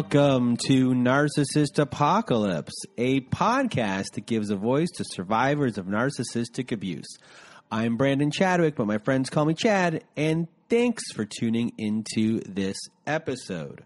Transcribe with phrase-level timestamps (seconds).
[0.00, 7.18] Welcome to Narcissist Apocalypse, a podcast that gives a voice to survivors of narcissistic abuse.
[7.70, 12.78] I'm Brandon Chadwick, but my friends call me Chad, and thanks for tuning into this
[13.06, 13.84] episode.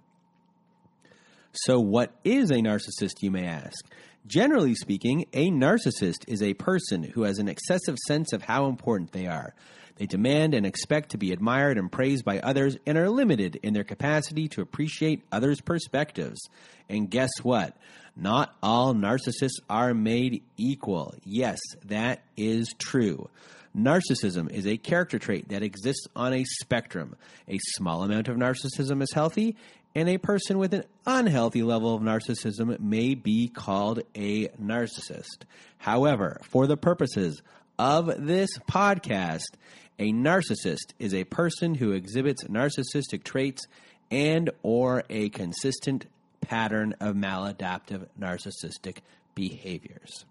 [1.52, 3.84] So, what is a narcissist, you may ask?
[4.24, 9.10] Generally speaking, a narcissist is a person who has an excessive sense of how important
[9.10, 9.52] they are.
[9.96, 13.74] They demand and expect to be admired and praised by others and are limited in
[13.74, 16.40] their capacity to appreciate others' perspectives.
[16.88, 17.76] And guess what?
[18.16, 21.14] Not all narcissists are made equal.
[21.24, 23.28] Yes, that is true.
[23.76, 27.16] Narcissism is a character trait that exists on a spectrum.
[27.48, 29.56] A small amount of narcissism is healthy,
[29.96, 35.42] and a person with an unhealthy level of narcissism may be called a narcissist.
[35.78, 37.42] However, for the purposes
[37.76, 39.54] of this podcast,
[39.98, 43.62] a narcissist is a person who exhibits narcissistic traits
[44.10, 46.06] and or a consistent
[46.40, 48.98] pattern of maladaptive narcissistic
[49.34, 50.24] behaviors.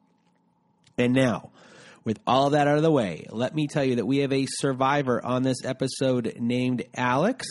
[0.97, 1.49] And now,
[2.03, 4.45] with all that out of the way, let me tell you that we have a
[4.47, 7.47] survivor on this episode named Alex,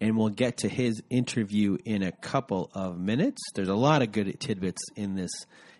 [0.00, 3.40] and we'll get to his interview in a couple of minutes.
[3.54, 5.30] There's a lot of good tidbits in this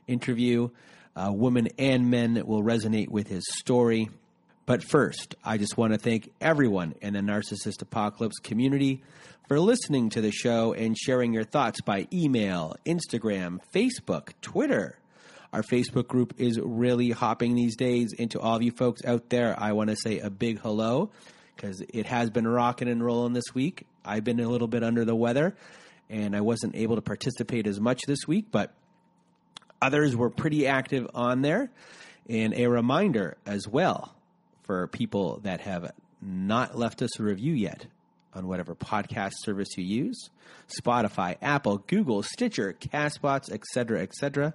[0.07, 0.69] interview.
[1.17, 4.09] Uh, women and men will resonate with his story.
[4.71, 9.03] But first, I just want to thank everyone in the Narcissist Apocalypse community
[9.49, 14.97] for listening to the show and sharing your thoughts by email, Instagram, Facebook, Twitter.
[15.53, 18.15] Our Facebook group is really hopping these days.
[18.17, 21.11] And to all of you folks out there, I want to say a big hello
[21.57, 23.89] because it has been rocking and rolling this week.
[24.05, 25.57] I've been a little bit under the weather
[26.09, 28.73] and I wasn't able to participate as much this week, but
[29.83, 31.73] others were pretty active on there.
[32.29, 34.15] And a reminder as well
[34.71, 35.91] for people that have
[36.23, 37.87] not left us a review yet
[38.33, 40.31] on whatever podcast service you use
[40.81, 44.55] Spotify, Apple, Google, Stitcher, Castbox, etc., etc.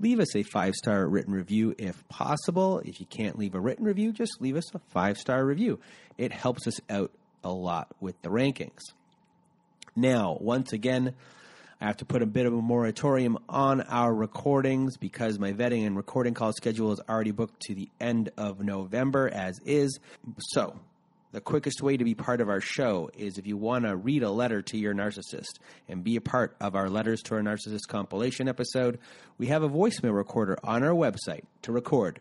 [0.00, 2.80] Leave us a five star written review if possible.
[2.80, 5.78] If you can't leave a written review, just leave us a five star review.
[6.18, 7.12] It helps us out
[7.44, 8.80] a lot with the rankings.
[9.94, 11.14] Now, once again,
[11.82, 15.84] I have to put a bit of a moratorium on our recordings because my vetting
[15.84, 19.98] and recording call schedule is already booked to the end of November, as is.
[20.38, 20.78] So,
[21.32, 24.22] the quickest way to be part of our show is if you want to read
[24.22, 27.88] a letter to your narcissist and be a part of our Letters to Our Narcissist
[27.88, 29.00] compilation episode,
[29.36, 32.20] we have a voicemail recorder on our website to record.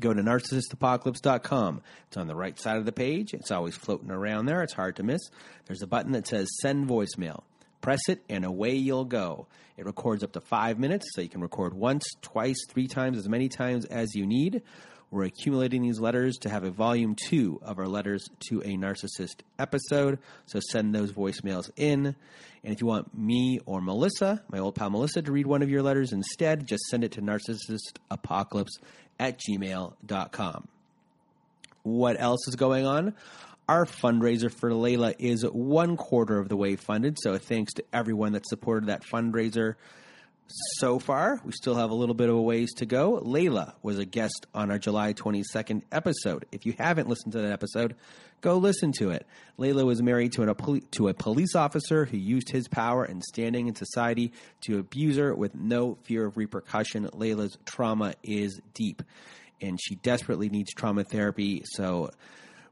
[0.00, 1.82] Go to narcissistapocalypse.com.
[2.06, 3.34] It's on the right side of the page.
[3.34, 4.62] It's always floating around there.
[4.62, 5.20] It's hard to miss.
[5.66, 7.42] There's a button that says send voicemail.
[7.84, 9.46] Press it, and away you'll go.
[9.76, 13.28] It records up to five minutes, so you can record once, twice, three times, as
[13.28, 14.62] many times as you need.
[15.10, 19.42] We're accumulating these letters to have a volume two of our letters to a narcissist
[19.58, 20.18] episode.
[20.46, 22.16] So send those voicemails in.
[22.64, 25.68] And if you want me or Melissa, my old pal Melissa, to read one of
[25.68, 28.78] your letters instead, just send it to narcissistapocalypse
[29.20, 30.68] at gmail.com.
[31.82, 33.14] What else is going on?
[33.68, 37.16] Our fundraiser for Layla is one quarter of the way funded.
[37.18, 39.76] So thanks to everyone that supported that fundraiser
[40.48, 41.40] so far.
[41.44, 43.20] We still have a little bit of a ways to go.
[43.20, 46.44] Layla was a guest on our July 22nd episode.
[46.52, 47.96] If you haven't listened to that episode,
[48.42, 49.26] go listen to it.
[49.58, 53.68] Layla was married to, an, to a police officer who used his power and standing
[53.68, 54.32] in society
[54.62, 57.08] to abuse her with no fear of repercussion.
[57.08, 59.02] Layla's trauma is deep,
[59.60, 61.62] and she desperately needs trauma therapy.
[61.64, 62.10] So,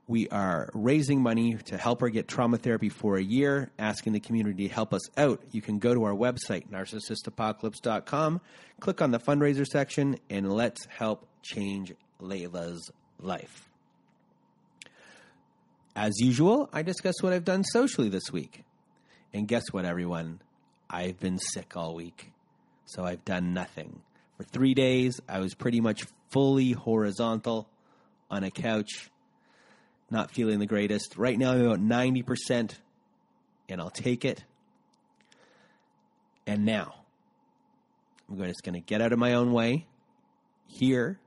[0.08, 4.20] we are raising money to help her get trauma therapy for a year, asking the
[4.20, 5.40] community to help us out.
[5.52, 8.40] You can go to our website, narcissistapocalypse.com,
[8.80, 12.90] click on the fundraiser section, and let's help change Layla's
[13.20, 13.68] life.
[15.94, 18.64] As usual, I discuss what I've done socially this week.
[19.32, 20.40] And guess what, everyone?
[20.90, 22.32] I've been sick all week,
[22.86, 24.02] so I've done nothing.
[24.36, 27.68] For three days, I was pretty much fully horizontal
[28.30, 29.10] on a couch
[30.12, 31.16] not feeling the greatest.
[31.16, 32.74] Right now, I'm about 90%,
[33.68, 34.44] and I'll take it.
[36.46, 36.94] And now,
[38.30, 39.86] I'm just going to get out of my own way.
[40.66, 41.18] Here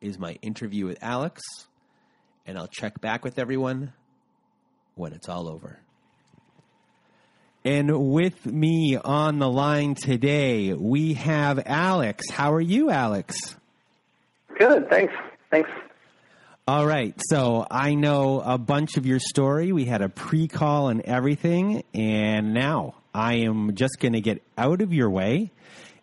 [0.00, 1.42] is my interview with Alex,
[2.46, 3.92] and I'll check back with everyone
[4.94, 5.78] when it's all over.
[7.64, 12.30] And with me on the line today, we have Alex.
[12.30, 13.56] How are you, Alex?
[14.58, 15.14] Good, thanks.
[15.50, 15.70] Thanks
[16.66, 17.14] all right.
[17.28, 19.72] So I know a bunch of your story.
[19.72, 21.84] We had a pre call and everything.
[21.92, 25.50] And now I am just going to get out of your way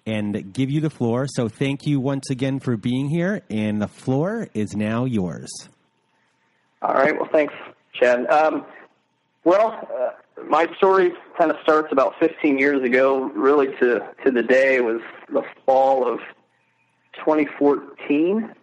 [0.06, 1.26] and give you the floor.
[1.28, 3.42] So thank you once again for being here.
[3.50, 5.50] And the floor is now yours.
[6.84, 7.16] All right.
[7.20, 7.56] Well, thanks,
[7.94, 8.28] Chad.
[8.28, 8.64] Um,
[9.44, 14.44] well, uh, my story kind of starts about 15 years ago, really to to the
[14.44, 14.80] day.
[14.80, 16.20] Was the fall of
[17.18, 18.54] 2014.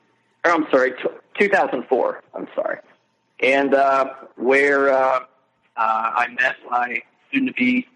[0.44, 0.92] Or I'm sorry,
[1.38, 2.22] 2004.
[2.34, 2.78] I'm sorry,
[3.40, 5.20] and uh, where uh, uh,
[5.76, 7.02] I met my
[7.32, 7.86] soon-to-be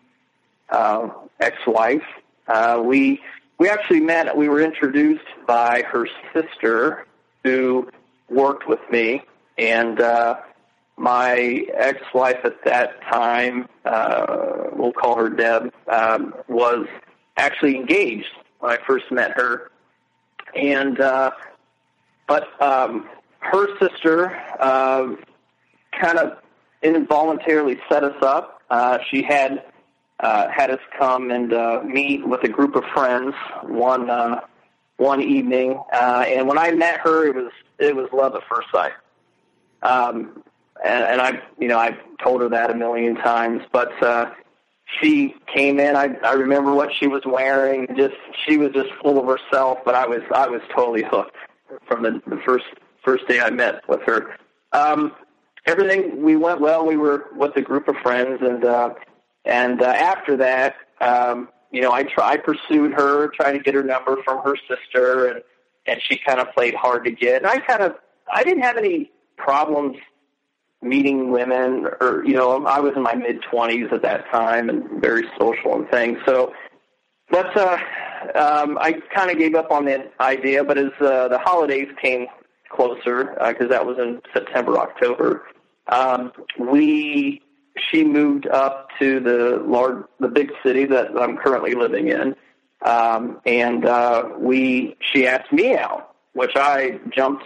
[0.70, 1.08] uh,
[1.40, 2.02] ex-wife.
[2.48, 3.20] Uh, we
[3.58, 4.36] we actually met.
[4.36, 7.06] We were introduced by her sister,
[7.44, 7.88] who
[8.28, 9.22] worked with me,
[9.58, 10.40] and uh,
[10.96, 16.86] my ex-wife at that time, uh, we'll call her Deb, um, was
[17.36, 18.30] actually engaged
[18.60, 19.70] when I first met her,
[20.54, 21.30] and uh,
[22.26, 23.08] but um,
[23.42, 25.14] her sister uh,
[26.00, 26.38] kind of
[26.82, 28.62] involuntarily set us up.
[28.70, 29.64] Uh, she had
[30.20, 33.34] uh, had us come and uh, meet with a group of friends
[33.64, 34.40] one uh,
[34.96, 38.68] one evening, uh, and when I met her, it was it was love at first
[38.70, 38.92] sight.
[39.82, 40.42] Um,
[40.84, 44.30] and, and I, you know, I've told her that a million times, but uh,
[45.00, 45.96] she came in.
[45.96, 47.88] I I remember what she was wearing.
[47.96, 48.14] Just
[48.46, 51.36] she was just full of herself, but I was I was totally hooked
[51.86, 52.66] from the, the first
[53.04, 54.36] first day I met with her.
[54.72, 55.12] Um,
[55.66, 56.86] everything we went well.
[56.86, 58.94] We were with a group of friends, and uh,
[59.44, 63.74] and uh, after that, um, you know, I try I pursued her, trying to get
[63.74, 65.42] her number from her sister, and
[65.86, 67.42] and she kind of played hard to get.
[67.42, 67.96] And I kind of
[68.32, 69.96] I didn't have any problems
[70.80, 75.00] meeting women, or you know, I was in my mid twenties at that time and
[75.00, 76.18] very social and things.
[76.26, 76.52] So,
[77.30, 77.78] but uh,
[78.34, 80.64] um, I kind of gave up on that idea.
[80.64, 82.26] But as uh, the holidays came
[82.72, 85.44] closer, because uh, that was in September, October,
[85.88, 87.42] um, we
[87.90, 92.34] she moved up to the large, the big city that I'm currently living in,
[92.84, 97.44] um, and uh, we she asked me out, which I jumped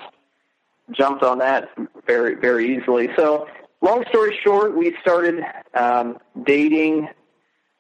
[0.93, 1.69] jumped on that
[2.07, 3.09] very very easily.
[3.17, 3.47] So,
[3.81, 5.45] long story short, we started
[5.75, 7.09] um, dating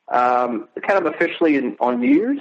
[0.08, 2.40] um, kind of officially in, on New Year's,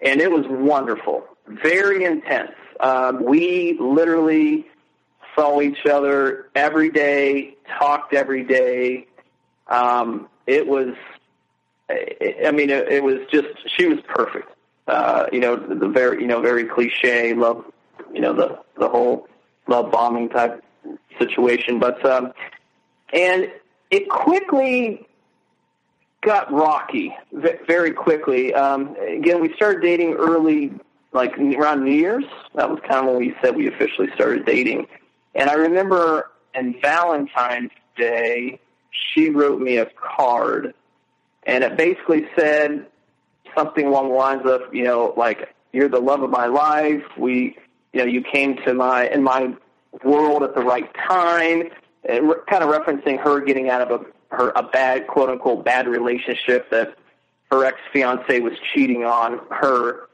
[0.00, 2.52] and it was wonderful, very intense.
[2.80, 4.66] Um, we literally
[5.34, 9.06] saw each other every day, talked every day.
[9.68, 10.94] Um, it was,
[11.90, 14.50] I mean, it, it was just she was perfect.
[14.86, 17.64] Uh, you know, the very, you know, very cliche love,
[18.12, 19.28] you know, the the whole
[19.66, 20.62] love bombing type
[21.18, 21.78] situation.
[21.78, 22.32] But um,
[23.12, 23.50] and
[23.90, 25.06] it quickly
[26.22, 28.52] got rocky very quickly.
[28.52, 30.72] Um, again, we started dating early,
[31.12, 32.24] like around New Year's.
[32.54, 34.86] That was kind of when we said we officially started dating.
[35.34, 38.60] And I remember in Valentine's Day,
[38.90, 40.74] she wrote me a card,
[41.44, 42.86] and it basically said
[43.54, 47.02] something along the lines of, you know, like you're the love of my life.
[47.16, 47.56] We,
[47.92, 49.54] you know, you came to my in my
[50.04, 51.70] world at the right time.
[52.08, 54.04] And re- kind of referencing her getting out of a
[54.34, 56.96] her a bad quote unquote bad relationship that
[57.50, 60.08] her ex fiance was cheating on her.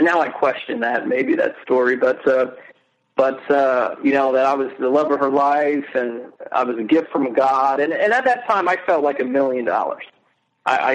[0.00, 2.52] Now I question that maybe that story, but uh,
[3.16, 6.78] but uh, you know that I was the love of her life, and I was
[6.78, 10.04] a gift from God, and and at that time I felt like a million dollars.
[10.66, 10.92] I, I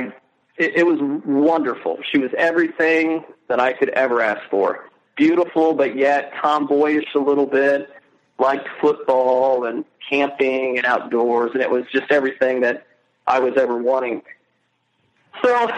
[0.57, 1.99] it, it was wonderful.
[2.11, 4.89] She was everything that I could ever ask for.
[5.15, 7.89] Beautiful, but yet tomboyish a little bit.
[8.39, 12.85] Liked football and camping and outdoors, and it was just everything that
[13.25, 14.21] I was ever wanting.
[15.43, 15.69] So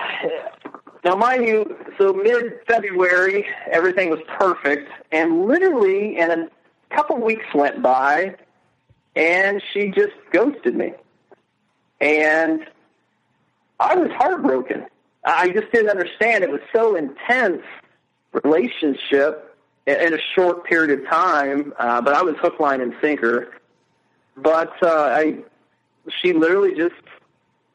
[1.03, 6.49] now, mind you, so mid February, everything was perfect, and literally, and a
[6.93, 8.35] couple weeks went by,
[9.15, 10.93] and she just ghosted me.
[12.01, 12.65] And
[13.79, 14.85] I was heartbroken.
[15.23, 16.43] I just didn't understand.
[16.43, 17.63] It was so intense
[18.43, 23.53] relationship in a short period of time, uh, but I was hook, line, and sinker.
[24.35, 25.37] But uh, I,
[26.21, 26.95] she literally just,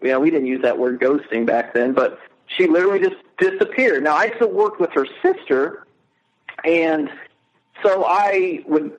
[0.02, 4.04] you know, we didn't use that word ghosting back then, but she literally just disappeared.
[4.04, 5.86] Now I still worked with her sister,
[6.64, 7.10] and
[7.82, 8.98] so I would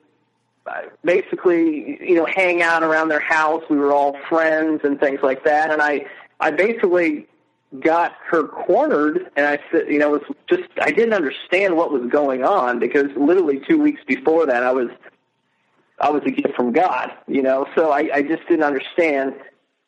[0.66, 3.62] uh, basically, you know, hang out around their house.
[3.70, 6.06] We were all friends and things like that, and I,
[6.40, 7.26] I basically
[7.80, 11.92] got her cornered, and I said, you know, it was just I didn't understand what
[11.92, 14.88] was going on because literally two weeks before that, I was,
[16.00, 19.34] I was a gift from God, you know, so I, I just didn't understand.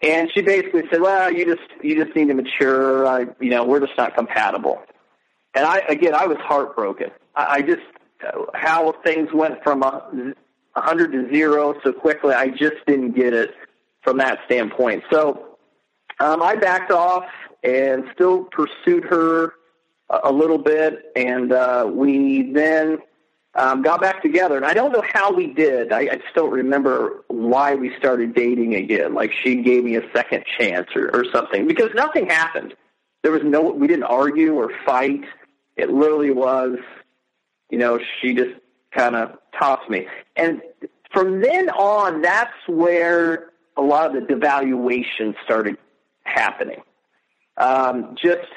[0.00, 3.06] And she basically said, "Well, you just you just need to mature.
[3.06, 4.80] I, you know, we're just not compatible."
[5.54, 7.10] And I again, I was heartbroken.
[7.34, 7.82] I, I just
[8.54, 10.34] how things went from a,
[10.76, 12.34] a hundred to zero so quickly.
[12.34, 13.54] I just didn't get it
[14.02, 15.02] from that standpoint.
[15.10, 15.56] So
[16.20, 17.24] um, I backed off
[17.62, 19.54] and still pursued her
[20.10, 22.98] a, a little bit, and uh, we then
[23.58, 25.92] um, got back together, and I don't know how we did.
[25.92, 29.14] I, I just don't remember why we started dating again.
[29.14, 32.74] Like she gave me a second chance or, or something because nothing happened.
[33.22, 35.24] There was no, we didn't argue or fight.
[35.76, 36.78] It literally was,
[37.68, 38.54] you know, she just
[38.92, 40.06] kind of tossed me.
[40.36, 40.62] And
[41.12, 45.76] from then on, that's where a lot of the devaluation started
[46.22, 46.82] happening.
[47.56, 48.48] Um, just,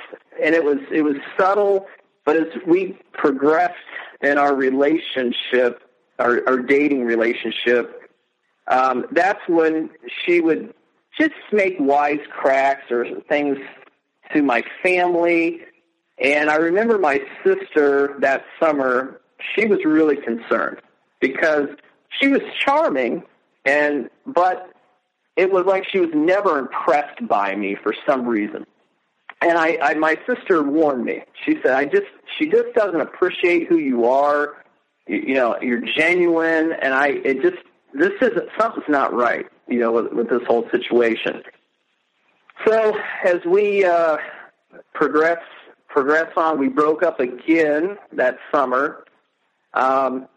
[0.42, 1.88] and it was, it was subtle,
[2.32, 3.76] but as we progressed
[4.22, 5.84] in our relationship,
[6.18, 8.10] our, our dating relationship,
[8.68, 9.90] um, that's when
[10.24, 10.74] she would
[11.20, 13.58] just make wise cracks or things
[14.34, 15.60] to my family.
[16.20, 19.20] And I remember my sister that summer,
[19.54, 20.78] she was really concerned
[21.20, 21.68] because
[22.18, 23.24] she was charming
[23.66, 24.72] and but
[25.36, 28.66] it was like she was never impressed by me for some reason.
[29.42, 31.24] And I, I my sister warned me.
[31.46, 32.08] She said, "I just
[32.38, 34.64] she just doesn't appreciate who you are.
[35.08, 39.46] You, you know, you're genuine, and I it just this isn't something's not right.
[39.68, 41.42] You know, with, with this whole situation."
[42.68, 42.94] So
[43.26, 44.18] as we uh,
[44.94, 45.42] progress
[45.88, 49.04] progress on, we broke up again that summer.
[49.74, 50.28] Um,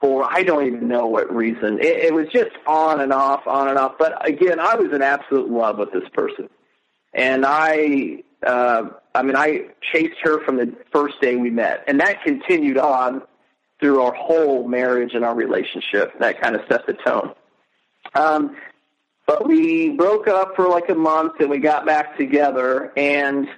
[0.00, 1.78] for I don't even know what reason.
[1.78, 3.92] It, it was just on and off, on and off.
[3.98, 6.48] But again, I was in absolute love with this person,
[7.14, 12.00] and I, uh, I mean, I chased her from the first day we met, and
[12.00, 13.22] that continued on
[13.80, 16.18] through our whole marriage and our relationship.
[16.20, 17.34] That kind of set the tone.
[18.14, 18.56] Um,
[19.26, 23.48] but we broke up for like a month, and we got back together, and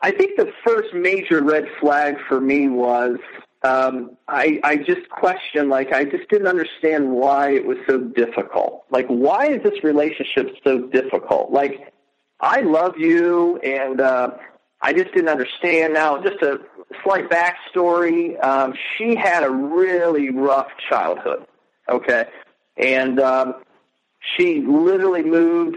[0.00, 3.18] I think the first major red flag for me was
[3.62, 8.84] um, I, I just questioned, like, I just didn't understand why it was so difficult.
[8.90, 11.50] Like, why is this relationship so difficult?
[11.50, 11.92] Like,
[12.40, 14.30] I love you, and uh,
[14.80, 15.94] I just didn't understand.
[15.94, 16.60] Now, just a
[17.04, 21.46] slight backstory um, she had a really rough childhood,
[21.88, 22.26] okay?
[22.76, 23.54] And um,
[24.36, 25.76] she literally moved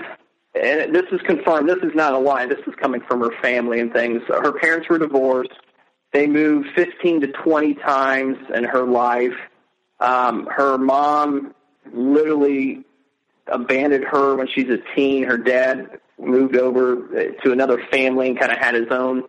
[0.56, 1.68] and this is confirmed.
[1.68, 2.46] This is not a lie.
[2.46, 4.22] This is coming from her family and things.
[4.28, 5.52] Her parents were divorced.
[6.12, 9.34] They moved 15 to 20 times in her life.
[10.00, 11.56] Um, her mom
[11.92, 12.84] literally
[13.48, 15.24] abandoned her when she's a teen.
[15.24, 19.24] Her dad moved over to another family and kind of had his own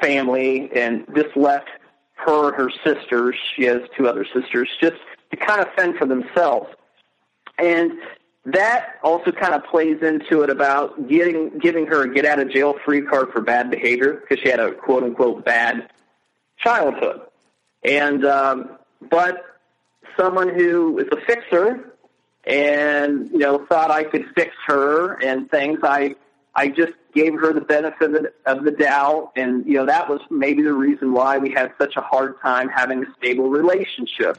[0.00, 1.68] family, and this left
[2.14, 3.34] her her sisters.
[3.56, 4.96] She has two other sisters, just
[5.30, 6.68] to kind of fend for themselves.
[7.58, 7.92] And
[8.46, 12.50] that also kind of plays into it about getting giving her a get out of
[12.50, 15.90] jail free card for bad behavior because she had a quote unquote bad
[16.58, 17.20] childhood.
[17.84, 18.78] And um,
[19.10, 19.44] but
[20.18, 21.94] someone who is a fixer
[22.44, 26.16] and you know thought I could fix her and things, I
[26.54, 30.62] I just gave her the benefit of the, doubt, and you know that was maybe
[30.62, 34.38] the reason why we had such a hard time having a stable relationship.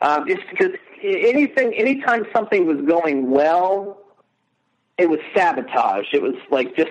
[0.00, 3.98] Um, it's because anything, anytime something was going well,
[4.96, 6.06] it was sabotage.
[6.12, 6.90] It was like just,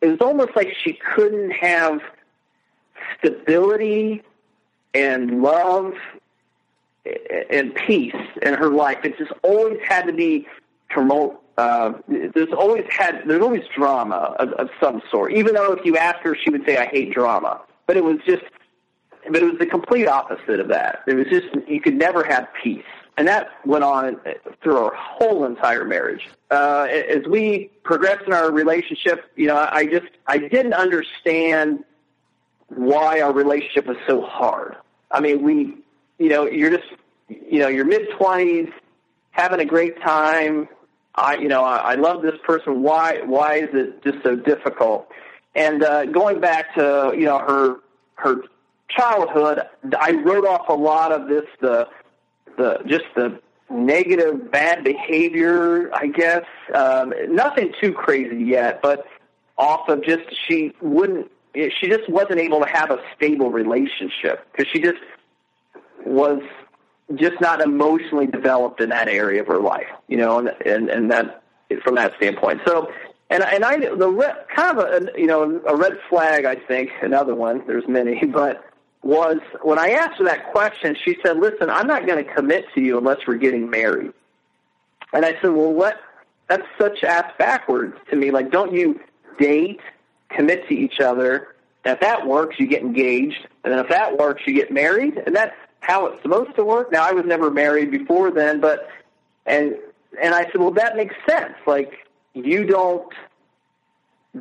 [0.00, 2.00] it was almost like she couldn't have
[3.18, 4.22] stability
[4.94, 5.94] and love
[7.50, 8.98] and peace in her life.
[9.04, 10.46] It just always had to be
[10.90, 11.42] tumult.
[11.58, 15.32] Uh, there's always had there's always drama of, of some sort.
[15.32, 18.18] Even though if you ask her, she would say, "I hate drama," but it was
[18.24, 18.44] just,
[19.28, 21.02] but it was the complete opposite of that.
[21.08, 22.84] It was just you could never have peace,
[23.16, 24.20] and that went on
[24.62, 26.28] through our whole entire marriage.
[26.48, 31.82] Uh, as we progressed in our relationship, you know, I just I didn't understand
[32.68, 34.76] why our relationship was so hard.
[35.10, 35.74] I mean, we,
[36.18, 36.88] you know, you're just,
[37.28, 38.68] you know, you're mid twenties,
[39.32, 40.68] having a great time.
[41.18, 42.82] I, you know, I, I love this person.
[42.82, 45.08] Why, why is it just so difficult?
[45.54, 47.76] And uh, going back to, you know, her,
[48.14, 48.42] her
[48.88, 49.62] childhood,
[49.98, 51.88] I wrote off a lot of this, the,
[52.56, 55.90] the, just the negative, bad behavior.
[55.94, 56.44] I guess
[56.74, 59.06] um, nothing too crazy yet, but
[59.56, 64.70] off of just she wouldn't she just wasn't able to have a stable relationship because
[64.72, 64.98] she just
[66.06, 66.40] was
[67.14, 71.10] just not emotionally developed in that area of her life, you know, and and, and
[71.10, 71.42] that
[71.82, 72.60] from that standpoint.
[72.66, 72.92] So,
[73.30, 76.90] and and I the red, kind of a you know a red flag I think
[77.02, 77.62] another one.
[77.66, 78.64] There's many, but
[79.02, 82.66] was when I asked her that question, she said, "Listen, I'm not going to commit
[82.74, 84.12] to you unless we're getting married."
[85.12, 86.00] And I said, "Well, what?
[86.48, 88.30] That's such ass backwards to me.
[88.30, 88.98] Like, don't you
[89.38, 89.80] date
[90.28, 91.54] commit to each other.
[91.84, 93.46] If that works, you get engaged.
[93.64, 95.22] And then if that works, you get married.
[95.26, 96.92] And that's how it's supposed to work.
[96.92, 98.88] Now, I was never married before then, but,
[99.46, 99.76] and,
[100.20, 101.54] and I said, well, that makes sense.
[101.66, 101.92] Like,
[102.34, 103.12] you don't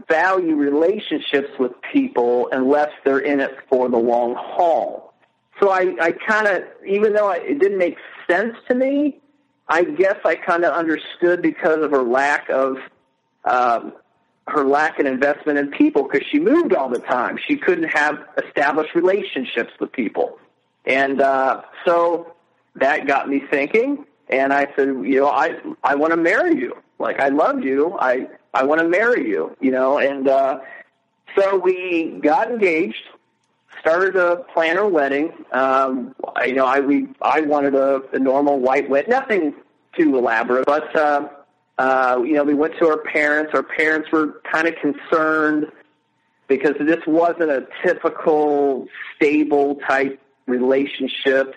[0.09, 5.13] value relationships with people unless they're in it for the long haul.
[5.59, 7.97] so I, I kind of, even though I, it didn't make
[8.29, 9.19] sense to me,
[9.69, 12.77] I guess I kind of understood because of her lack of,
[13.45, 13.93] um,
[14.47, 17.37] her lack of investment in people because she moved all the time.
[17.47, 20.39] She couldn't have established relationships with people.
[20.87, 22.33] And, uh, so
[22.75, 24.05] that got me thinking.
[24.29, 26.75] And I said, you know, I, I want to marry you.
[26.99, 27.97] Like, I love you.
[27.99, 30.59] I, I want to marry you, you know, and, uh,
[31.35, 33.03] so we got engaged
[33.79, 35.31] started to plan our wedding.
[35.51, 39.53] Um, I, you know, I we I wanted a, a normal white wedding, nothing
[39.95, 41.27] too elaborate, but uh,
[41.77, 43.51] uh, you know, we went to our parents.
[43.53, 45.71] Our parents were kind of concerned
[46.47, 51.55] because this wasn't a typical stable type relationship,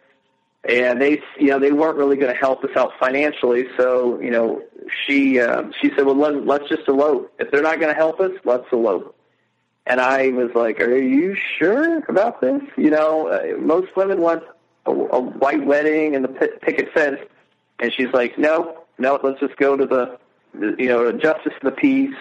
[0.65, 3.67] and they you know they weren't really going to help us out financially.
[3.77, 4.63] So you know,
[5.07, 7.33] she uh, she said, well, let, let's just elope.
[7.39, 9.17] If they're not going to help us, let's elope.
[9.87, 14.45] And I was like, "Are you sure about this?" You know, uh, most women want
[14.87, 17.19] a, a white wedding and the p- picket fence,
[17.79, 20.19] and she's like, "No, no, let's just go to the,
[20.55, 22.15] the you know, justice of the peace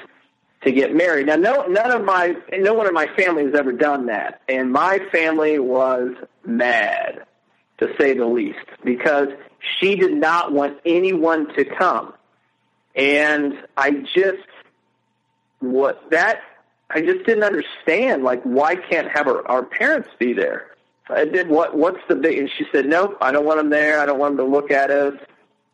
[0.64, 3.74] to get married." Now, no, none of my, no one in my family has ever
[3.74, 6.16] done that, and my family was
[6.50, 7.26] mad,
[7.80, 9.30] to say the least, because
[9.80, 12.14] she did not want anyone to come,
[12.96, 14.48] and I just
[15.60, 16.42] what that
[16.90, 18.24] I just didn't understand.
[18.24, 20.68] Like, why can't have our, our parents be there?
[21.10, 21.76] I did what?
[21.76, 22.38] What's the big?
[22.38, 24.00] And she said, "Nope, I don't want them there.
[24.00, 25.16] I don't want them to look at us.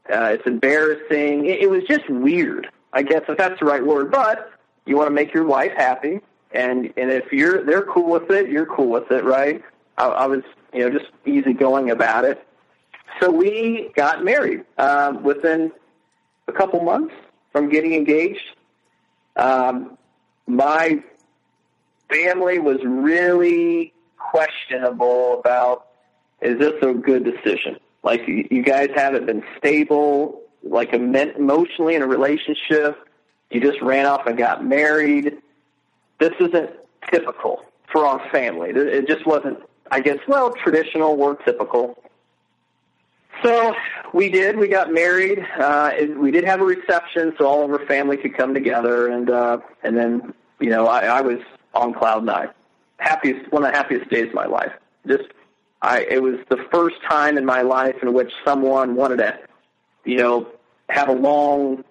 [0.10, 2.70] Uh, it's embarrassing." It, it was just weird.
[2.94, 4.12] I guess if that's the right word.
[4.12, 4.52] But
[4.86, 8.50] you want to make your wife happy, and and if you're they're cool with it,
[8.50, 9.62] you're cool with it, right?
[9.98, 10.44] I, I was
[10.76, 12.46] you know just easygoing about it.
[13.20, 15.72] So we got married um, within
[16.48, 17.14] a couple months
[17.52, 18.56] from getting engaged.
[19.38, 19.98] Um,
[20.48, 21.02] my
[22.10, 25.88] family was really questionable about
[26.42, 27.78] is this a good decision?
[28.04, 32.98] Like you guys haven't been stable, like emotionally in a relationship.
[33.50, 35.38] You just ran off and got married.
[36.20, 36.70] This isn't
[37.10, 37.62] typical
[37.92, 38.72] for our family.
[38.72, 39.60] It just wasn't,
[39.92, 41.98] I guess, well, traditional or typical.
[43.44, 43.76] So
[44.14, 44.58] we did.
[44.58, 45.46] We got married.
[45.58, 49.30] Uh, we did have a reception, so all of our family could come together, and
[49.30, 51.40] uh, and then you know I, I was
[51.74, 52.50] on cloud nine,
[52.98, 54.72] happiest one of the happiest days of my life.
[55.06, 55.26] Just
[55.82, 59.38] I, it was the first time in my life in which someone wanted to,
[60.06, 60.48] you know,
[60.90, 61.84] have a long,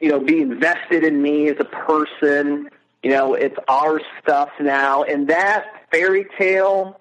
[0.00, 2.70] you know, be invested in me as a person.
[3.02, 6.98] You know, it's our stuff now, and that fairy tale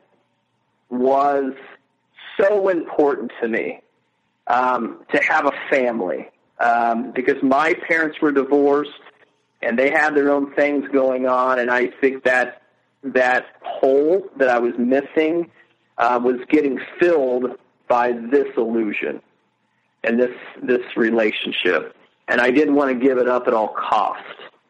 [0.93, 1.53] was
[2.39, 3.82] so important to me
[4.47, 6.29] um, to have a family
[6.60, 8.91] um, because my parents were divorced
[9.62, 12.62] and they had their own things going on, and I think that
[13.03, 15.49] that hole that I was missing
[15.97, 19.21] uh, was getting filled by this illusion
[20.03, 21.95] and this this relationship,
[22.27, 24.25] and I didn't want to give it up at all costs.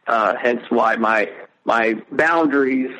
[0.05, 1.29] Uh, hence, why my
[1.65, 2.91] my boundaries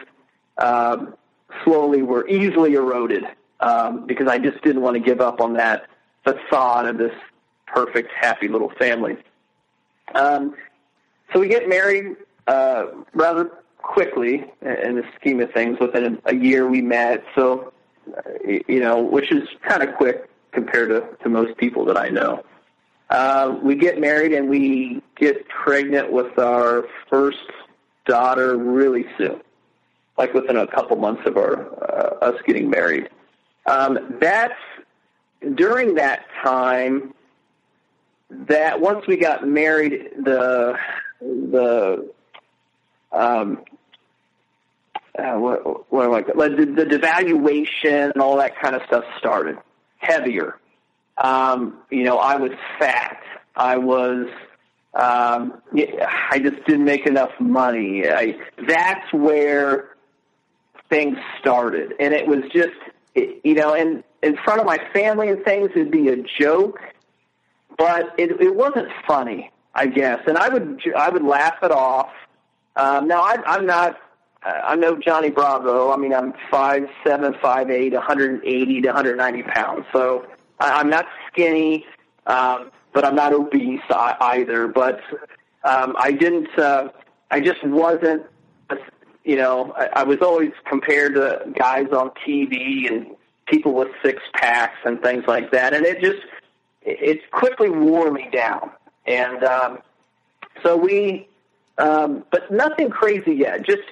[0.57, 1.15] um,
[1.63, 3.23] slowly were easily eroded
[3.59, 5.87] um, because I just didn't want to give up on that
[6.23, 7.13] facade of this
[7.67, 9.17] perfect, happy little family.
[10.13, 10.55] Um,
[11.31, 12.15] so we get married
[12.47, 15.79] uh, rather quickly in the scheme of things.
[15.79, 17.23] Within a, year, we met.
[17.35, 17.73] So,
[18.15, 18.21] uh,
[18.67, 22.43] you know, which is kind of quick compared to, to most people that I know.
[23.09, 27.37] Uh, we get married and we get pregnant with our first
[28.05, 29.41] daughter really soon,
[30.17, 33.09] like within a couple months of our uh, us getting married.
[33.65, 34.53] Um, that's
[35.55, 37.13] during that time
[38.29, 40.77] that once we got married, the
[41.21, 42.09] the
[43.11, 43.63] um,
[45.17, 49.57] uh, what, what like the, the devaluation and all that kind of stuff started
[49.97, 50.59] heavier.
[51.17, 53.21] Um, you know, I was fat.
[53.55, 54.27] I was.
[54.95, 58.07] Um, I just didn't make enough money.
[58.07, 59.92] I, that's where
[60.93, 62.77] things started, and it was just,
[63.15, 66.79] you know, and in front of my family and things, it'd be a joke,
[67.79, 70.19] but it, it wasn't funny, I guess.
[70.27, 72.11] And I would I would laugh it off.
[72.75, 73.99] Um, now I, I'm not.
[74.45, 75.91] Uh, I'm no Johnny Bravo.
[75.91, 79.85] I mean, I'm five seven, five eight, 180 to 190 pounds.
[79.91, 80.27] So
[80.59, 81.87] I, I'm not skinny,
[82.27, 84.67] um, but I'm not obese either.
[84.67, 85.01] But
[85.63, 86.55] um, I didn't.
[86.57, 86.89] Uh,
[87.31, 88.27] I just wasn't.
[89.23, 93.07] You know, I, I was always compared to guys on TV and
[93.47, 96.21] people with six packs and things like that, and it just
[96.81, 98.71] it quickly wore me down.
[99.05, 99.79] And um,
[100.61, 101.27] so we,
[101.77, 103.65] um, but nothing crazy yet.
[103.65, 103.83] Just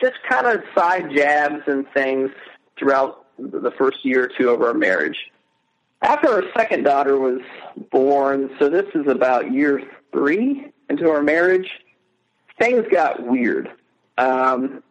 [0.00, 2.30] just kind of side jabs and things
[2.78, 5.30] throughout the first year or two of our marriage.
[6.02, 7.40] After our second daughter was
[7.90, 11.68] born, so this is about year three into our marriage,
[12.58, 13.70] things got weird.
[14.20, 14.82] Um,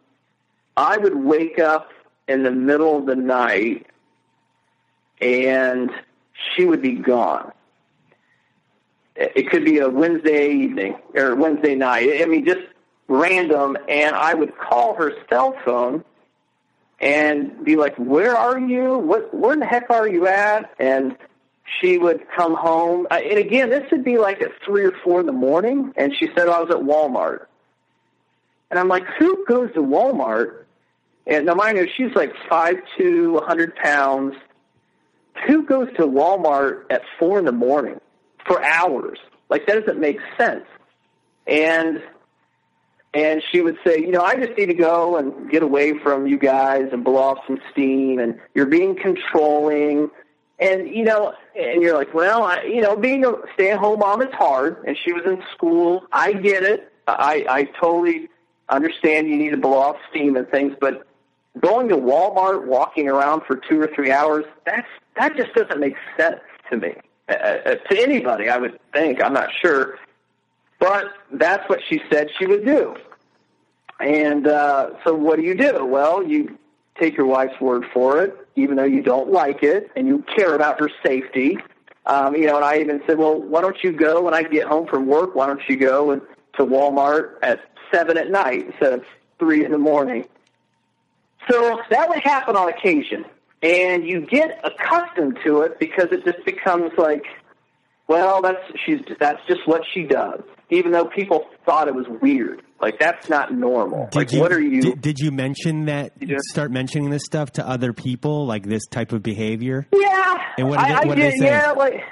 [0.76, 1.90] I would wake up
[2.26, 3.86] in the middle of the night
[5.20, 5.90] and
[6.34, 7.52] she would be gone.
[9.14, 12.22] It could be a Wednesday evening or Wednesday night.
[12.22, 12.62] I mean, just
[13.06, 13.76] random.
[13.88, 16.04] And I would call her cell phone
[17.00, 18.98] and be like, "Where are you?
[18.98, 19.32] What?
[19.34, 21.16] Where in the heck are you at?" And
[21.80, 23.06] she would come home.
[23.10, 25.92] And again, this would be like at three or four in the morning.
[25.96, 27.46] And she said, "I was at Walmart."
[28.70, 30.64] And I'm like, "Who goes to Walmart?"
[31.26, 34.34] And now, mind you, she's like five to a hundred pounds.
[35.46, 38.00] Who goes to Walmart at four in the morning
[38.46, 39.18] for hours?
[39.48, 40.66] Like that doesn't make sense.
[41.46, 42.02] And
[43.12, 46.26] and she would say, you know, I just need to go and get away from
[46.26, 50.10] you guys and blow off some steam, and you're being controlling.
[50.60, 54.32] And you know, and you're like, well, I, you know, being a stay-at-home mom is
[54.32, 56.04] hard, and she was in school.
[56.12, 56.92] I get it.
[57.08, 58.28] I I totally
[58.70, 61.06] understand you need to blow off steam and things, but
[61.58, 65.96] going to Walmart, walking around for two or three hours, that's that just doesn't make
[66.16, 66.94] sense to me.
[67.28, 69.22] Uh, uh, to anybody, I would think.
[69.22, 69.98] I'm not sure,
[70.78, 72.96] but that's what she said she would do.
[74.00, 75.84] And uh, so, what do you do?
[75.84, 76.58] Well, you
[76.98, 80.54] take your wife's word for it, even though you don't like it and you care
[80.54, 81.58] about her safety.
[82.06, 84.66] Um, you know, and I even said, well, why don't you go when I get
[84.66, 85.34] home from work?
[85.34, 86.22] Why don't you go and,
[86.54, 89.04] to Walmart at seven at night instead of
[89.38, 90.26] three in the morning?
[91.50, 93.24] So that would happen on occasion,
[93.62, 97.24] and you get accustomed to it because it just becomes like,
[98.08, 100.42] well, that's she's that's just what she does.
[100.70, 104.08] Even though people thought it was weird, like that's not normal.
[104.12, 104.82] Did like, you, what are you?
[104.82, 106.12] Did, did you mention that?
[106.20, 106.38] You?
[106.50, 109.86] Start mentioning this stuff to other people, like this type of behavior.
[109.92, 111.46] Yeah, And what did I, I what did they say?
[111.46, 112.02] Yeah, like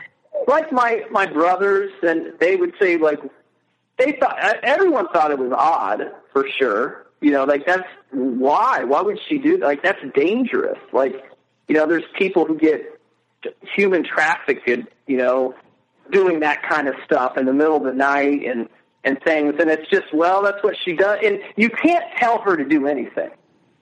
[0.47, 3.19] like my my brothers, and they would say like
[3.99, 7.07] they thought everyone thought it was odd for sure.
[7.21, 8.85] You know, like that's why.
[8.85, 9.67] Why would she do that?
[9.67, 10.79] Like that's dangerous.
[10.93, 11.15] Like
[11.67, 13.01] you know, there's people who get
[13.75, 14.69] human trafficked.
[15.07, 15.55] You know,
[16.11, 18.69] doing that kind of stuff in the middle of the night and
[19.05, 19.55] and things.
[19.59, 21.19] And it's just well, that's what she does.
[21.25, 23.31] And you can't tell her to do anything.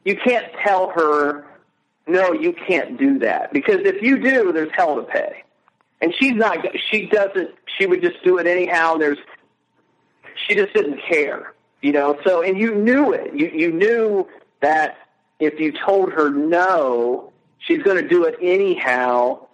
[0.05, 1.45] You can't tell her
[2.07, 5.43] no, you can't do that because if you do, there's hell to pay.
[6.01, 6.59] And she's not.
[6.91, 7.51] She doesn't.
[7.79, 8.97] She would just do it anyhow.
[8.97, 9.19] There's.
[10.47, 12.19] She just didn't care, you know.
[12.25, 13.35] So, and you knew it.
[13.35, 14.29] You you knew
[14.61, 14.97] that
[15.41, 19.47] if you told her no, she's going to do it anyhow,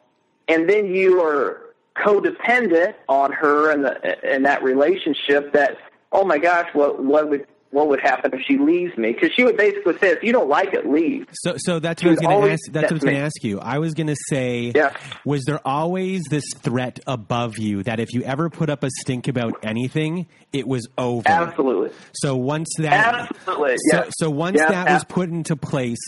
[0.49, 5.53] and then you are codependent on her and the and that relationship.
[5.53, 5.79] That
[6.13, 9.13] oh my gosh, what what would what would happen if she leaves me?
[9.13, 11.27] Because she would basically say, if you don't like it, leave.
[11.33, 12.61] So, so that's She what I was going to ask.
[12.71, 13.59] That's what I was going to ask you.
[13.61, 14.95] I was going to say, Yeah.
[15.25, 19.27] was there always this threat above you that if you ever put up a stink
[19.27, 21.29] about anything, it was over?
[21.29, 21.91] Absolutely.
[22.13, 24.13] So once that, Absolutely, so, yes.
[24.19, 25.99] so once Yeah, that was put into place,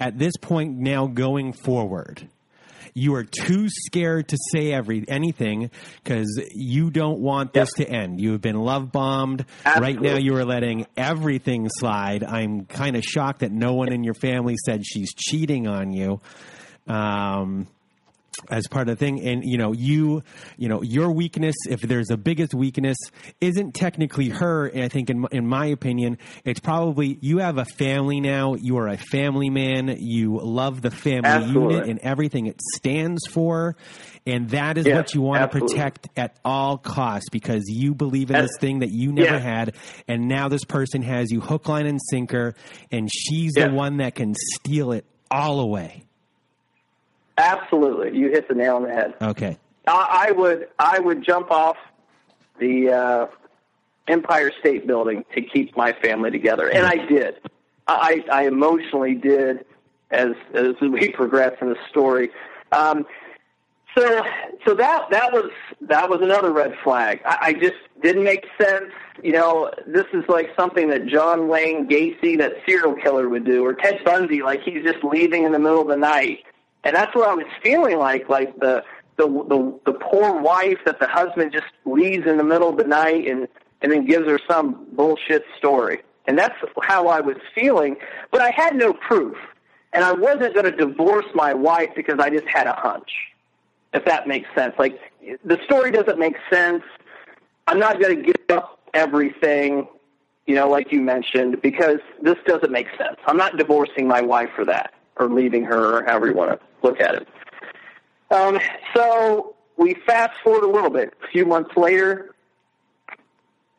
[0.00, 2.28] at this point now going forward,
[2.94, 5.70] you are too scared to say every anything
[6.02, 7.88] because you don't want this Yep.
[7.88, 8.20] to end.
[8.20, 9.44] You have been love bombed.
[9.64, 12.22] Right now, you are letting everything slide.
[12.24, 16.20] I'm kind of shocked that no one in your family said she's cheating on you.
[16.86, 17.66] Um,
[18.48, 19.20] as part of the thing.
[19.20, 20.22] And you know you
[20.56, 22.96] you know your weakness if there's a biggest weakness
[23.40, 24.66] isn't technically her.
[24.66, 28.54] And i think in, my- in my opinion it's probably you have a family now.
[28.54, 29.96] You are a family man.
[29.98, 31.74] You love the family Absolutely.
[31.74, 33.76] unit and everything it stands for.
[34.26, 38.40] And that is what you want to protect at all costs because you believe in
[38.40, 39.38] this thing that you never Yeah.
[39.40, 39.74] had.
[40.06, 42.54] And now this person has you hook line and sinker.
[42.90, 43.68] And she's Yeah.
[43.68, 46.04] the one that can steal it all away
[47.38, 48.16] Absolutely.
[48.18, 49.14] You hit the nail on the head.
[49.22, 51.76] okay I, I would I would jump off
[52.58, 53.26] the uh,
[54.08, 57.36] Empire State Building to keep my family together, and I did.
[57.86, 59.64] I, I emotionally did
[60.10, 62.30] as as we progress in the story.
[62.70, 63.06] Um,
[63.96, 64.22] so
[64.64, 65.50] so that that was
[65.82, 67.20] that was another red flag.
[67.24, 68.90] I, I just didn't make sense.
[69.22, 73.64] You know, this is like something that John Wayne Gacy, that serial killer, would do,
[73.64, 76.44] or Ted Bundy, like he's just leaving in the middle of the night.
[76.84, 78.84] And that's what I was feeling like, like the
[79.16, 82.84] the the, the poor wife that the husband just leaves in the middle of the
[82.84, 83.48] night and
[83.82, 86.02] and then gives her some bullshit story.
[86.26, 87.96] And that's how I was feeling,
[88.30, 89.36] but I had no proof.
[89.92, 93.10] And I wasn't going to divorce my wife because I just had a hunch
[93.92, 94.74] if that makes sense.
[94.78, 94.98] Like
[95.44, 96.82] the story doesn't make sense.
[97.66, 99.86] I'm not going to give up everything,
[100.46, 103.16] you know, like you mentioned, because this doesn't make sense.
[103.26, 104.92] I'm not divorcing my wife for that.
[105.16, 107.28] Or leaving her, or however you want to look at it.
[108.30, 108.58] Um,
[108.94, 111.14] so we fast forward a little bit.
[111.22, 112.34] A few months later,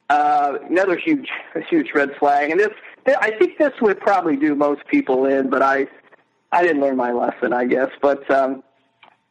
[0.09, 1.29] uh, another huge,
[1.69, 2.69] huge red flag, and this,
[3.07, 5.87] I think this would probably do most people in, but I,
[6.51, 7.89] I didn't learn my lesson, I guess.
[8.01, 8.63] But um,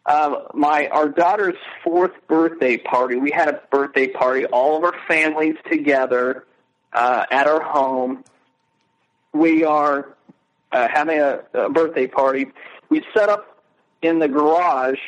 [0.07, 4.95] uh, my our daughter's fourth birthday party, we had a birthday party, all of our
[5.07, 6.45] families together
[6.93, 8.25] uh, at our home.
[9.33, 10.17] We are
[10.73, 12.47] uh, having a, a birthday party.
[12.89, 13.63] We set up
[14.03, 14.99] in the garage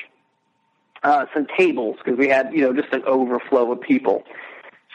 [1.02, 4.24] uh, some tables because we had you know just an overflow of people.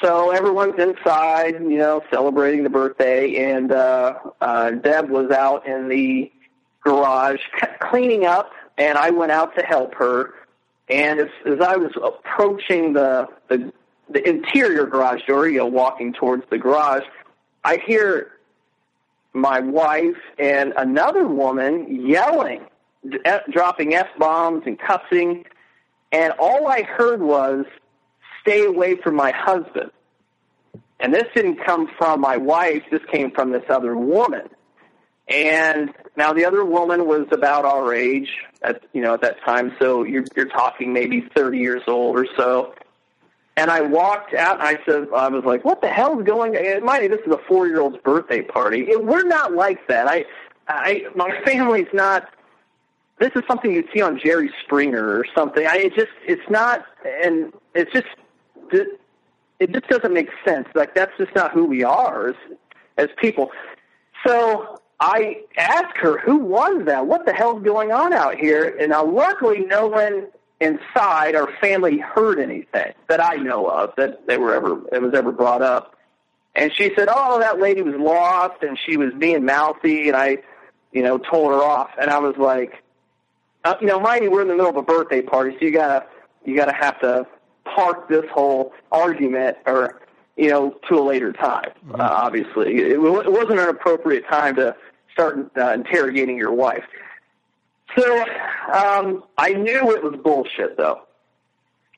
[0.01, 5.89] So everyone's inside, you know, celebrating the birthday, and uh, uh, Deb was out in
[5.89, 6.31] the
[6.83, 7.41] garage
[7.81, 10.33] cleaning up, and I went out to help her.
[10.89, 13.71] And as, as I was approaching the, the
[14.11, 17.03] the interior garage door, you know, walking towards the garage,
[17.63, 18.31] I hear
[19.39, 22.65] my wife and another woman yelling,
[23.49, 25.45] dropping f bombs and cussing,
[26.11, 27.65] and all I heard was,
[28.41, 29.91] "Stay away from my husband."
[30.99, 32.83] And this didn't come from my wife.
[32.91, 34.49] This came from this other woman.
[35.29, 38.29] And now the other woman was about our age
[38.63, 42.25] at you know at that time, so you're you're talking maybe 30 years old or
[42.35, 42.73] so.
[43.59, 44.59] And I walked out.
[44.59, 46.85] And I said, I was like, "What the hell is going?" on?
[46.85, 48.81] Mind you, this is a four-year-old's birthday party.
[48.91, 50.07] It, we're not like that.
[50.07, 50.25] I,
[50.67, 52.29] I, my family's not.
[53.19, 55.67] This is something you'd see on Jerry Springer or something.
[55.67, 56.85] I it just, it's not,
[57.25, 58.07] and it's just,
[58.71, 60.67] it just doesn't make sense.
[60.73, 62.35] Like that's just not who we are as,
[62.97, 63.51] as people.
[64.25, 67.07] So I asked her, who was that?
[67.07, 68.77] What the hell's going on out here?
[68.79, 70.27] And now, luckily, no one
[70.59, 75.13] inside our family heard anything that I know of that they were ever it was
[75.13, 75.95] ever brought up.
[76.55, 80.39] And she said, "Oh, that lady was lost, and she was being mouthy." And I,
[80.91, 81.91] you know, told her off.
[81.99, 82.83] And I was like,
[83.63, 85.71] uh, "You know, mind you, we're in the middle of a birthday party, so you
[85.71, 86.05] gotta
[86.43, 87.25] you gotta have to
[87.63, 90.01] park this whole argument or."
[90.35, 91.71] You know, to a later time.
[91.85, 91.99] Mm-hmm.
[91.99, 94.73] Uh, obviously, it, it wasn't an appropriate time to
[95.11, 96.85] start uh, interrogating your wife.
[97.97, 98.21] So
[98.73, 101.01] um, I knew it was bullshit, though.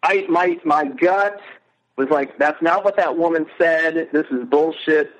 [0.03, 1.39] I my my gut
[1.97, 4.09] was like, that's not what that woman said.
[4.11, 5.11] This is bullshit.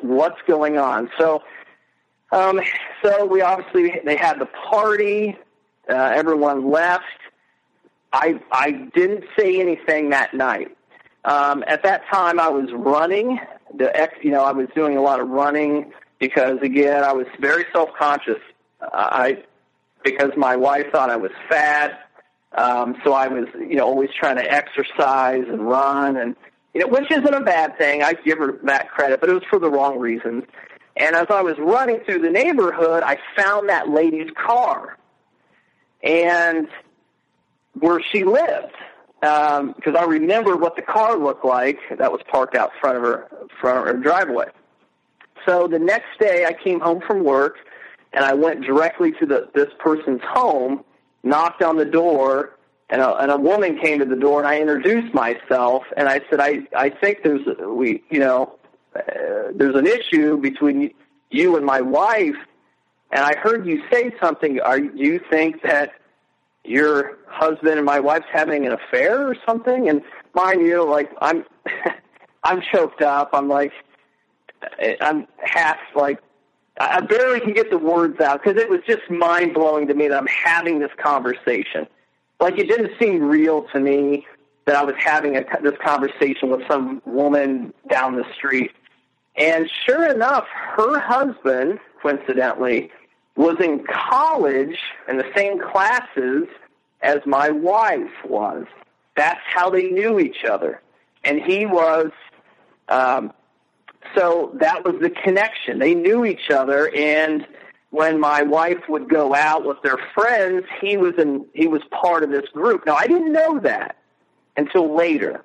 [0.00, 1.10] What's going on?
[1.18, 1.42] So,
[2.32, 2.60] um,
[3.02, 5.36] so we obviously they had the party.
[5.88, 7.04] Uh, everyone left.
[8.12, 10.76] I I didn't say anything that night.
[11.24, 13.38] Um, at that time, I was running.
[13.74, 17.26] The ex, you know, I was doing a lot of running because again, I was
[17.40, 18.40] very self conscious.
[18.80, 19.44] I
[20.06, 22.08] because my wife thought I was fat,
[22.56, 26.36] um, so I was you know always trying to exercise and run, and
[26.72, 28.02] you know which isn't a bad thing.
[28.02, 30.44] I give her that credit, but it was for the wrong reasons.
[30.96, 34.96] And as I was running through the neighborhood, I found that lady's car,
[36.02, 36.68] and
[37.74, 38.72] where she lived
[39.20, 43.02] because um, I remembered what the car looked like that was parked out front of
[43.02, 43.28] her
[43.60, 44.46] front of her driveway.
[45.44, 47.56] So the next day, I came home from work,
[48.16, 50.82] and I went directly to the this person's home,
[51.22, 52.56] knocked on the door,
[52.88, 56.22] and a, and a woman came to the door, and I introduced myself, and I
[56.30, 58.58] said, I I think there's we you know
[58.96, 59.02] uh,
[59.54, 60.94] there's an issue between
[61.30, 62.36] you and my wife,
[63.12, 64.60] and I heard you say something.
[64.60, 65.92] Are you think that
[66.64, 69.90] your husband and my wife's having an affair or something?
[69.90, 70.00] And
[70.34, 71.44] mind you, like I'm
[72.44, 73.28] I'm choked up.
[73.34, 73.72] I'm like
[75.02, 76.18] I'm half like
[76.78, 80.08] I barely can get the words out because it was just mind blowing to me
[80.08, 81.86] that I'm having this conversation.
[82.38, 84.26] Like it didn't seem real to me
[84.66, 88.72] that I was having a, this conversation with some woman down the street.
[89.36, 92.90] And sure enough, her husband, coincidentally,
[93.36, 96.44] was in college in the same classes
[97.02, 98.66] as my wife was.
[99.14, 100.82] That's how they knew each other.
[101.24, 102.10] And he was
[102.88, 103.32] um,
[104.14, 105.78] so that was the connection.
[105.78, 107.46] They knew each other, and
[107.90, 112.22] when my wife would go out with their friends, he was in he was part
[112.22, 112.84] of this group.
[112.86, 113.96] Now I didn't know that
[114.56, 115.42] until later.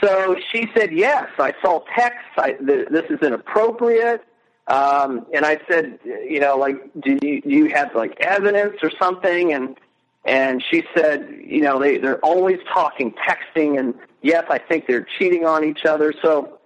[0.00, 2.30] So she said, "Yes, I saw texts.
[2.38, 4.24] I, th- this is inappropriate."
[4.66, 8.90] Um, and I said, "You know, like, do you, do you have like evidence or
[8.98, 9.76] something?" And
[10.24, 15.06] and she said, "You know, they they're always talking, texting, and yes, I think they're
[15.18, 16.59] cheating on each other." So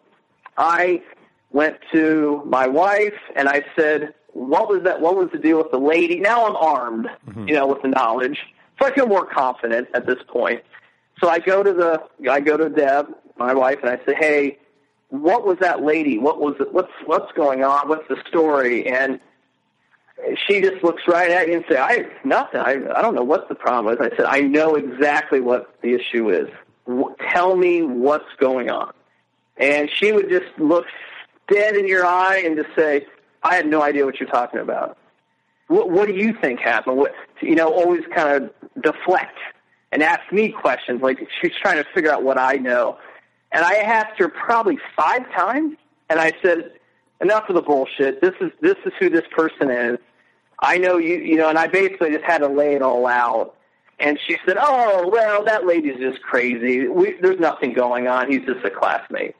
[0.56, 1.02] I
[1.50, 5.00] went to my wife and I said, "What was that?
[5.00, 7.48] What was the deal with the lady?" Now I'm armed, mm-hmm.
[7.48, 8.38] you know, with the knowledge,
[8.78, 10.62] so I feel more confident at this point.
[11.20, 14.58] So I go to the I go to Deb, my wife, and I say, "Hey,
[15.08, 16.18] what was that lady?
[16.18, 16.72] What was it?
[16.72, 17.88] What's what's going on?
[17.88, 19.20] What's the story?" And
[20.46, 22.60] she just looks right at you and say, "I nothing.
[22.60, 25.94] I I don't know what the problem is." I said, "I know exactly what the
[25.94, 26.48] issue is.
[26.86, 28.92] W- tell me what's going on."
[29.56, 30.86] And she would just look
[31.48, 33.06] dead in your eye and just say,
[33.42, 34.98] "I had no idea what you're talking about.
[35.68, 39.38] What What do you think happened?" What you know, always kind of deflect
[39.92, 42.98] and ask me questions like she's trying to figure out what I know.
[43.52, 45.76] And I asked her probably five times,
[46.08, 46.72] and I said,
[47.20, 48.20] "Enough of the bullshit.
[48.20, 49.98] This is this is who this person is."
[50.58, 53.54] I know you, you know, and I basically just had to lay it all out.
[54.00, 56.88] And she said, "Oh, well, that lady's just crazy.
[56.88, 58.30] We, there's nothing going on.
[58.30, 59.36] He's just a classmate."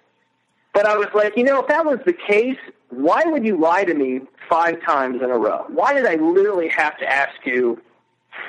[0.75, 2.59] But I was like, you know, if that was the case,
[2.91, 5.65] why would you lie to me five times in a row?
[5.69, 7.81] Why did I literally have to ask you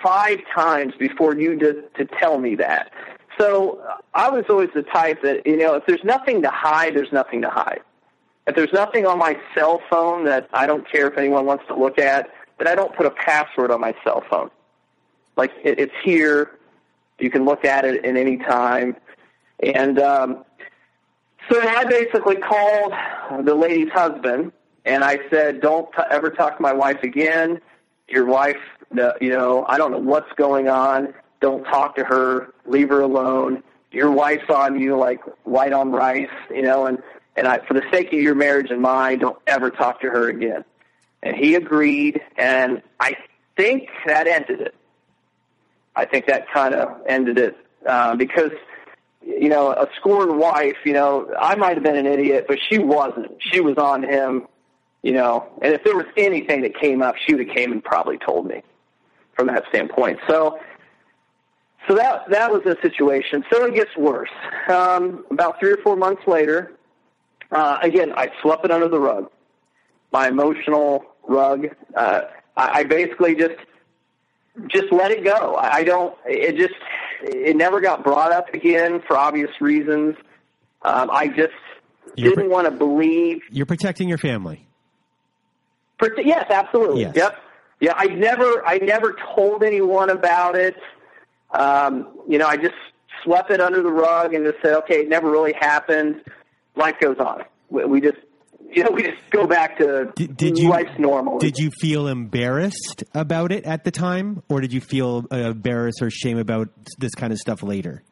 [0.04, 2.92] five times before you to, to tell me that?
[3.40, 3.82] So
[4.14, 7.42] I was always the type that, you know, if there's nothing to hide, there's nothing
[7.44, 7.82] to hide.
[8.48, 11.76] If there's nothing on my cell phone that I don't care if anyone wants to
[11.76, 14.50] look at, then I don't put a password on my cell phone.
[15.36, 16.58] Like it, it's here,
[17.20, 18.96] you can look at it at any time,
[19.62, 20.46] and um,
[21.50, 22.94] so I basically called
[23.46, 24.52] the lady's husband,
[24.86, 27.60] and I said, "Don't t- ever talk to my wife again.
[28.08, 28.58] Your wife,
[29.22, 31.14] you know, I don't know what's going on.
[31.42, 32.54] Don't talk to her.
[32.66, 33.64] Leave her alone.
[33.92, 37.02] Your wife's on you like white on rice, you know, and."
[37.38, 40.30] And I, for the sake of your marriage and mine, don't ever talk to her
[40.30, 40.64] again
[41.26, 43.18] and he agreed, and I
[43.58, 44.76] think that ended it.
[45.96, 48.52] I think that kind of ended it uh, because
[49.26, 50.78] you know a scorned wife.
[50.86, 53.32] You know, I might have been an idiot, but she wasn't.
[53.40, 54.48] She was on him.
[55.02, 57.84] You know, and if there was anything that came up, she would have came and
[57.84, 58.62] probably told me
[59.34, 60.20] from that standpoint.
[60.28, 60.60] So.
[61.88, 63.46] So that that was the situation.
[63.54, 64.32] So it gets worse.
[64.70, 66.72] Um, about three or four months later,
[67.52, 69.30] uh, again, I swept it under the rug.
[70.12, 71.68] My emotional rug.
[71.96, 72.22] Uh,
[72.58, 73.56] I, I basically just
[74.68, 75.56] just let it go.
[75.56, 76.16] I don't.
[76.26, 76.74] It just
[77.22, 80.16] it never got brought up again for obvious reasons.
[80.82, 81.54] Um, I just
[82.16, 83.42] you're didn't want to believe.
[83.50, 84.68] You're protecting your family.
[86.18, 87.02] yes, absolutely.
[87.02, 87.16] Yes.
[87.16, 87.42] Yep.
[87.82, 90.78] Yeah, I never, I never told anyone about it.
[91.52, 92.76] Um, you know, I just
[93.24, 96.22] swept it under the rug and just said, okay, it never really happened.
[96.76, 97.44] Life goes on.
[97.70, 98.18] We, we just
[98.72, 101.40] you know, we just go back to did, did you, life's normal.
[101.40, 106.02] Did you feel embarrassed about it at the time, or did you feel uh, embarrassed
[106.02, 108.04] or shame about this kind of stuff later?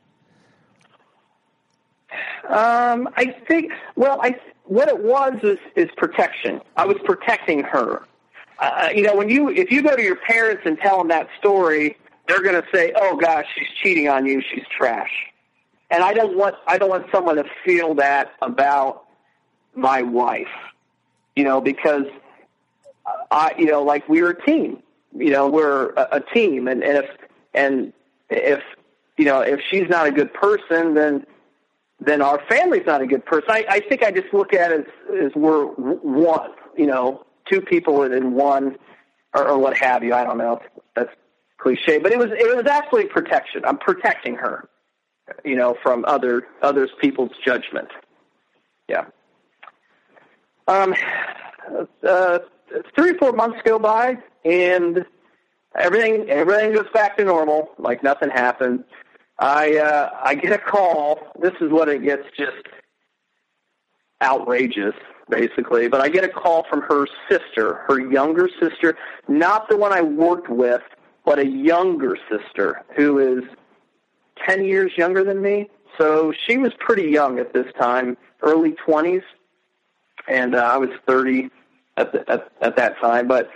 [2.50, 3.72] Um, I think.
[3.96, 4.36] Well, I
[4.66, 6.62] what it was is, is protection.
[6.78, 8.04] I was protecting her.
[8.60, 11.28] Uh, you know, when you if you go to your parents and tell them that
[11.40, 14.42] story, they're going to say, "Oh gosh, she's cheating on you.
[14.42, 15.12] She's trash."
[15.90, 19.06] And I don't want I don't want someone to feel that about
[19.76, 20.48] my wife,
[21.36, 22.06] you know, because
[23.32, 24.82] I, you know, like we're a team,
[25.16, 27.10] you know, we're a, a team, and, and if
[27.54, 27.94] and
[28.30, 28.62] if
[29.18, 31.26] you know if she's not a good person, then
[32.00, 33.50] then our family's not a good person.
[33.50, 37.62] I, I think I just look at it as, as we're one, you know, two
[37.62, 38.78] people in one,
[39.34, 40.14] or, or what have you.
[40.14, 40.62] I don't know.
[40.96, 41.12] That's
[41.58, 43.64] cliche, but it was it was actually protection.
[43.66, 44.68] I'm protecting her,
[45.44, 47.90] you know, from other others people's judgment.
[48.88, 49.06] Yeah.
[50.68, 50.96] Um,
[52.08, 52.40] uh,
[52.96, 55.06] three or four months go by, and
[55.78, 58.84] everything everything goes back to normal, like nothing happened.
[59.40, 61.20] I uh, I get a call.
[61.42, 62.68] This is what it gets just
[64.22, 64.96] outrageous,
[65.30, 65.90] basically.
[65.90, 68.98] But I get a call from her sister, her younger sister,
[69.28, 70.82] not the one I worked with,
[71.26, 73.44] but a younger sister who is
[74.48, 75.70] ten years younger than me.
[75.98, 79.24] So she was pretty young at this time, early twenties
[80.28, 81.50] and uh, I was 30
[81.98, 83.28] at, the, at at that time.
[83.28, 83.50] But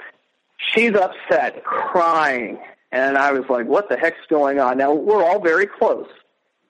[0.58, 2.60] she's upset, crying,
[2.92, 6.10] and I was like, "What the heck's going on?" Now we're all very close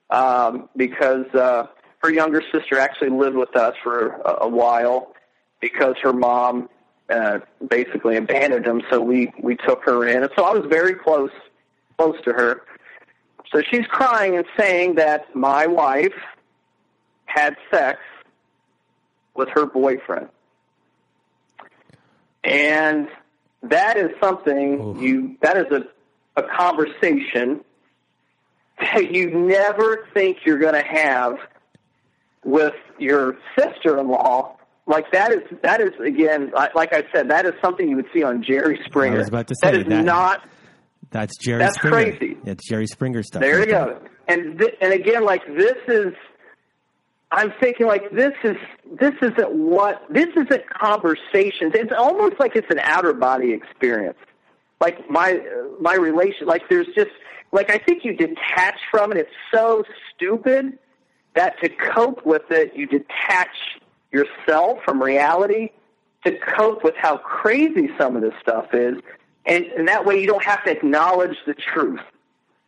[0.09, 1.67] um, because uh,
[1.99, 5.13] her younger sister actually lived with us for a, a while
[5.59, 6.69] because her mom
[7.09, 10.93] uh, basically abandoned him, so we we took her in, and so I was very
[10.93, 11.31] close
[11.97, 12.61] close to her.
[13.51, 16.13] So she's crying and saying that my wife
[17.25, 17.99] had sex
[19.37, 20.29] with her boyfriend.
[22.43, 23.07] And
[23.63, 25.01] that is something Oof.
[25.01, 25.83] you that is a,
[26.39, 27.63] a conversation
[28.79, 31.37] that you never think you're going to have
[32.43, 34.55] with your sister-in-law
[34.87, 38.23] like that is that is again like I said that is something you would see
[38.23, 39.15] on Jerry Springer.
[39.15, 40.47] I was about to say that is that, not.
[41.11, 41.59] That's Jerry.
[41.59, 42.17] That's Springer.
[42.17, 42.37] crazy.
[42.45, 43.41] It's Jerry Springer stuff.
[43.41, 43.99] There you go.
[44.27, 46.13] And th- and again, like this is
[47.31, 48.55] I'm thinking like this is
[48.99, 51.73] this isn't what this isn't conversations.
[51.75, 54.17] It's almost like it's an outer body experience.
[54.79, 55.41] Like my
[55.81, 57.11] my relation, like there's just
[57.51, 59.17] like I think you detach from it.
[59.17, 59.83] It's so
[60.15, 60.79] stupid
[61.35, 63.55] that to cope with it, you detach
[64.11, 65.69] yourself from reality
[66.25, 68.95] to cope with how crazy some of this stuff is,
[69.45, 71.99] and, and that way you don't have to acknowledge the truth.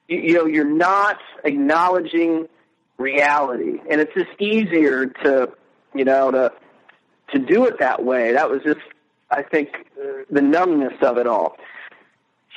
[0.07, 2.47] You, you know, you're not acknowledging
[2.99, 5.51] reality, and it's just easier to,
[5.95, 6.51] you know, to
[7.31, 8.33] to do it that way.
[8.33, 8.79] That was just,
[9.29, 9.69] I think,
[10.29, 11.57] the numbness of it all.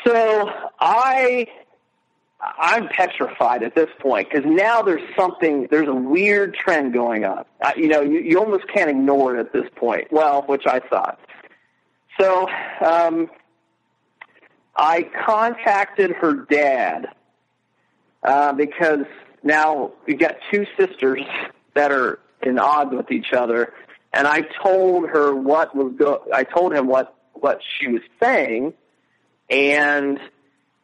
[0.05, 1.47] So I
[2.59, 7.45] I'm petrified at this point because now there's something, there's a weird trend going on.
[7.61, 10.11] Uh, you know, you, you almost can't ignore it at this point.
[10.11, 11.21] Well, which I thought.
[12.19, 12.49] So
[12.85, 13.31] um,
[14.75, 17.09] I contacted her dad
[18.25, 19.07] uh, because
[19.43, 21.23] now we've got two sisters
[21.75, 23.73] that are in odds with each other,
[24.13, 26.25] and I told her what was go.
[26.33, 28.75] I told him what what she was saying,
[29.51, 30.19] and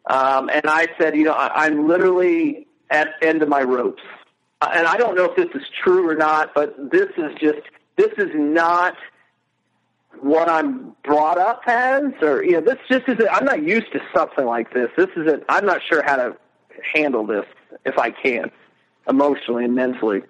[0.06, 4.02] um, and I said, you know, I, I'm literally at the end of my ropes.
[4.60, 7.60] Uh, and I don't know if this is true or not, but this is just,
[7.96, 8.96] this is not
[10.20, 14.00] what I'm brought up as, or, you know, this just isn't, I'm not used to
[14.14, 14.88] something like this.
[14.96, 16.36] This isn't, I'm not sure how to
[16.94, 17.44] handle this
[17.84, 18.50] if I can,
[19.08, 20.22] emotionally and mentally.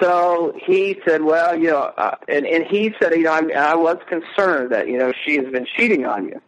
[0.00, 3.74] So he said, well, you know, uh, and, and he said, you know, I'm, I
[3.74, 6.40] was concerned that, you know, she has been cheating on you.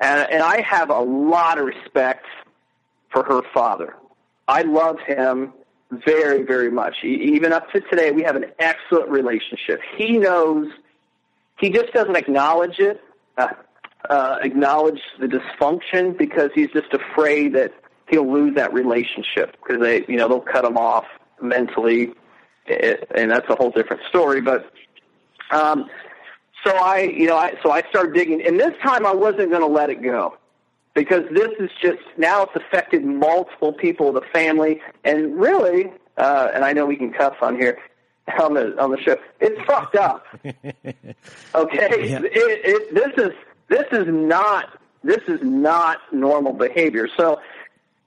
[0.00, 2.26] And, and I have a lot of respect
[3.10, 3.94] for her father.
[4.48, 5.52] I love him
[6.04, 6.96] very, very much.
[7.04, 9.80] Even up to today, we have an excellent relationship.
[9.96, 10.66] He knows,
[11.58, 13.00] he just doesn't acknowledge it,
[13.38, 13.48] uh,
[14.10, 17.72] uh, acknowledge the dysfunction because he's just afraid that
[18.14, 21.04] he'll lose that relationship because they, you know, they'll cut him off
[21.42, 22.12] mentally,
[22.66, 24.40] and that's a whole different story.
[24.40, 24.70] But
[25.50, 25.90] um,
[26.64, 29.60] so I, you know, I, so I started digging, and this time I wasn't going
[29.60, 30.36] to let it go
[30.94, 36.50] because this is just now it's affected multiple people of the family, and really, uh,
[36.54, 37.78] and I know we can cuss on here
[38.40, 39.16] on the on the show.
[39.40, 40.24] It's fucked up.
[41.54, 42.18] Okay, yeah.
[42.24, 43.32] it, it, this is
[43.68, 47.08] this is not this is not normal behavior.
[47.16, 47.40] So,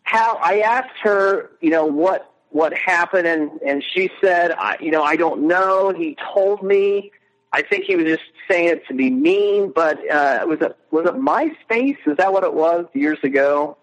[0.07, 4.89] how I asked her, you know, what what happened, and and she said, I, you
[4.89, 5.93] know, I don't know.
[5.95, 7.11] He told me
[7.51, 11.05] I think he was just saying it to be mean, but uh, was it was
[11.07, 11.97] it MySpace?
[12.05, 13.77] Is that what it was years ago?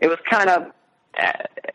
[0.00, 0.72] It was kind of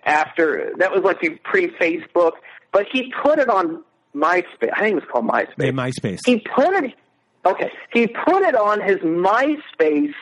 [0.06, 2.34] after that was like pre Facebook,
[2.72, 3.84] but he put it on
[4.16, 4.70] MySpace.
[4.74, 5.54] I think it was called MySpace.
[5.58, 6.20] Yeah, MySpace.
[6.26, 6.93] He put it.
[7.45, 10.14] Okay, he put it on his MySpace.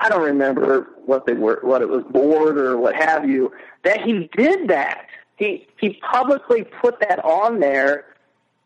[0.00, 3.52] I don't remember what they were, what it was, board or what have you.
[3.84, 5.06] That he did that.
[5.36, 8.06] He he publicly put that on there,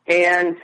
[0.06, 0.56] and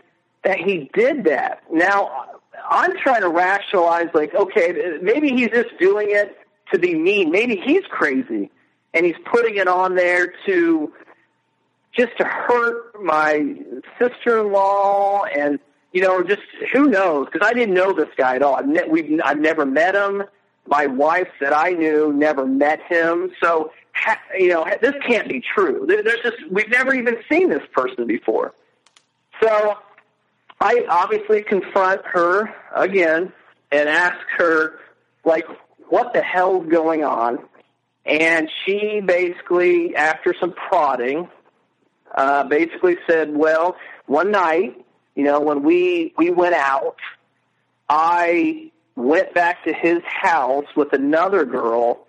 [0.45, 1.63] that he did that.
[1.73, 6.37] Now, I'm trying to rationalize, like, okay, maybe he's just doing it
[6.73, 7.33] to be mean.
[7.33, 8.51] Maybe he's crazy,
[8.95, 10.93] and he's putting it on there to
[11.97, 13.57] just to hurt my
[13.99, 15.59] sister-in-law, and
[15.93, 16.43] you know, just
[16.73, 17.27] who knows?
[17.33, 18.55] Because I didn't know this guy at all.
[18.55, 20.23] I've, ne- we've I've never met him.
[20.67, 23.33] My wife that I knew never met him.
[23.43, 23.73] So,
[24.39, 25.85] you know, this can't be true.
[25.89, 28.55] There's just we've never even seen this person before.
[29.43, 29.77] So
[30.61, 33.33] I obviously confront her again
[33.73, 34.79] and ask her,
[35.25, 35.47] like,
[35.89, 37.39] what the hell's going on?
[38.05, 41.29] And she basically, after some prodding,
[42.15, 44.85] uh, basically said, well, one night,
[45.15, 46.97] you know, when we, we went out,
[47.89, 48.71] I
[49.01, 52.07] went back to his house with another girl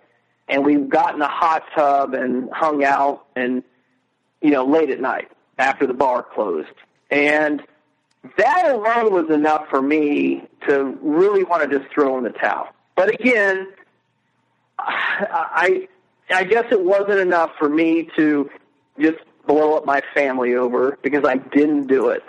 [0.48, 3.62] and we got in a hot tub and hung out and,
[4.40, 6.68] you know, late at night after the bar closed.
[7.10, 7.62] And
[8.36, 12.68] that alone was enough for me to really want to just throw in the towel.
[12.94, 13.68] But again,
[14.78, 15.88] I
[16.30, 18.50] I guess it wasn't enough for me to
[18.98, 22.22] just blow up my family over because I didn't do it.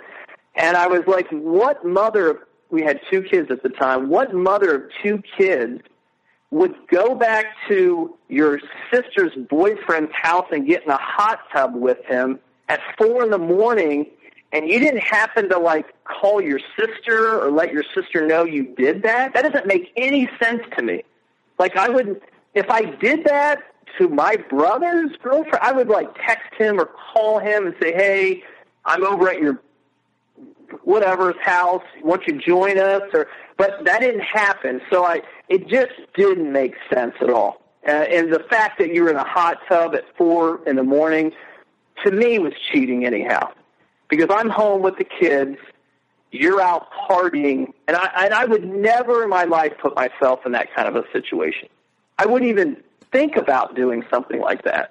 [0.56, 4.74] And I was like, what mother we had two kids at the time, what mother
[4.74, 5.80] of two kids
[6.50, 8.60] would go back to your
[8.92, 13.38] sister's boyfriend's house and get in a hot tub with him at four in the
[13.38, 14.06] morning
[14.52, 18.74] and you didn't happen to like call your sister or let your sister know you
[18.76, 21.02] did that, that doesn't make any sense to me.
[21.58, 22.22] Like I wouldn't
[22.54, 23.62] if I did that
[23.98, 28.44] to my brother's girlfriend, I would like text him or call him and say, "Hey,
[28.84, 29.60] I'm over at your
[30.82, 31.84] whatever's house.
[32.02, 34.80] Won't you join us?" Or, but that didn't happen.
[34.90, 37.62] So I, it just didn't make sense at all.
[37.86, 40.82] Uh, and the fact that you were in a hot tub at four in the
[40.82, 41.32] morning,
[42.04, 43.50] to me, was cheating anyhow.
[44.08, 45.58] because I'm home with the kids.
[46.30, 50.52] You're out partying, and I and I would never in my life put myself in
[50.52, 51.68] that kind of a situation.
[52.18, 54.90] I wouldn't even think about doing something like that.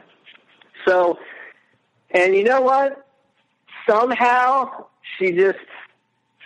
[0.88, 1.20] So,
[2.12, 3.06] and you know what?
[3.90, 4.86] Somehow
[5.18, 5.60] she just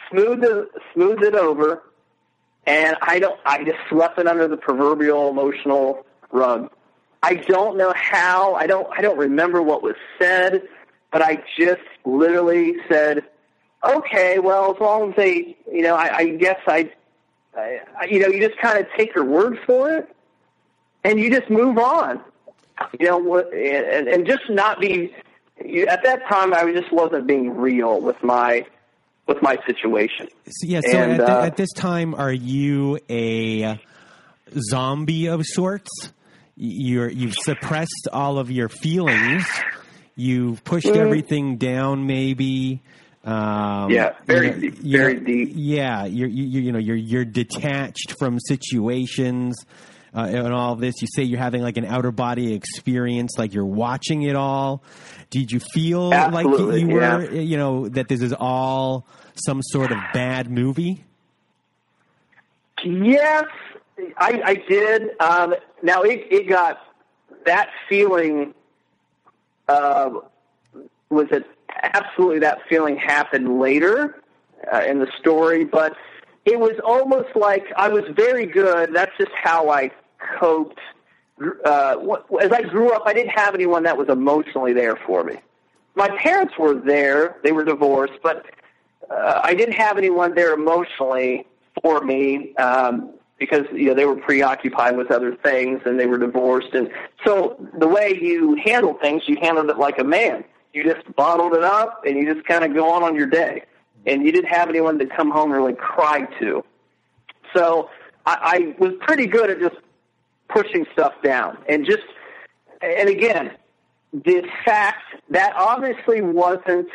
[0.10, 1.84] smoothed it, it over,
[2.66, 3.40] and I don't.
[3.46, 6.70] I just swept it under the proverbial emotional rug.
[7.24, 8.56] I don't know how.
[8.56, 8.88] I don't.
[8.96, 10.64] I don't remember what was said,
[11.12, 13.24] but I just literally said,
[13.84, 16.92] "Okay, well, as long as they, you know, I, I guess I,
[17.56, 20.16] I, you know, you just kind of take your word for it,
[21.04, 22.22] and you just move on,
[23.00, 25.14] you know, and and just not be.
[25.90, 28.64] At that time, I just wasn't being real with my
[29.28, 30.28] with my situation.
[30.46, 30.82] So, yeah.
[30.82, 33.80] So And, at, uh, at this time, are you a
[34.70, 35.90] zombie of sorts?
[36.56, 39.46] You're you've suppressed all of your feelings.
[40.16, 40.96] You've pushed Mm.
[40.96, 42.82] everything down, maybe.
[43.24, 45.52] Um, Yeah, very you know, deep, very deep.
[45.54, 49.56] Yeah, you're you, you know you're you're detached from situations.
[50.18, 53.54] Uh, and all of this, you say you're having like an outer body experience, like
[53.54, 54.82] you're watching it all.
[55.30, 57.18] Did you feel like you, Absolutely, you yeah.
[57.18, 59.06] were, you know, that this is all
[59.36, 61.04] some sort of bad movie?
[62.84, 63.46] Yes,
[64.18, 65.12] I, I did.
[65.20, 65.54] Um,
[65.84, 66.80] now it, it got
[67.46, 68.56] that feeling.
[69.68, 70.10] Uh,
[71.12, 71.46] was it
[71.84, 74.24] absolutely that feeling happened later
[74.74, 75.64] uh, in the story?
[75.64, 75.96] But
[76.46, 78.96] it was almost like I was very good.
[78.96, 79.92] That's just how I
[80.40, 80.80] coped.
[81.66, 85.38] Uh, as I grew up, I didn't have anyone that was emotionally there for me.
[85.96, 88.46] My parents were there; they were divorced, but
[89.10, 91.46] uh, I didn't have anyone there emotionally
[91.82, 96.18] for me um, because you know they were preoccupied with other things and they were
[96.18, 96.90] divorced, and
[97.26, 100.44] so the way you handle things, you handled it like a man.
[100.74, 103.64] You just bottled it up and you just kind of go on on your day,
[104.06, 106.64] and you didn't have anyone to come home and really cry to.
[107.56, 107.90] So
[108.26, 109.78] I, I was pretty good at just
[110.50, 112.04] pushing stuff down and just
[112.82, 113.52] and again
[114.14, 116.88] the fact that obviously wasn't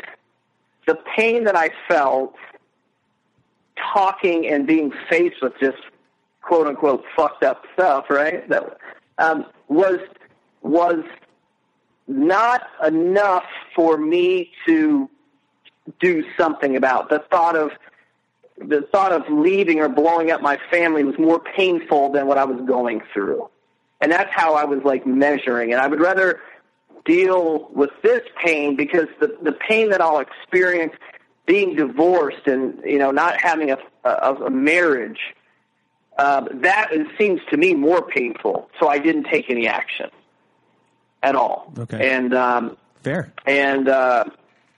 [0.86, 2.34] the pain that I felt
[3.92, 5.78] talking and being faced with just
[6.42, 8.48] quote unquote fucked up stuff, right?
[8.48, 8.78] That
[9.18, 9.98] um, was
[10.62, 11.04] was
[12.06, 13.44] not enough
[13.74, 15.08] for me to
[16.00, 17.08] do something about.
[17.10, 17.70] The thought of
[18.68, 22.44] the thought of leaving or blowing up my family was more painful than what I
[22.44, 23.48] was going through.
[24.00, 25.72] And that's how I was like measuring.
[25.72, 26.40] And I would rather
[27.04, 30.92] deal with this pain because the the pain that I'll experience
[31.46, 35.20] being divorced and you know not having a a, a marriage
[36.18, 38.68] um, that seems to me more painful.
[38.78, 40.10] So I didn't take any action
[41.22, 41.72] at all.
[41.78, 42.14] Okay.
[42.14, 43.32] And um, Fair.
[43.46, 44.24] and uh,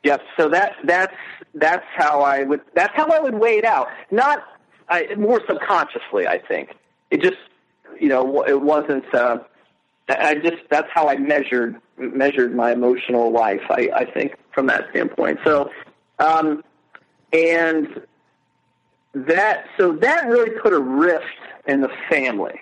[0.05, 0.23] yep.
[0.37, 1.15] So that that's
[1.55, 3.89] that's how I would that's how I would weigh it out.
[4.11, 4.45] Not
[4.89, 6.27] I, more subconsciously.
[6.27, 6.75] I think
[7.11, 7.39] it just
[7.99, 9.13] you know it wasn't.
[9.13, 9.39] Uh,
[10.09, 13.63] I just that's how I measured measured my emotional life.
[13.71, 15.41] I, I think from that standpoint.
[15.45, 15.71] So
[16.19, 16.63] um,
[17.33, 18.03] and
[19.15, 21.25] that so that really put a rift
[21.67, 22.61] in the family.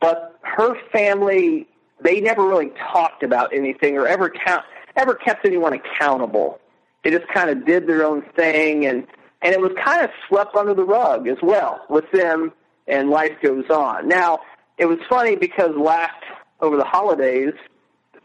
[0.00, 1.68] But her family,
[2.00, 4.64] they never really talked about anything or ever count
[4.96, 6.60] ever kept anyone accountable.
[7.02, 9.06] They just kind of did their own thing, and
[9.42, 12.52] and it was kind of swept under the rug as well with them.
[12.88, 14.08] And life goes on.
[14.08, 14.40] Now
[14.76, 16.22] it was funny because last
[16.60, 17.54] over the holidays,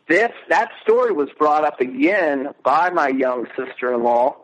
[0.08, 4.36] this that story was brought up again by my young sister-in-law.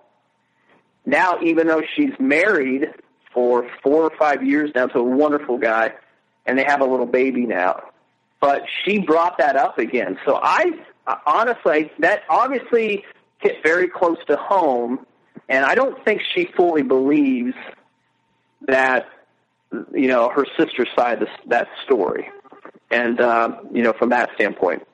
[1.05, 2.89] Now, even though she's married
[3.33, 5.93] for four or five years now to a wonderful guy,
[6.45, 7.81] and they have a little baby now,
[8.39, 10.17] but she brought that up again.
[10.25, 10.73] So I
[11.25, 13.03] honestly, that obviously
[13.39, 15.05] hit very close to home,
[15.49, 17.55] and I don't think she fully believes
[18.67, 19.07] that
[19.93, 22.29] you know her sister's side of that story,
[22.91, 24.85] and uh, you know from that standpoint.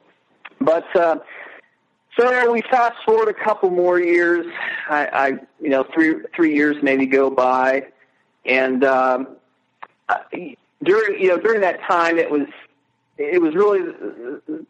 [0.60, 1.18] But uh,
[2.18, 4.45] so we fast forward a couple more years.
[4.89, 5.28] I, I
[5.62, 7.88] you know three three years maybe go by,
[8.45, 9.28] and um,
[10.84, 12.47] during you know during that time it was
[13.20, 13.82] it was really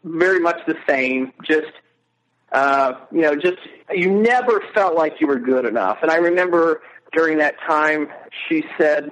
[0.04, 1.32] very much the same.
[1.42, 1.72] Just
[2.52, 3.58] uh, you know, just
[3.92, 5.98] you never felt like you were good enough.
[6.02, 6.82] And I remember
[7.12, 8.08] during that time,
[8.48, 9.10] she said,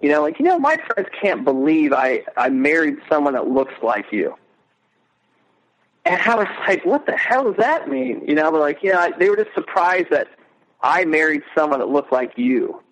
[0.00, 3.74] you know, like you know, my friends can't believe I I married someone that looks
[3.82, 4.34] like you.
[6.06, 8.22] And I was like, what the hell does that mean?
[8.26, 10.28] You know, they're like, yeah, they were just surprised that
[10.82, 12.82] I married someone that looked like you.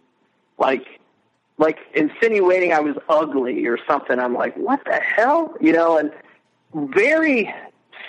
[0.59, 0.98] Like,
[1.59, 4.19] like insinuating I was ugly or something.
[4.19, 5.55] I'm like, what the hell?
[5.61, 6.13] You know, and
[6.75, 7.53] very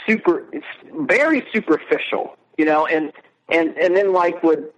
[0.07, 0.45] super,
[0.93, 3.11] very superficial, you know, and,
[3.49, 4.71] and and then like would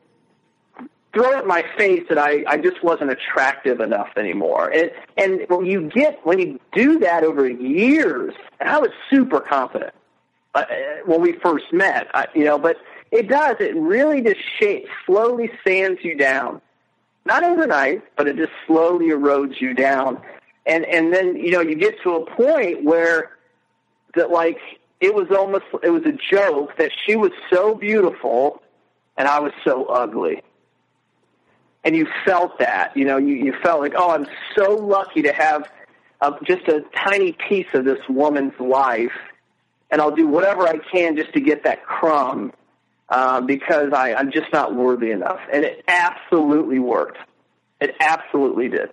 [1.13, 4.69] throw at my face that I, I just wasn't attractive enough anymore.
[4.69, 9.41] And and when you get when you do that over years, and I was super
[9.41, 9.93] confident
[10.55, 10.65] uh,
[11.05, 12.77] when we first met, I, you know, but
[13.11, 13.57] it does.
[13.59, 16.61] It really just shapes, slowly sands you down.
[17.25, 20.21] Not overnight, but it just slowly erodes you down.
[20.65, 23.37] And and then you know you get to a point where
[24.15, 24.59] that like
[24.99, 28.61] it was almost it was a joke that she was so beautiful
[29.17, 30.41] and I was so ugly
[31.83, 32.95] and you felt that.
[32.95, 35.69] You know, you, you felt like, oh, I'm so lucky to have
[36.21, 39.13] uh, just a tiny piece of this woman's life,
[39.89, 42.53] and I'll do whatever I can just to get that crumb
[43.11, 45.39] uh, because I, I'm just not worthy enough.
[45.51, 47.17] And it absolutely worked.
[47.81, 48.89] It absolutely did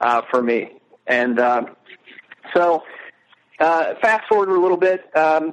[0.00, 0.78] uh, for me.
[1.06, 1.64] And uh,
[2.54, 2.84] so,
[3.58, 5.52] uh, fast forward a little bit, um,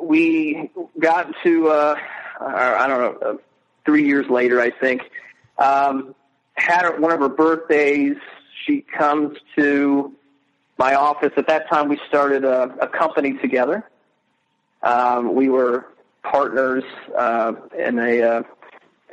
[0.00, 1.96] we got to, uh,
[2.40, 3.36] I don't know, uh,
[3.84, 5.02] three years later, I think
[5.58, 6.14] um,
[6.54, 8.16] had her, one of her birthdays.
[8.64, 10.12] She comes to
[10.78, 11.32] my office.
[11.36, 13.82] At that time, we started a, a company together.
[14.82, 15.86] Um, we were
[16.22, 16.84] partners
[17.16, 18.42] uh, in a, uh,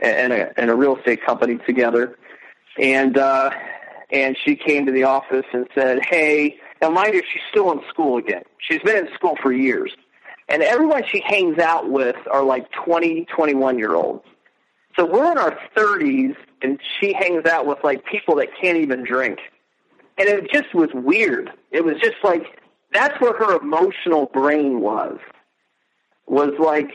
[0.01, 2.17] in a in a real estate company together,
[2.77, 3.49] and uh,
[4.11, 7.79] and she came to the office and said, "Hey." Now, mind you, she's still in
[7.89, 8.43] school again.
[8.57, 9.91] She's been in school for years.
[10.47, 14.25] And everyone she hangs out with are like 20, 21 year olds.
[14.97, 19.03] So we're in our 30s, and she hangs out with like people that can't even
[19.03, 19.39] drink,
[20.17, 21.51] and it just was weird.
[21.71, 22.43] It was just like
[22.93, 25.17] that's where her emotional brain was.
[26.27, 26.91] Was like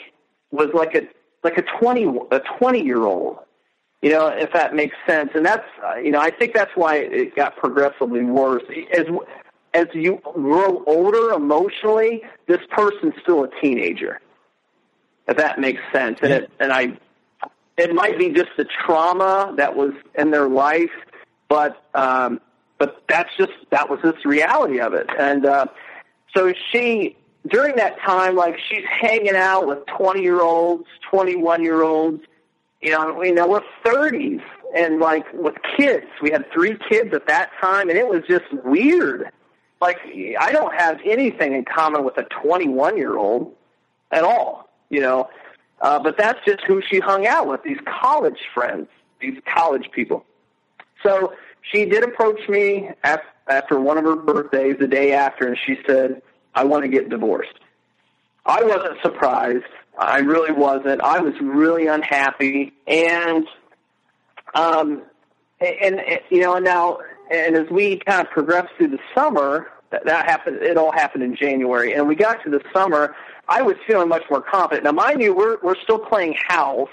[0.51, 1.03] was like a
[1.43, 3.39] like a 20 a 20 year old.
[4.03, 6.97] You know, if that makes sense, and that's uh, you know I think that's why
[6.97, 8.62] it got progressively worse
[8.93, 9.05] as
[9.74, 12.22] as you grow older emotionally.
[12.47, 14.20] This person's still a teenager.
[15.28, 16.99] If that makes sense, and it and I
[17.76, 20.91] it might be just the trauma that was in their life,
[21.49, 22.41] but um,
[22.78, 25.09] but that's just that was just the reality of it.
[25.18, 25.66] And uh,
[26.35, 27.16] so she
[27.49, 32.22] during that time, like she's hanging out with twenty year olds, twenty one year olds.
[32.80, 34.41] You know, you know, we're thirties
[34.74, 36.07] and like with kids.
[36.22, 39.30] We had three kids at that time, and it was just weird.
[39.80, 39.99] Like
[40.38, 43.55] I don't have anything in common with a twenty one year old
[44.11, 44.68] at all.
[44.91, 45.30] You know,
[45.80, 48.88] uh, but that's just who she hung out with, these college friends,
[49.20, 50.24] these college people.
[51.03, 55.78] So she did approach me after one of her birthdays, the day after, and she
[55.86, 56.22] said,
[56.55, 57.59] I want to get divorced.
[58.45, 59.65] I wasn't surprised.
[59.99, 61.03] I really wasn't.
[61.03, 62.73] I was really unhappy.
[62.87, 63.47] And,
[64.55, 65.03] um,
[65.61, 66.99] and, and you know, and now,
[67.31, 71.23] and as we kind of progressed through the summer, that, that happened, it all happened
[71.23, 71.93] in January.
[71.93, 73.15] And we got to the summer,
[73.49, 74.85] I was feeling much more confident.
[74.85, 76.89] Now, mind you, we're we're still playing house,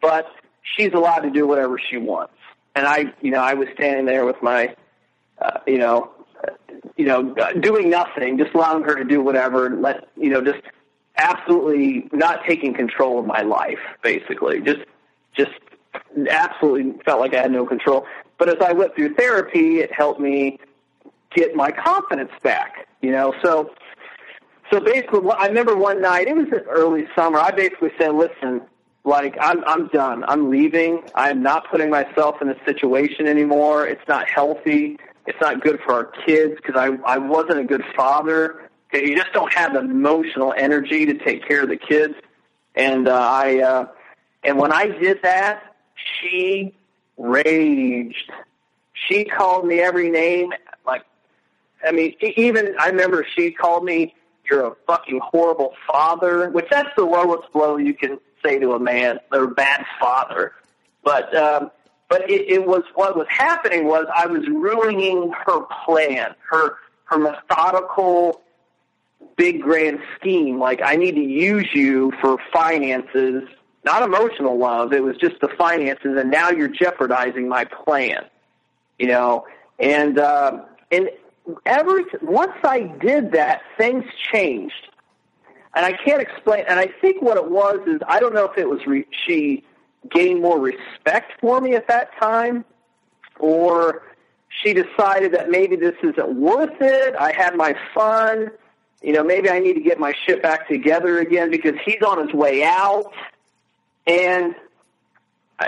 [0.00, 0.26] but
[0.62, 2.34] she's allowed to do whatever she wants.
[2.74, 4.74] And I, you know, I was standing there with my,
[5.40, 6.10] uh, you know,
[6.96, 10.62] you know, doing nothing, just allowing her to do whatever, and let you know, just
[11.16, 14.60] absolutely not taking control of my life, basically.
[14.60, 14.80] Just,
[15.34, 15.52] just
[16.30, 18.06] absolutely felt like I had no control.
[18.38, 20.58] But as I went through therapy, it helped me
[21.34, 22.88] get my confidence back.
[23.00, 23.70] You know, so
[24.72, 26.28] so basically, I remember one night.
[26.28, 27.38] It was early summer.
[27.38, 28.62] I basically said, "Listen,
[29.04, 30.24] like I'm I'm done.
[30.26, 31.02] I'm leaving.
[31.14, 33.86] I'm not putting myself in this situation anymore.
[33.86, 34.98] It's not healthy.
[35.26, 38.70] It's not good for our kids because I I wasn't a good father.
[38.92, 42.14] You just don't have the emotional energy to take care of the kids.
[42.74, 43.86] And uh, I uh,
[44.42, 46.74] and when I did that, she
[47.16, 48.32] raged.
[48.92, 50.52] She called me every name.
[50.86, 51.04] Like,
[51.86, 54.14] I mean, even I remember she called me
[54.50, 58.78] you're a fucking horrible father, which that's the lowest blow you can say to a
[58.78, 60.52] man, A bad father.
[61.04, 61.70] But um,
[62.12, 67.18] but it, it was what was happening was I was ruining her plan, her her
[67.18, 68.42] methodical
[69.38, 70.58] big grand scheme.
[70.60, 73.44] Like I need to use you for finances,
[73.86, 74.92] not emotional love.
[74.92, 78.26] It was just the finances, and now you're jeopardizing my plan.
[78.98, 79.46] You know,
[79.78, 81.08] and uh, and
[81.64, 84.90] ever once I did that, things changed,
[85.74, 86.66] and I can't explain.
[86.68, 89.64] And I think what it was is I don't know if it was re, she
[90.10, 92.64] gained more respect for me at that time,
[93.38, 94.02] or
[94.48, 97.14] she decided that maybe this isn't worth it.
[97.16, 98.50] I had my fun.
[99.02, 102.24] You know, maybe I need to get my shit back together again because he's on
[102.24, 103.12] his way out.
[104.06, 104.54] And,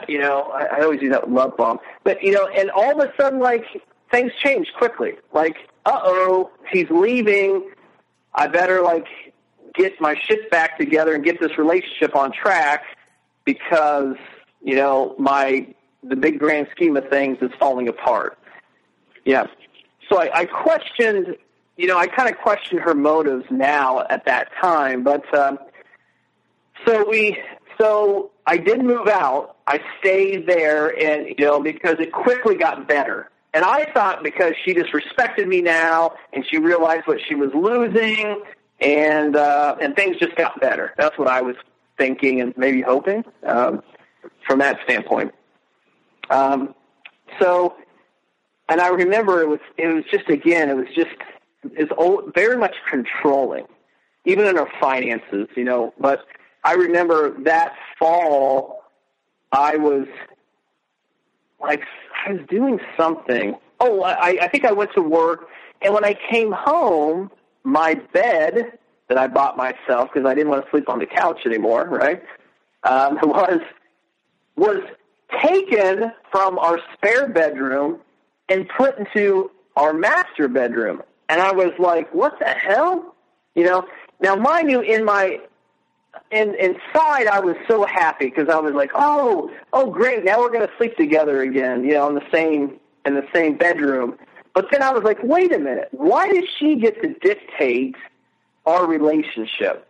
[0.09, 1.78] you know, I, I always use that love bomb.
[2.05, 3.64] But, you know, and all of a sudden, like,
[4.11, 5.14] things change quickly.
[5.32, 5.57] Like,
[5.87, 7.70] uh oh, he's leaving.
[8.35, 9.07] I better like
[9.74, 12.85] get my shit back together and get this relationship on track.
[13.45, 14.16] Because
[14.62, 15.66] you know my
[16.03, 18.38] the big grand scheme of things is falling apart.
[19.24, 19.47] Yeah.
[20.09, 21.36] So I, I questioned,
[21.76, 25.59] you know, I kind of questioned her motives now at that time, but um,
[26.86, 27.38] so we,
[27.80, 29.57] so I did move out.
[29.66, 33.30] I stayed there, and you know, because it quickly got better.
[33.55, 37.51] And I thought because she just respected me now, and she realized what she was
[37.55, 38.42] losing,
[38.80, 40.92] and uh, and things just got better.
[40.99, 41.57] That's what I was
[41.99, 43.82] thinking and maybe hoping um,
[44.47, 45.32] from that standpoint.
[46.30, 46.74] Um,
[47.40, 47.74] so,
[48.68, 51.11] and I remember it was it was just again it was just
[51.76, 51.88] is
[52.34, 53.66] very much controlling,
[54.24, 55.92] even in our finances, you know.
[55.99, 56.26] But
[56.62, 58.84] I remember that fall,
[59.53, 60.07] I was
[61.61, 61.82] like
[62.26, 63.57] I was doing something.
[63.80, 65.49] Oh, I, I think I went to work,
[65.82, 67.30] and when I came home,
[67.64, 68.78] my bed
[69.14, 72.22] that I bought myself because I didn't want to sleep on the couch anymore, right?
[72.82, 73.60] Um, was
[74.56, 74.82] was
[75.42, 78.00] taken from our spare bedroom
[78.48, 81.02] and put into our master bedroom.
[81.28, 83.14] And I was like, what the hell?
[83.54, 83.86] You know,
[84.20, 85.40] now mind you, in my,
[86.30, 90.52] in, inside I was so happy because I was like, oh, oh great, now we're
[90.52, 94.18] going to sleep together again, you know, in the same, in the same bedroom.
[94.54, 97.96] But then I was like, wait a minute, why does she get to dictate
[98.66, 99.86] our relationship?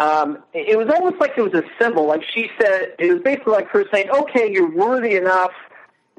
[0.00, 2.06] um, it was almost like it was a symbol.
[2.06, 5.52] Like she said, it was basically like her saying, "Okay, you're worthy enough.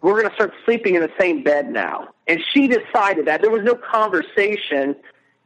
[0.04, 3.50] We're going to start sleeping in the same bed now." And she decided that there
[3.50, 4.96] was no conversation.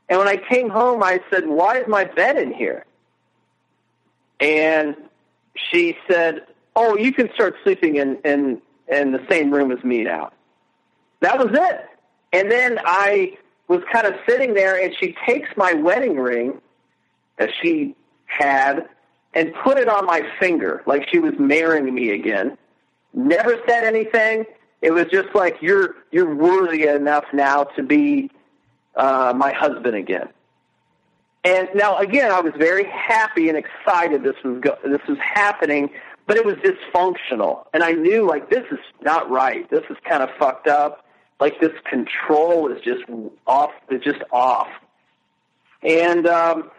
[0.10, 2.86] And when I came home, I said, "Why is my bed in here?"
[4.42, 4.98] And
[5.72, 6.46] she said,
[6.76, 10.34] "Oh, you can start sleeping in in in the same room as me now."
[11.22, 11.86] That was it.
[12.34, 13.38] And then I
[13.68, 16.62] was kind of sitting there, and she takes my wedding ring
[17.38, 17.96] that she
[18.26, 18.88] had
[19.34, 22.58] and put it on my finger like she was marrying me again.
[23.14, 24.46] Never said anything.
[24.82, 28.30] It was just like you're you're worthy enough now to be
[28.96, 30.30] uh, my husband again.
[31.44, 35.92] And now again, I was very happy and excited this was go- this was happening,
[36.28, 39.70] but it was dysfunctional, and I knew like this is not right.
[39.70, 41.05] This is kind of fucked up.
[41.46, 43.04] Like this control is just
[43.46, 43.70] off.
[43.90, 44.68] It's just off.
[45.84, 46.72] And um,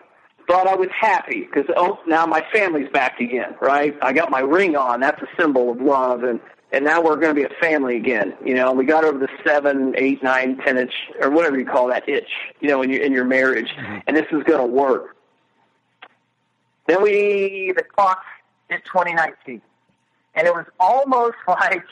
[0.49, 3.97] thought I was happy because oh now my family's back again, right?
[4.03, 4.99] I got my ring on.
[4.99, 6.41] That's a symbol of love, and
[6.73, 8.35] and now we're going to be a family again.
[8.45, 11.87] You know, we got over the seven, eight, nine, ten inch or whatever you call
[11.87, 12.33] that itch.
[12.59, 13.99] You know, in your in your marriage, mm-hmm.
[14.09, 15.17] and this is going to work.
[16.89, 18.21] Then we the clock
[18.69, 19.63] hit 2019,
[20.35, 21.85] and it was almost like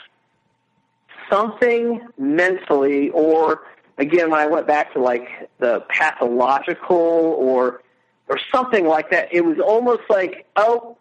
[1.30, 3.62] something mentally or
[3.98, 7.82] again when I went back to like the pathological or
[8.28, 9.28] or something like that.
[9.32, 10.96] It was almost like, oh,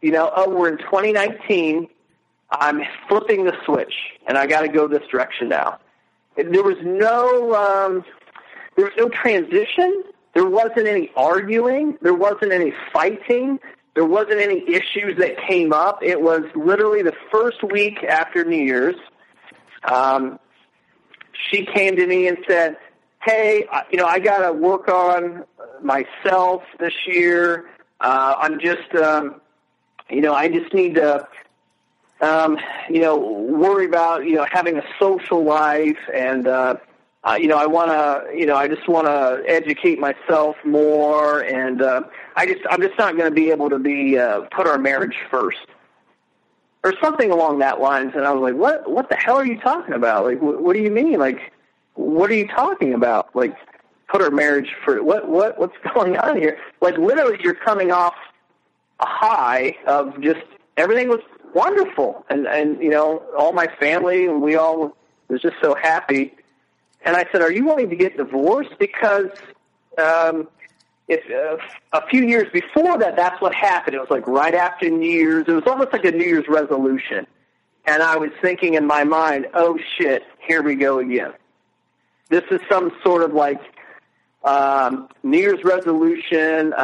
[0.00, 1.88] you know, oh, we're in 2019.
[2.50, 3.94] I'm flipping the switch,
[4.26, 5.78] and I got to go this direction now.
[6.36, 8.04] There was no, um,
[8.76, 10.02] there was no transition.
[10.34, 11.96] There wasn't any arguing.
[12.02, 13.58] There wasn't any fighting.
[13.94, 16.02] There wasn't any issues that came up.
[16.02, 18.96] It was literally the first week after New Year's.
[19.84, 20.38] Um,
[21.50, 22.76] she came to me and said,
[23.22, 25.44] hey, you know, I got to work on
[25.82, 27.68] myself this year.
[28.00, 29.40] Uh, I'm just, um,
[30.10, 31.26] you know, I just need to,
[32.20, 32.58] um,
[32.90, 36.76] you know, worry about, you know, having a social life and, uh,
[37.24, 41.40] uh, you know, I want to, you know, I just want to educate myself more,
[41.44, 42.02] and uh,
[42.34, 45.16] I just, I'm just not going to be able to be uh, put our marriage
[45.30, 45.58] first,
[46.84, 48.12] or something along that lines.
[48.14, 50.24] And I was like, what, what the hell are you talking about?
[50.24, 51.18] Like, what, what do you mean?
[51.18, 51.52] Like,
[51.94, 53.34] what are you talking about?
[53.34, 53.56] Like,
[54.08, 55.28] put our marriage for what?
[55.28, 55.58] What?
[55.58, 56.58] What's going on here?
[56.80, 58.14] Like, literally, you're coming off
[59.00, 60.40] a high of just
[60.76, 61.20] everything was
[61.54, 64.96] wonderful, and and you know, all my family and we all
[65.28, 66.34] was just so happy.
[67.04, 69.30] And I said, "Are you wanting to get divorced?" Because
[69.98, 70.48] um,
[71.12, 73.94] if uh, a few years before that, that's what happened.
[73.94, 75.44] It was like right after New Year's.
[75.48, 77.26] It was almost like a New Year's resolution.
[77.84, 81.32] And I was thinking in my mind, "Oh shit, here we go again."
[82.32, 83.60] this is some sort of like
[84.42, 86.72] um, New Year's resolution.
[86.72, 86.76] Uh,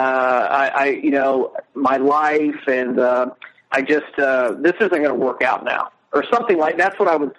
[0.51, 3.31] I, I, you know, my life, and uh,
[3.73, 7.09] I just uh, this isn't going to work out now, or something like that's what
[7.09, 7.31] I was.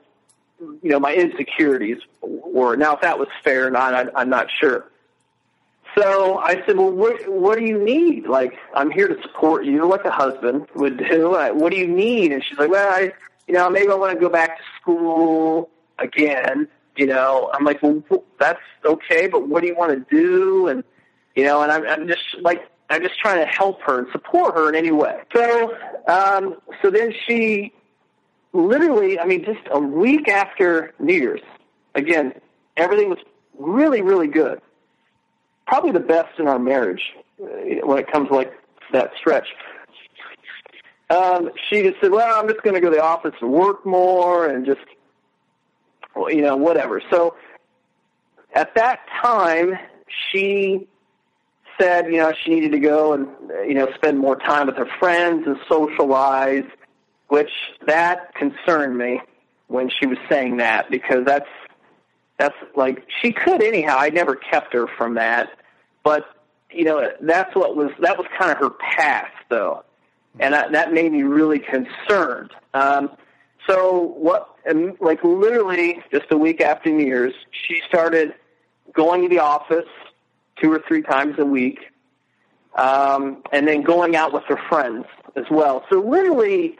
[0.59, 2.75] You know, my insecurities were.
[2.75, 4.91] Now, if that was fair or not, I, I'm not sure.
[5.97, 8.27] So I said, "Well, what, what do you need?
[8.27, 11.31] Like, I'm here to support you, like a husband would do.
[11.53, 13.11] What do you need?" And she's like, "Well, I,
[13.47, 16.67] you know, maybe I want to go back to school again."
[16.99, 18.03] you know, I'm like, well,
[18.39, 20.67] that's okay, but what do you want to do?
[20.67, 20.83] And,
[21.33, 24.55] you know, and I'm, I'm just like I'm just trying to help her and support
[24.55, 25.21] her in any way.
[25.33, 25.75] So,
[26.07, 27.71] um, so then she
[28.51, 31.41] literally, I mean, just a week after New Year's,
[31.93, 32.33] again,
[32.75, 33.19] everything was
[33.57, 34.59] really, really good.
[35.69, 37.45] Probably the best in our marriage uh,
[37.85, 38.51] when it comes to like
[38.91, 39.45] that stretch.
[41.11, 43.85] Um, she just said, "Well, I'm just going to go to the office and work
[43.85, 44.81] more, and just,
[46.15, 47.35] well, you know, whatever." So,
[48.55, 49.77] at that time,
[50.31, 50.87] she
[51.79, 53.27] said, you know, she needed to go and,
[53.67, 56.65] you know, spend more time with her friends and socialize,
[57.27, 57.51] which
[57.85, 59.21] that concerned me
[59.67, 61.47] when she was saying that because that's
[62.39, 63.97] that's like she could anyhow.
[63.99, 65.49] I never kept her from that,
[66.03, 66.25] but
[66.71, 69.83] you know, that's what was that was kind of her past though,
[70.39, 72.51] and that, that made me really concerned.
[72.73, 73.11] Um,
[73.67, 74.55] so what?
[74.65, 78.33] And like literally, just a week after New Year's, she started
[78.93, 79.89] going to the office
[80.61, 81.79] two or three times a week,
[82.75, 85.83] um, and then going out with her friends as well.
[85.89, 86.77] So literally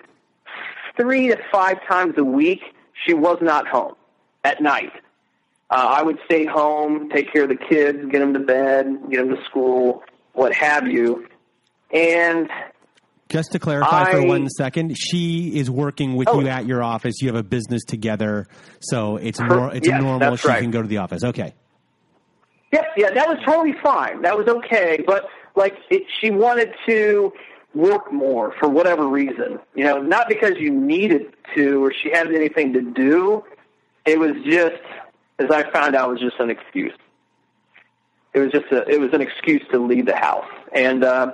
[0.96, 2.62] three to five times a week,
[3.06, 3.96] she was not home
[4.46, 4.94] at night.
[5.72, 9.18] Uh, I would stay home, take care of the kids, get them to bed, get
[9.28, 10.04] them to school,
[10.34, 11.28] what have you.
[11.94, 12.50] And
[13.30, 16.40] just to clarify I, for one second, she is working with Oh.
[16.40, 17.22] you at your office.
[17.22, 18.48] You have a business together,
[18.80, 20.36] so it's Her- nor- it's yes, normal.
[20.38, 20.62] She right.
[20.62, 21.24] can go to the office.
[21.24, 21.54] Okay.
[22.72, 24.22] Yes, yeah, that was totally fine.
[24.24, 27.32] That was okay, but like it, she wanted to
[27.76, 29.60] work more for whatever reason.
[29.76, 33.44] You know, not because you needed to or she had anything to do.
[34.06, 34.82] It was just,
[35.40, 36.94] as I found out, was just an excuse.
[38.34, 41.34] It was just a, it was an excuse to leave the house, and uh,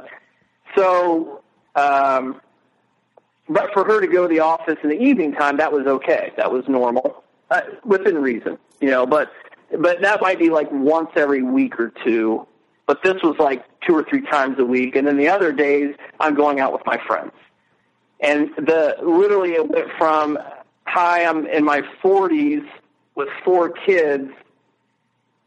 [0.76, 1.42] so.
[1.76, 2.42] Um,
[3.48, 6.32] but for her to go to the office in the evening time, that was okay.
[6.38, 9.06] That was normal, uh, within reason, you know.
[9.06, 9.32] But
[9.78, 12.48] but that might be like once every week or two.
[12.88, 15.96] But this was like two or three times a week, and then the other days
[16.20, 17.34] I'm going out with my friends.
[18.20, 20.40] And the literally it went from
[20.86, 22.66] hi, I'm in my 40s
[23.16, 24.30] with four kids,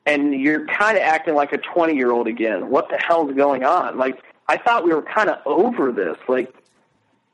[0.07, 2.71] and you're kind of acting like a 20 year old again.
[2.71, 3.99] What the hell's going on?
[3.99, 6.17] Like I thought we were kind of over this.
[6.27, 6.53] Like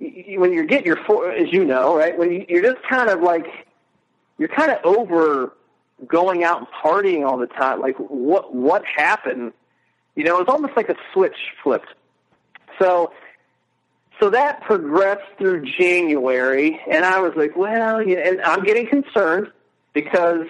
[0.01, 2.19] when you're getting your four, as you know, right?
[2.19, 3.47] When you, you're just kind of like
[4.39, 5.53] you're kind of over
[6.07, 7.81] going out and partying all the time.
[7.81, 9.53] Like what what happened?
[10.17, 11.89] You know, it's almost like a switch flipped.
[12.81, 13.13] So
[14.21, 18.87] so that progressed through January, and I was like, well, you know, and I'm getting
[18.87, 19.53] concerned
[19.95, 20.47] because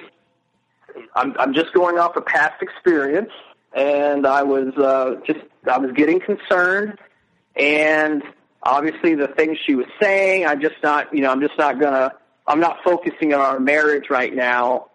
[1.15, 3.31] I'm I'm just going off of past experience,
[3.75, 5.41] and I was uh, just
[5.71, 6.99] I was getting concerned,
[7.55, 8.23] and
[8.63, 12.13] obviously the things she was saying, I'm just not you know I'm just not gonna
[12.47, 14.91] I'm not focusing on our marriage right now,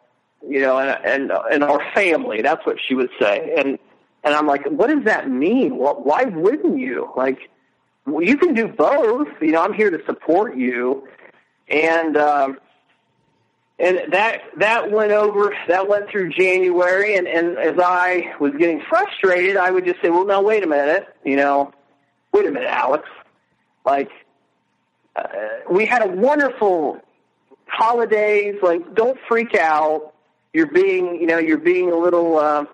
[0.46, 2.42] you know, and and and our family.
[2.42, 3.80] That's what she would say, and
[4.24, 5.78] and I'm like, what does that mean?
[5.78, 7.50] Why wouldn't you like?
[8.06, 9.28] Well, you can do both.
[9.40, 11.08] You know, I'm here to support you,
[11.70, 12.18] and.
[12.18, 12.58] Um,
[13.80, 18.82] and that that went over that went through January and and as I was getting
[18.90, 21.72] frustrated I would just say well no wait a minute you know
[22.34, 23.08] wait a minute Alex.
[23.86, 24.12] Like
[25.16, 25.24] uh,
[25.72, 27.00] we had a wonderful
[27.68, 28.56] holidays.
[28.62, 30.14] Like don't freak out.
[30.54, 32.66] You're being you know you're being a little uh,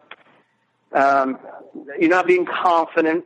[0.94, 1.38] um,
[2.00, 3.26] you're not being confident.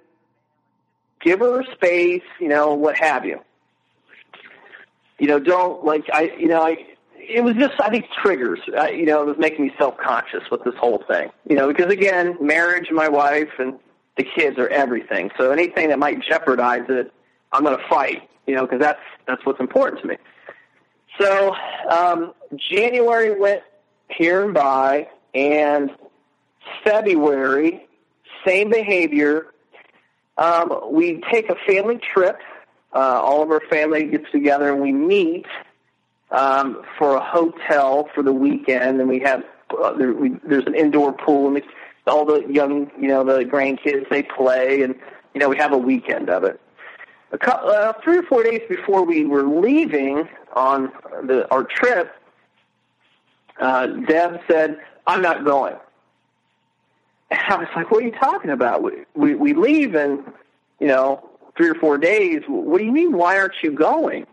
[1.22, 3.40] Give her space you know what have you.
[5.18, 6.86] You know don't like I you know I
[7.30, 8.60] it was just I think triggers.
[8.76, 11.30] Uh, you know, it was making me self conscious with this whole thing.
[11.48, 13.80] You know, because again, marriage, my wife, and
[14.18, 15.32] the kids are everything.
[15.38, 17.14] So anything that might jeopardize it,
[17.52, 18.30] I'm going to fight.
[18.48, 20.18] You know, because that's that's what's important to me.
[21.20, 21.54] So
[21.90, 23.62] um, January went
[24.10, 25.92] here and by, and
[26.84, 27.88] February,
[28.46, 29.54] same behavior.
[30.38, 32.40] Um, we take a family trip.
[32.94, 35.46] Uh, all of our family gets together and we meet
[36.32, 39.44] um, for a hotel for the weekend, and we have
[39.82, 41.68] uh, there, we, there's an indoor pool, and it's,
[42.08, 44.96] all the young, you know, the grandkids they play, and
[45.36, 46.60] you know we have a weekend of it.
[47.32, 50.92] A couple, uh, three or four days before we were leaving on
[51.24, 52.12] the, our trip,
[53.62, 55.76] uh, Deb said, "I'm not going."
[57.30, 58.82] And I was like, "What are you talking about?
[58.82, 60.24] We we, we leave in,
[60.80, 62.42] you know, three or four days.
[62.48, 63.16] What do you mean?
[63.16, 64.26] Why aren't you going?"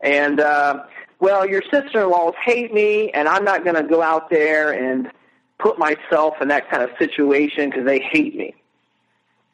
[0.00, 0.84] And uh,
[1.18, 5.10] well, your sister-in-laws hate me, and I'm not going to go out there and
[5.58, 8.54] put myself in that kind of situation because they hate me.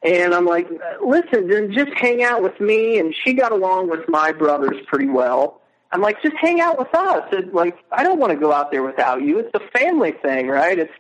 [0.03, 0.69] And I'm like,
[1.05, 2.99] listen, then just hang out with me.
[2.99, 5.61] And she got along with my brothers pretty well.
[5.93, 7.29] I'm like, just hang out with us.
[7.33, 9.39] And like, I don't want to go out there without you.
[9.39, 10.79] It's a family thing, right?
[10.79, 10.93] It's,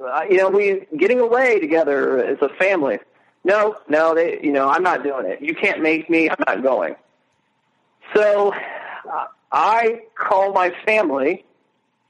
[0.00, 2.98] uh, you know, we getting away together as a family.
[3.42, 5.42] no, no, they, you know, I'm not doing it.
[5.42, 6.30] You can't make me.
[6.30, 6.94] I'm not going.
[8.14, 8.52] So
[9.10, 9.26] uh,
[9.56, 11.46] I call my family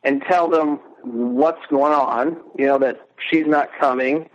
[0.03, 2.38] and tell them what's going on.
[2.59, 4.28] You know that she's not coming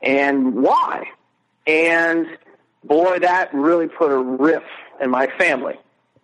[0.00, 1.08] and why.
[1.66, 2.24] And
[2.84, 4.62] boy, that really put a riff
[5.00, 5.74] in my family.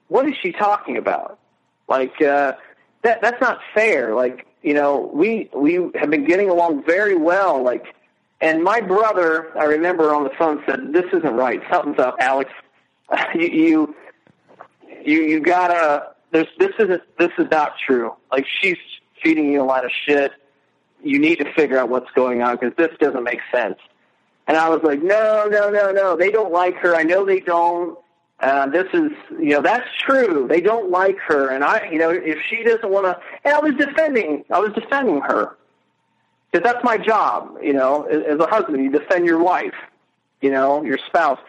[0.07, 1.41] What is she talking about?
[1.89, 2.53] Like uh,
[3.03, 4.15] that that's not fair.
[4.15, 7.65] Like you know, we we have been getting along very well.
[7.65, 7.85] Like,
[8.41, 11.61] and my brother, I remember on the phone said, "This isn't right.
[11.69, 12.53] Something's up, Alex.
[13.35, 13.97] you you
[15.05, 16.13] you, you gotta.
[16.31, 18.15] There's this isn't this is not true.
[18.31, 18.79] Like she's
[19.23, 20.33] feeding you a lot of shit.
[21.03, 23.79] You need to figure out what's going on because this doesn't make sense."
[24.47, 26.17] And I was like, "No, no, no, no.
[26.17, 26.95] They don't like her.
[26.95, 27.99] I know they don't."
[28.41, 30.47] Uh, this is, you know, that's true.
[30.49, 33.59] They don't like her, and I, you know, if she doesn't want to, and I
[33.59, 35.57] was defending, I was defending her,
[36.51, 39.75] because that's my job, you know, as a husband, you defend your wife,
[40.41, 41.41] you know, your spouse.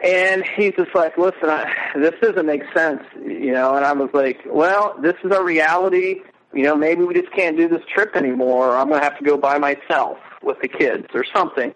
[0.00, 3.74] And he's just like, listen, I, this doesn't make sense, you know.
[3.74, 6.22] And I was like, well, this is our reality.
[6.52, 8.68] You know, maybe we just can't do this trip anymore.
[8.68, 11.74] Or I'm going to have to go by myself with the kids or something.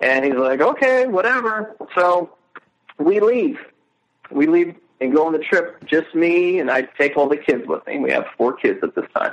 [0.00, 1.76] And he's like, okay, whatever.
[1.96, 2.30] So
[2.98, 3.58] we leave.
[4.30, 7.66] We leave and go on the trip, just me, and I take all the kids
[7.66, 7.98] with me.
[7.98, 9.32] We have four kids at this time.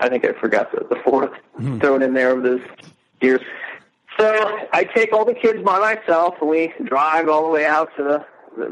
[0.00, 1.78] I think I forgot the, the 4th mm-hmm.
[1.78, 2.60] thrown in there of this
[3.20, 3.40] years.
[4.18, 7.90] So I take all the kids by myself, and we drive all the way out
[7.96, 8.68] to the the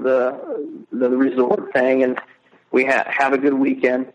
[0.90, 2.18] the, the resort thing, and
[2.70, 4.12] we ha- have a good weekend.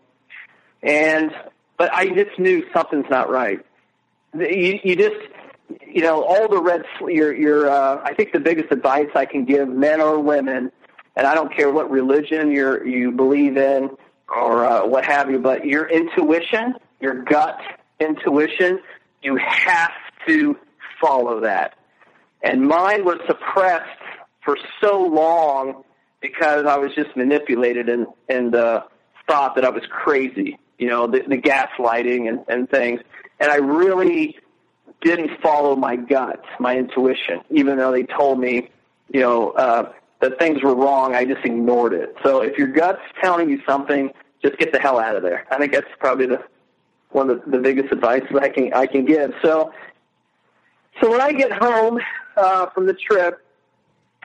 [0.81, 1.31] And
[1.77, 3.59] but I just knew something's not right.
[4.33, 5.17] You, you just
[5.87, 9.45] you know, all the red, your, your, uh, I think the biggest advice I can
[9.45, 10.71] give men or women,
[11.15, 13.89] and I don't care what religion you're, you believe in
[14.27, 17.59] or uh, what have you, but your intuition, your gut
[17.99, 18.79] intuition,
[19.21, 19.91] you have
[20.27, 20.55] to
[21.01, 21.75] follow that.
[22.41, 23.89] And mine was suppressed
[24.43, 25.83] for so long
[26.21, 28.83] because I was just manipulated and, and, uh,
[29.27, 33.01] thought that I was crazy, you know, the, the gaslighting and, and things.
[33.39, 34.37] And I really,
[35.01, 38.69] didn't follow my gut, my intuition, even though they told me,
[39.13, 39.91] you know, uh,
[40.21, 41.15] that things were wrong.
[41.15, 42.15] I just ignored it.
[42.23, 44.11] So if your gut's telling you something,
[44.43, 45.45] just get the hell out of there.
[45.51, 46.43] I think that's probably the
[47.11, 49.33] one of the, the biggest advice that I can I can give.
[49.41, 49.73] So,
[51.01, 51.99] so when I get home
[52.37, 53.45] uh, from the trip,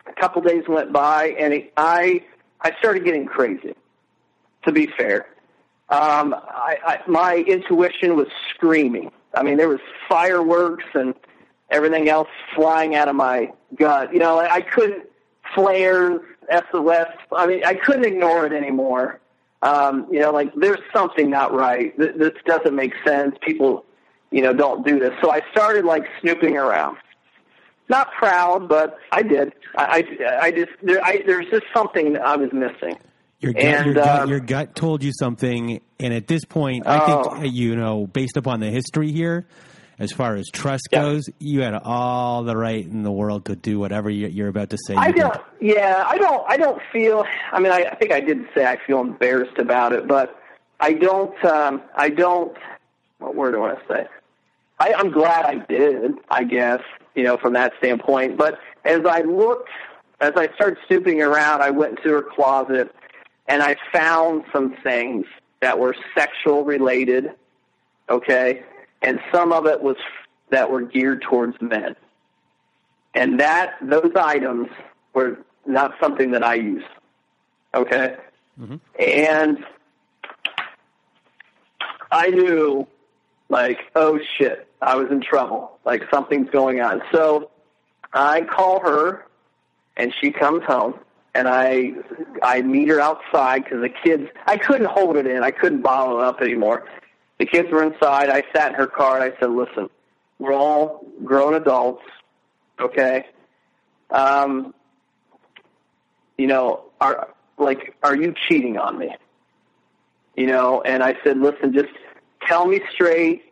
[0.07, 2.23] a couple days went by, and it, I
[2.61, 3.75] I started getting crazy.
[4.65, 5.27] To be fair,
[5.91, 11.15] um, I, I, my intuition was screaming I mean, there was fireworks and
[11.71, 14.13] everything else flying out of my gut.
[14.13, 15.05] You know, I couldn't
[15.55, 16.21] flares,
[16.51, 17.07] SOS.
[17.33, 19.21] I mean, I couldn't ignore it anymore.
[19.63, 21.97] Um, you know, like there's something not right.
[21.99, 23.37] This doesn't make sense.
[23.41, 23.85] People,
[24.31, 25.13] you know, don't do this.
[25.23, 26.97] So I started like snooping around.
[27.89, 29.53] Not proud, but I did.
[29.77, 32.99] I, I, I just there, I, there's just something I was missing.
[33.41, 36.87] Your gut, and, your, gut, uh, your gut told you something, and at this point,
[36.87, 37.43] I think oh.
[37.43, 39.47] you know, based upon the history here,
[39.99, 41.03] as far as trust yeah.
[41.03, 44.79] goes, you had all the right in the world to do whatever you're about to
[44.87, 44.95] say.
[44.95, 45.41] I don't.
[45.61, 46.45] Yeah, I don't.
[46.49, 47.25] I don't feel.
[47.53, 50.41] I mean, I, I think I did say I feel embarrassed about it, but
[50.81, 51.45] I don't.
[51.45, 52.57] Um, I don't.
[53.19, 54.07] What word do I want to say?
[54.79, 56.13] I, I'm glad I did.
[56.31, 56.81] I guess
[57.15, 58.37] you know from that standpoint.
[58.37, 59.71] But as I looked,
[60.21, 62.95] as I started snooping around, I went into her closet
[63.47, 65.27] and I found some things
[65.61, 67.33] that were sexual related,
[68.09, 68.63] okay,
[69.03, 69.97] and some of it was
[70.51, 71.97] that were geared towards men.
[73.15, 74.69] And that those items
[75.15, 76.85] were not something that I use.
[77.75, 78.17] Okay?
[78.61, 78.77] Mm-hmm.
[78.99, 79.65] And
[82.11, 82.87] I knew
[83.49, 85.79] like, oh shit, I was in trouble.
[85.85, 87.03] Like something's going on.
[87.13, 87.51] So
[88.13, 89.27] I call her
[89.97, 90.95] and she comes home
[91.35, 91.93] and I
[92.43, 95.43] I meet her outside because the kids I couldn't hold it in.
[95.43, 96.87] I couldn't bottle it up anymore.
[97.39, 98.31] The kids were inside.
[98.31, 99.91] I sat in her car and I said, "Listen,
[100.39, 102.05] we're all grown adults,
[102.81, 103.27] okay?
[104.11, 104.73] Um,
[106.39, 107.29] you know, are
[107.59, 109.15] like are you cheating on me?
[110.37, 111.93] You know?" And I said, "Listen, just
[112.47, 113.43] tell me straight.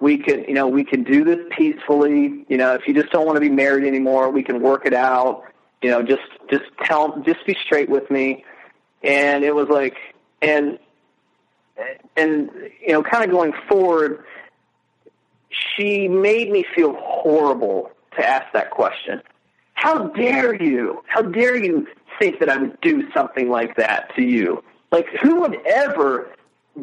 [0.00, 2.44] We can, you know, we can do this peacefully.
[2.48, 4.94] You know, if you just don't want to be married anymore, we can work it
[4.94, 5.44] out."
[5.82, 8.44] you know, just just tell, just be straight with me.
[9.02, 9.96] And it was like,
[10.40, 10.78] and
[12.16, 12.50] and
[12.80, 14.24] you know, kind of going forward,
[15.50, 19.20] she made me feel horrible to ask that question.
[19.74, 21.02] How dare you?
[21.06, 21.88] How dare you
[22.20, 24.62] think that I would do something like that to you?
[24.92, 26.30] Like, who would ever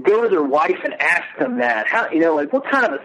[0.04, 1.88] go to their wife and ask them that?
[1.88, 3.00] How, you know, like, what kind of a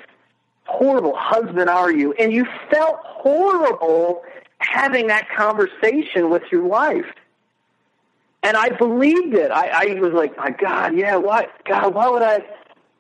[0.67, 2.13] horrible husband are you?
[2.15, 4.23] And you felt horrible
[4.59, 7.07] having that conversation with your wife.
[8.43, 9.51] And I believed it.
[9.51, 11.51] I, I was like, my God, yeah, what?
[11.65, 12.45] God, why would I?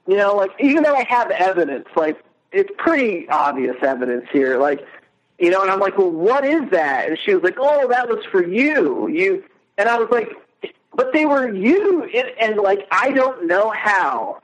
[0.06, 2.22] You know, like, even though I have evidence, like,
[2.52, 4.58] it's pretty obvious evidence here.
[4.58, 4.86] Like,
[5.38, 7.08] you know, and I'm like, well, what is that?
[7.08, 9.08] And she was like, oh, that was for you.
[9.08, 9.44] You,
[9.76, 10.28] and I was like,
[10.94, 12.04] but they were you.
[12.04, 14.40] And, and like, I don't know how.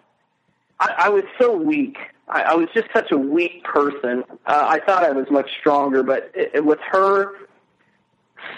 [0.79, 1.97] I, I was so weak.
[2.29, 4.25] I, I was just such a weak person.
[4.47, 7.33] Uh, I thought I was much stronger, but it, it, with her,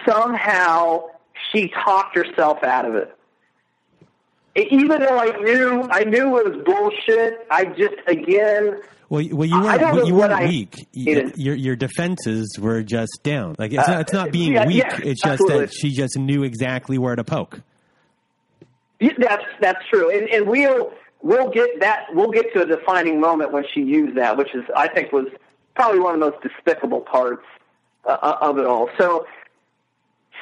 [0.07, 1.05] somehow
[1.51, 3.17] she talked herself out of it.
[4.55, 7.47] Even though I knew, I knew it was bullshit.
[7.51, 8.83] I just again.
[9.09, 10.07] Well, well, you weren't.
[10.07, 10.75] You weren't weak.
[10.93, 13.57] Your your defenses were just down.
[13.59, 14.01] Like it's uh, not.
[14.03, 14.85] It's not being yeah, weak.
[14.85, 15.67] Yeah, it's just absolutely.
[15.67, 17.63] that she just knew exactly where to poke.
[19.19, 20.93] That's that's true, and and we'll
[21.23, 22.07] we'll get that.
[22.15, 25.29] We'll get to a defining moment when she used that, which is I think was
[25.75, 27.45] probably one of the most despicable parts
[28.05, 28.91] uh, of it all.
[28.99, 29.27] So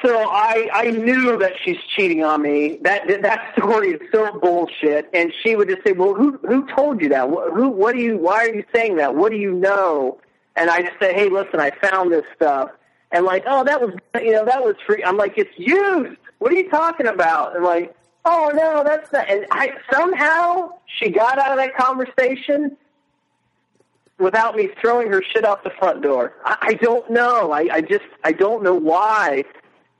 [0.03, 2.79] so I, I knew that she's cheating on me.
[2.81, 5.09] That that story is so bullshit.
[5.13, 7.29] And she would just say, "Well, who who told you that?
[7.29, 8.17] Who what do you?
[8.17, 9.15] Why are you saying that?
[9.15, 10.19] What do you know?"
[10.55, 12.71] And I just say, "Hey, listen, I found this stuff."
[13.11, 16.17] And like, "Oh, that was you know that was free." I'm like, "It's used.
[16.39, 17.95] What are you talking about?" And like,
[18.25, 22.77] "Oh no, that's not." And I somehow she got out of that conversation
[24.19, 26.33] without me throwing her shit out the front door.
[26.45, 27.51] I, I don't know.
[27.51, 29.43] I, I just I don't know why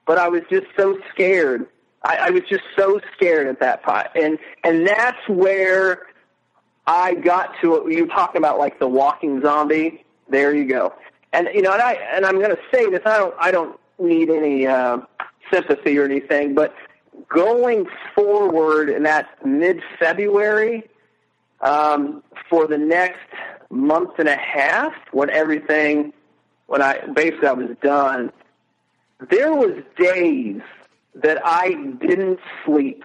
[0.06, 1.68] but I was just so scared.
[2.04, 6.08] I, I was just so scared at that point, and and that's where
[6.88, 7.88] I got to.
[7.90, 10.04] You talking about like the walking zombie?
[10.30, 10.94] There you go.
[11.32, 13.02] And you know, and I and I'm going to say this.
[13.06, 13.36] I don't.
[13.40, 14.98] I don't need any uh,
[15.52, 16.76] sympathy or anything, but
[17.34, 20.90] going forward in that mid February
[21.62, 23.20] um, for the next
[23.70, 26.14] month and a half, when everything,
[26.68, 28.32] when I basically I was done,
[29.30, 30.62] there was days
[31.16, 33.04] that I didn't sleep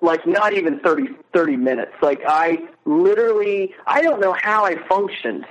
[0.00, 1.92] like not even 30, 30 minutes.
[2.00, 5.44] Like I literally, I don't know how I functioned.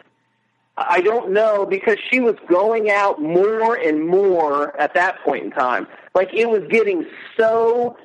[0.78, 5.52] I don't know because she was going out more and more at that point in
[5.52, 5.88] time.
[6.16, 7.06] Like it was getting
[7.38, 7.98] so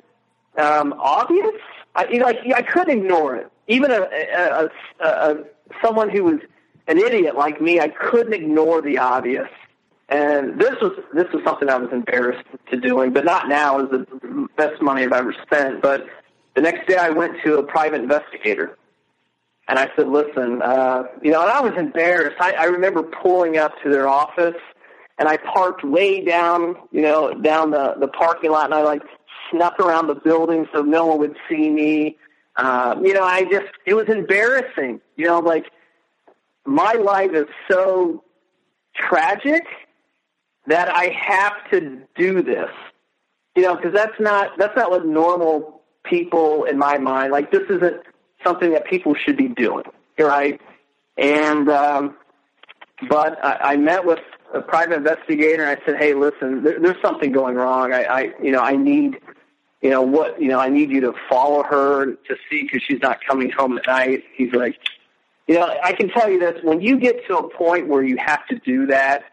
[0.57, 1.55] um, obvious.
[1.95, 3.51] I, you know, like I couldn't ignore it.
[3.67, 5.43] Even a, a, a, a
[5.81, 6.39] someone who was
[6.87, 9.49] an idiot like me, I couldn't ignore the obvious.
[10.09, 13.79] And this was this was something I was embarrassed to doing, but not now.
[13.79, 15.81] is the best money I've ever spent.
[15.81, 16.07] But
[16.55, 18.77] the next day, I went to a private investigator,
[19.67, 22.37] and I said, "Listen, uh, you know," and I was embarrassed.
[22.39, 24.55] I, I remember pulling up to their office,
[25.17, 29.01] and I parked way down, you know, down the the parking lot, and I like
[29.51, 32.17] snuck around the building so no one would see me.
[32.55, 35.01] Um, you know, I just it was embarrassing.
[35.15, 35.65] You know, like
[36.65, 38.23] my life is so
[38.95, 39.63] tragic
[40.67, 42.69] that I have to do this.
[43.55, 47.51] You know, because that's not that's not what normal people in my mind like.
[47.51, 48.01] This isn't
[48.43, 49.85] something that people should be doing,
[50.19, 50.59] right?
[51.17, 52.15] And um,
[53.09, 54.19] but I, I met with
[54.53, 57.93] a private investigator and I said, "Hey, listen, there, there's something going wrong.
[57.93, 59.19] I, I, you know, I need,
[59.81, 63.01] you know, what, you know, I need you to follow her to see because she's
[63.01, 64.77] not coming home at night." He's like,
[65.47, 68.17] "You know, I can tell you this: when you get to a point where you
[68.17, 69.23] have to do that,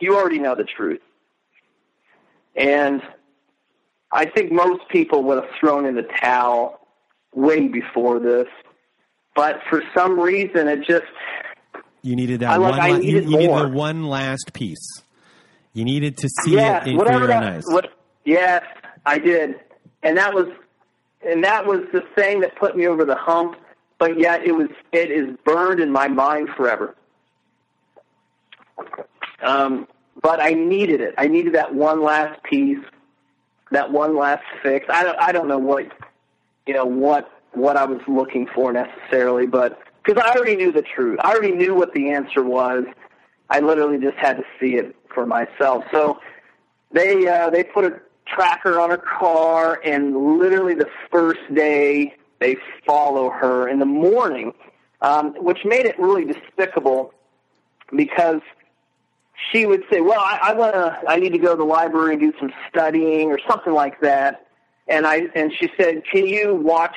[0.00, 1.00] you already know the truth.
[2.56, 3.02] And
[4.10, 6.83] I think most people would have thrown in the towel
[7.34, 8.46] way before this.
[9.34, 11.04] But for some reason, it just.
[12.02, 12.76] You needed that one.
[12.76, 15.02] La- needed you, you needed the one last piece.
[15.72, 17.64] You needed to see yes, it in your that, eyes.
[17.66, 17.90] What,
[18.24, 18.62] yes,
[19.04, 19.56] I did,
[20.02, 20.46] and that was,
[21.26, 23.56] and that was the thing that put me over the hump.
[23.98, 26.94] But yet, it was it is burned in my mind forever.
[29.42, 29.88] Um,
[30.22, 31.14] but I needed it.
[31.18, 32.84] I needed that one last piece,
[33.70, 34.86] that one last fix.
[34.88, 35.86] I don't, I don't know what,
[36.66, 40.82] you know, what, what I was looking for necessarily, but because I already knew the
[40.82, 41.18] truth.
[41.22, 42.84] I already knew what the answer was.
[43.50, 45.84] I literally just had to see it for myself.
[45.90, 46.20] So
[46.92, 52.56] they, uh, they put a tracker on her car and literally the first day they
[52.86, 54.52] follow her in the morning,
[55.00, 57.12] um, which made it really despicable
[57.94, 58.40] because
[59.50, 61.00] she would say, "Well, I, I want to.
[61.08, 64.43] I need to go to the library and do some studying or something like that."
[64.86, 66.96] And I and she said, "Can you watch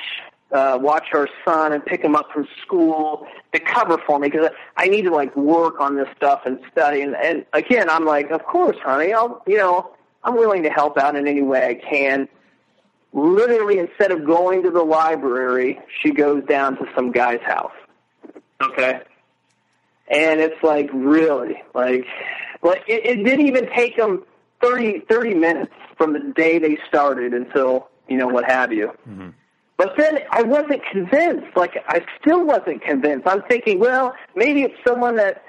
[0.52, 4.50] uh, watch our son and pick him up from school to cover for me because
[4.76, 8.30] I need to like work on this stuff and study." And, and again, I'm like,
[8.30, 9.12] "Of course, honey.
[9.12, 9.90] I'll you know
[10.22, 12.28] I'm willing to help out in any way I can."
[13.14, 17.72] Literally, instead of going to the library, she goes down to some guy's house.
[18.60, 19.00] Okay
[20.08, 22.06] and it's like really like
[22.62, 24.24] like it, it didn't even take them
[24.60, 28.92] 30, 30 minutes from the day they started until you know what have you.
[29.08, 29.30] Mm-hmm.
[29.76, 31.56] But then I wasn't convinced.
[31.56, 33.26] Like I still wasn't convinced.
[33.26, 35.44] I'm thinking, well, maybe it's someone that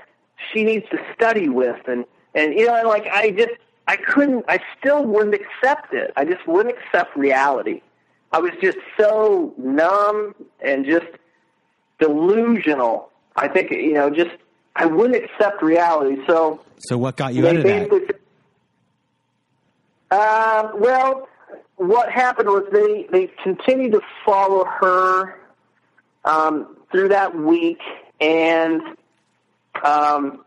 [0.51, 2.05] she needs to study with, and
[2.35, 3.53] and you know, like I just
[3.87, 4.45] I couldn't.
[4.47, 6.11] I still wouldn't accept it.
[6.17, 7.81] I just wouldn't accept reality.
[8.31, 11.07] I was just so numb and just
[11.99, 13.09] delusional.
[13.35, 14.31] I think you know, just
[14.75, 16.21] I wouldn't accept reality.
[16.27, 18.08] So, so what got you out of that?
[20.11, 21.27] Uh, well,
[21.75, 25.39] what happened was they they continued to follow her
[26.25, 27.79] um, through that week,
[28.19, 28.81] and
[29.83, 30.43] um,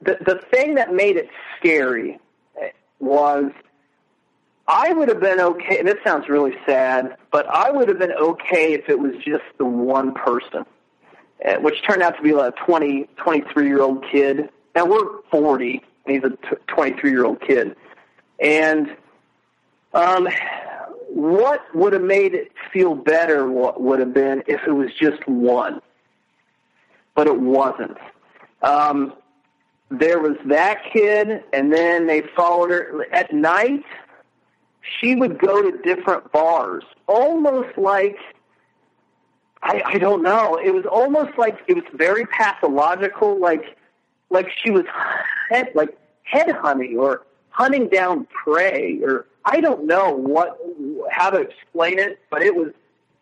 [0.00, 1.28] the the thing that made it
[1.58, 2.18] scary
[2.98, 3.50] was
[4.70, 5.82] I would have been okay.
[5.82, 9.64] This sounds really sad, but I would have been okay if it was just the
[9.64, 10.64] one person,
[11.42, 14.48] eh, which turned out to be like a 20, 23 year old kid.
[14.76, 16.36] Now we're 40, and he's a
[16.68, 17.74] 23 year old kid.
[18.38, 18.96] And
[19.92, 20.28] um,
[21.08, 25.80] what would have made it feel better would have been if it was just one,
[27.14, 27.96] but it wasn't.
[28.62, 29.14] Um,
[29.90, 33.84] there was that kid, and then they followed her at night.
[35.00, 38.16] She would go to different bars, almost like
[39.62, 40.56] I, I don't know.
[40.56, 43.76] It was almost like it was very pathological, like
[44.30, 44.84] like she was
[45.50, 50.58] head like head hunting or hunting down prey, or I don't know what
[51.10, 52.72] how to explain it, but it was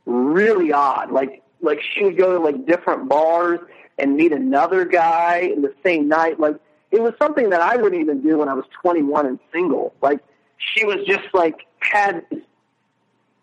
[0.06, 1.10] really odd.
[1.10, 3.60] Like like she would go to like different bars
[3.98, 6.38] and meet another guy in the same night.
[6.38, 6.56] Like
[6.90, 9.94] it was something that I wouldn't even do when I was 21 and single.
[10.00, 10.20] Like
[10.56, 12.24] she was just like had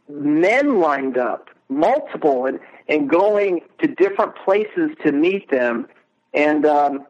[0.10, 5.88] men lined up, multiple, and and going to different places to meet them.
[6.34, 7.06] And um,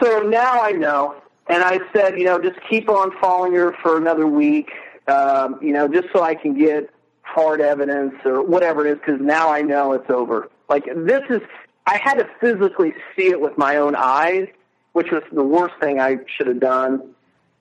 [0.00, 1.16] so now I know.
[1.52, 4.70] And I said, you know, just keep on following her for another week,
[5.06, 6.88] um, you know, just so I can get
[7.20, 10.48] hard evidence or whatever it is, because now I know it's over.
[10.70, 11.42] Like this is
[11.86, 14.48] I had to physically see it with my own eyes,
[14.94, 17.12] which was the worst thing I should have done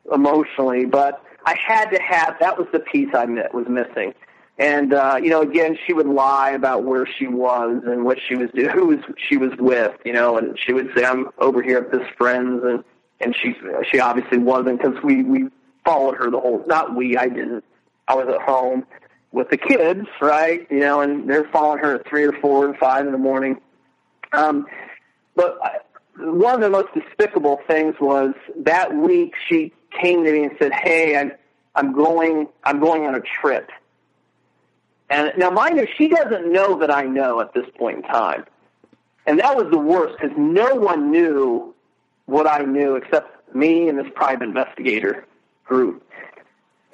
[0.09, 0.85] emotionally.
[0.85, 4.13] But I had to have that was the piece I was missing.
[4.57, 8.35] And uh, you know, again, she would lie about where she was and what she
[8.37, 11.61] was doing, who was she was with, you know, and she would say, "I'm over
[11.61, 12.85] here at this friend's," and
[13.23, 13.55] and she
[13.91, 15.49] she obviously wasn't because we we
[15.85, 16.63] followed her the whole.
[16.67, 17.63] Not we, I didn't.
[18.07, 18.85] I was at home
[19.31, 20.67] with the kids, right?
[20.69, 23.61] You know, and they're following her at three or four and five in the morning
[24.33, 24.65] um,
[25.35, 25.77] but I,
[26.17, 30.71] one of the most despicable things was that week she came to me and said,
[30.73, 31.31] "Hey, I'm
[31.75, 33.69] I'm going I'm going on a trip."
[35.09, 38.45] And now, mind you, she doesn't know that I know at this point in time,
[39.25, 41.73] and that was the worst because no one knew
[42.31, 45.25] what I knew except me and this private investigator
[45.65, 46.03] group.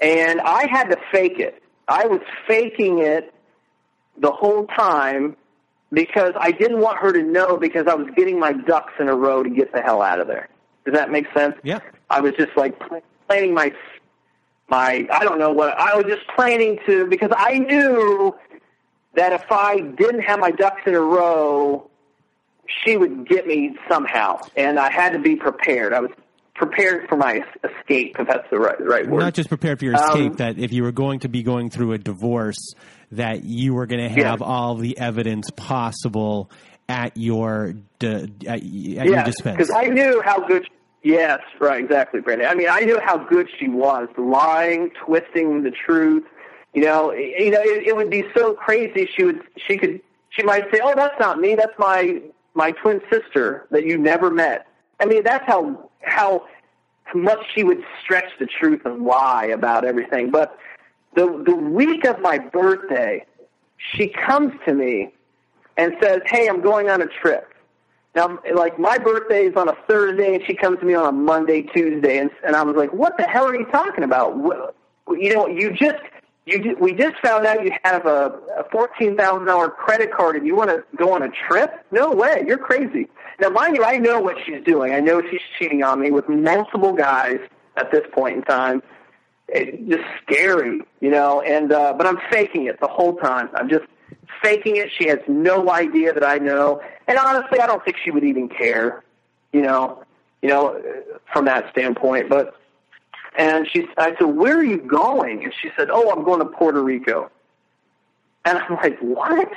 [0.02, 1.62] And I had to fake it.
[1.88, 3.34] I was faking it
[4.18, 5.38] the whole time
[5.94, 9.16] because I didn't want her to know because I was getting my ducks in a
[9.16, 10.50] row to get the hell out of there.
[10.86, 11.56] Does that make sense?
[11.64, 11.80] Yeah.
[12.10, 12.78] I was just like
[13.28, 13.74] planning my
[14.70, 18.36] my I don't know what I was just planning to because I knew
[19.16, 21.90] that if I didn't have my ducks in a row,
[22.84, 25.94] she would get me somehow, and I had to be prepared.
[25.94, 26.12] I was
[26.58, 29.20] prepared for my escape, if that's the right right word.
[29.20, 30.32] Not just prepared for your escape.
[30.32, 32.74] Um, that if you were going to be going through a divorce,
[33.12, 34.46] that you were going to have yeah.
[34.46, 36.50] all the evidence possible
[36.90, 39.58] at your at, at yeah, your dispense.
[39.58, 40.64] Because I knew how good.
[40.66, 42.48] She, yes, right, exactly, Brandon.
[42.48, 46.24] I mean, I knew how good she was, lying, twisting the truth.
[46.74, 49.10] You know, you know, it, it would be so crazy.
[49.16, 51.56] She would, she could, she might say, "Oh, that's not me.
[51.56, 52.22] That's my
[52.58, 54.68] my twin sister that you never met."
[55.00, 56.46] I mean, that's how how
[57.14, 60.32] much she would stretch the truth and lie about everything.
[60.32, 60.58] But
[61.16, 63.26] the the week of my birthday,
[63.78, 65.14] she comes to me
[65.78, 67.54] and says, "Hey, I'm going on a trip."
[68.16, 71.12] Now, like my birthday is on a Thursday, and she comes to me on a
[71.12, 74.36] Monday, Tuesday, and and I was like, "What the hell are you talking about?
[75.10, 76.02] You know, you just
[76.48, 80.48] you we just found out you have a, a fourteen thousand dollar credit card, and
[80.48, 81.86] you want to go on a trip?
[81.92, 83.08] No way, you're crazy."
[83.40, 84.94] Now, mind you, I know what she's doing.
[84.94, 87.40] I know she's cheating on me with multiple guys
[87.76, 88.82] at this point in time.
[89.50, 91.42] It's just scary, you know.
[91.42, 93.50] And uh, but I'm faking it the whole time.
[93.54, 93.86] I'm just
[94.42, 94.90] faking it.
[94.98, 98.50] She has no idea that I know, and honestly, I don't think she would even
[98.50, 99.04] care,
[99.52, 100.04] you know,
[100.42, 100.82] you know,
[101.32, 102.30] from that standpoint.
[102.30, 102.57] But
[103.38, 106.46] and she, I said, "Where are you going?" And she said, "Oh, I'm going to
[106.46, 107.32] Puerto Rico."
[108.46, 109.50] And I'm like, "What?"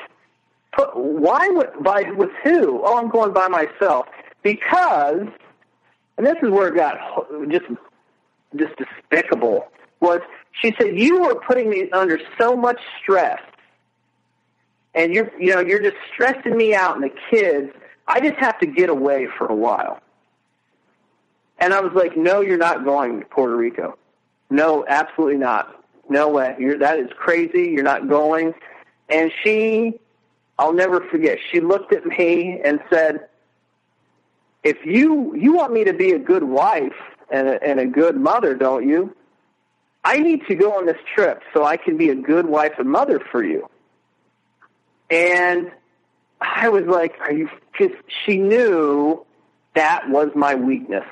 [0.76, 1.48] But Why?
[1.48, 2.82] would, By with who?
[2.84, 4.06] Oh, I'm going by myself.
[4.42, 5.26] because,
[6.16, 6.96] and this is where it got
[7.50, 7.66] just
[8.56, 9.68] just despicable.
[10.00, 10.20] Was
[10.52, 13.40] she said you are putting me under so much stress,
[14.94, 17.72] and you're you know you're just stressing me out and the kids.
[18.06, 20.00] I just have to get away for a while.
[21.60, 23.98] And I was like, no, you're not going to Puerto Rico.
[24.48, 25.84] No, absolutely not.
[26.08, 26.56] No way.
[26.58, 27.70] You're, that is crazy.
[27.70, 28.54] You're not going.
[29.10, 30.00] And she,
[30.58, 33.28] I'll never forget, she looked at me and said,
[34.64, 36.96] if you, you want me to be a good wife
[37.30, 39.14] and a, and a good mother, don't you?
[40.02, 42.90] I need to go on this trip so I can be a good wife and
[42.90, 43.68] mother for you.
[45.10, 45.70] And
[46.40, 49.24] I was like, are you, because she knew
[49.74, 51.04] that was my weakness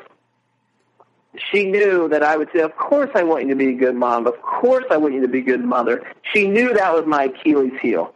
[1.37, 3.95] she knew that I would say, of course I want you to be a good
[3.95, 4.27] mom.
[4.27, 6.05] Of course I want you to be a good mother.
[6.33, 8.15] She knew that was my Achilles heel.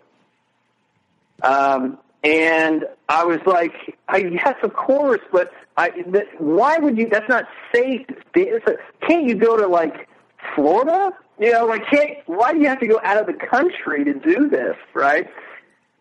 [1.43, 3.75] Um, and I was like,
[4.09, 8.07] I, yes, of course, but I, th- why would you, that's not safe.
[8.35, 8.77] It's a,
[9.07, 10.09] can't you go to like
[10.55, 11.11] Florida?
[11.39, 14.15] You know, like, can't, why do you have to go out of the country to
[14.15, 15.29] do this, right?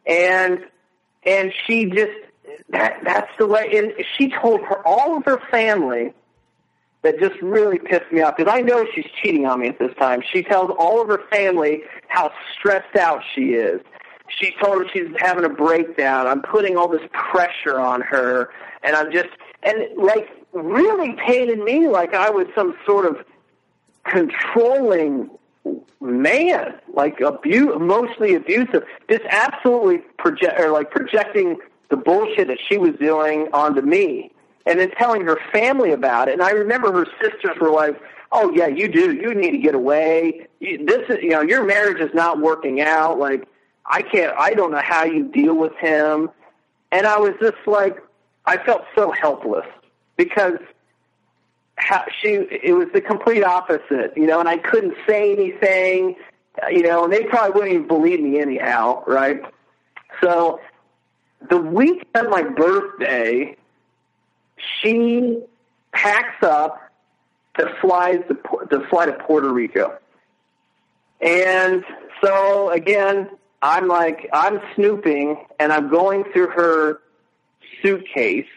[0.05, 0.59] And,
[1.23, 2.11] and she just,
[2.69, 6.13] that, that's the way, and she told her, all of her family,
[7.03, 9.93] that just really pissed me off because I know she's cheating on me at this
[9.97, 10.21] time.
[10.31, 13.81] She tells all of her family how stressed out she is.
[14.27, 16.27] She told her she's having a breakdown.
[16.27, 18.49] I'm putting all this pressure on her,
[18.83, 19.29] and I'm just
[19.63, 23.25] and like really painted me like I was some sort of
[24.05, 25.29] controlling
[25.99, 28.83] man, like abu- emotionally abusive.
[29.09, 31.57] Just absolutely project or like projecting
[31.89, 34.31] the bullshit that she was doing onto me
[34.65, 36.33] and then telling her family about it.
[36.33, 37.99] And I remember her sisters were like,
[38.31, 39.13] "Oh yeah, you do.
[39.13, 40.47] You need to get away.
[40.59, 43.19] You, this is, you know, your marriage is not working out.
[43.19, 43.47] Like,
[43.85, 44.33] I can't.
[44.37, 46.29] I don't know how you deal with him."
[46.91, 48.03] And I was just like,
[48.45, 49.65] I felt so helpless
[50.17, 50.57] because
[51.77, 52.33] how she
[52.63, 56.15] it was the complete opposite, you know, and I couldn't say anything,
[56.69, 59.41] you know, and they probably wouldn't even believe me anyhow, right?
[60.21, 60.59] So
[61.49, 63.55] the week of my birthday,
[64.81, 65.41] she
[65.91, 66.79] packs up
[67.57, 68.37] to fly to,
[68.69, 69.97] to fly to Puerto Rico.
[71.19, 71.83] And
[72.23, 73.29] so again,
[73.61, 77.01] I'm like I'm snooping and I'm going through her
[77.81, 78.47] suitcase.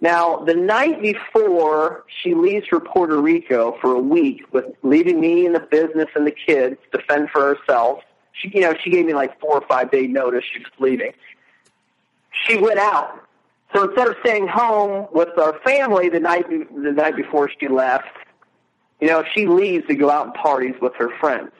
[0.00, 5.46] Now, the night before she leaves for Puerto Rico for a week with leaving me
[5.46, 8.00] in the business and the kids to fend for herself.
[8.32, 11.12] She you know, she gave me like four or five day notice she was leaving.
[12.46, 13.23] She went out
[13.74, 18.06] so instead of staying home with our family the night the night before she left,
[19.00, 21.50] you know, she leaves to go out and parties with her friends.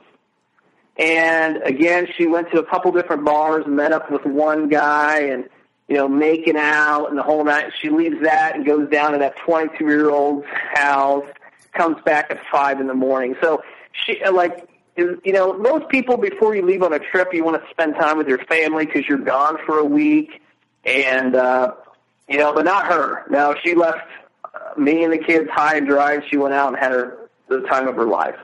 [0.96, 5.48] And again, she went to a couple different bars, met up with one guy, and
[5.88, 7.72] you know, making out and the whole night.
[7.82, 11.26] She leaves that and goes down to that 22 year old's house,
[11.72, 13.34] comes back at five in the morning.
[13.40, 13.62] So
[13.92, 14.68] she like.
[14.96, 18.16] You know, most people before you leave on a trip, you want to spend time
[18.16, 20.40] with your family because you're gone for a week,
[20.84, 21.72] and uh,
[22.28, 23.24] you know, but not her.
[23.30, 24.08] No, she left
[24.44, 27.28] uh, me and the kids high and dry, and she went out and had her
[27.48, 28.36] the time of her life.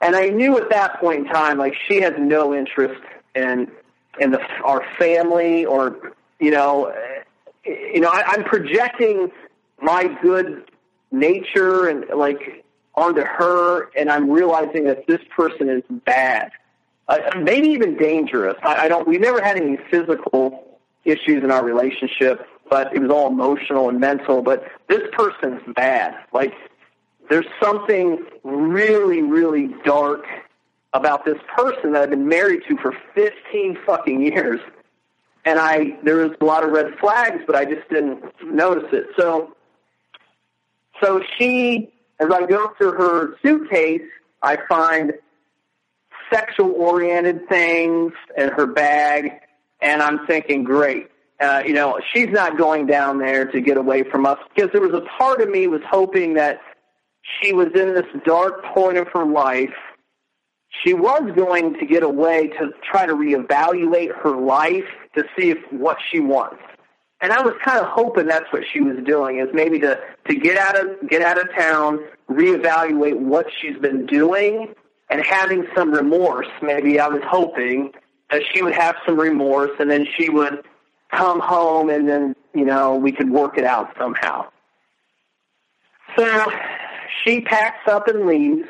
[0.00, 3.00] And I knew at that point in time, like she has no interest
[3.34, 3.70] in
[4.18, 6.92] in the our family or you know,
[7.64, 9.30] you know, I, I'm projecting
[9.80, 10.70] my good
[11.10, 12.64] nature and like
[12.94, 16.50] onto her, and I'm realizing that this person is bad,
[17.08, 18.56] uh, maybe even dangerous.
[18.62, 19.06] I, I don't.
[19.06, 24.00] We never had any physical issues in our relationship but it was all emotional and
[24.00, 24.42] mental.
[24.42, 26.14] But this person's bad.
[26.32, 26.52] Like
[27.28, 30.24] there's something really, really dark
[30.92, 34.60] about this person that I've been married to for 15 fucking years.
[35.44, 39.06] And I, there was a lot of red flags, but I just didn't notice it.
[39.16, 39.54] So,
[41.02, 44.02] so she, as I go through her suitcase,
[44.42, 45.12] I find
[46.32, 49.30] sexual oriented things in her bag,
[49.80, 51.10] and I'm thinking, great,
[51.40, 54.80] uh, you know, she's not going down there to get away from us because there
[54.80, 56.60] was a part of me was hoping that
[57.40, 59.74] she was in this dark point of her life.
[60.84, 64.84] She was going to get away to try to reevaluate her life
[65.14, 66.62] to see if what she wants.
[67.20, 69.98] And I was kind of hoping that's what she was doing is maybe to,
[70.28, 72.00] to get out of get out of town,
[72.30, 74.74] reevaluate what she's been doing
[75.08, 76.48] and having some remorse.
[76.60, 77.92] Maybe I was hoping
[78.30, 80.62] that she would have some remorse and then she would
[81.12, 84.46] come home and then, you know, we could work it out somehow.
[86.16, 86.44] So
[87.24, 88.68] she packs up and leaves.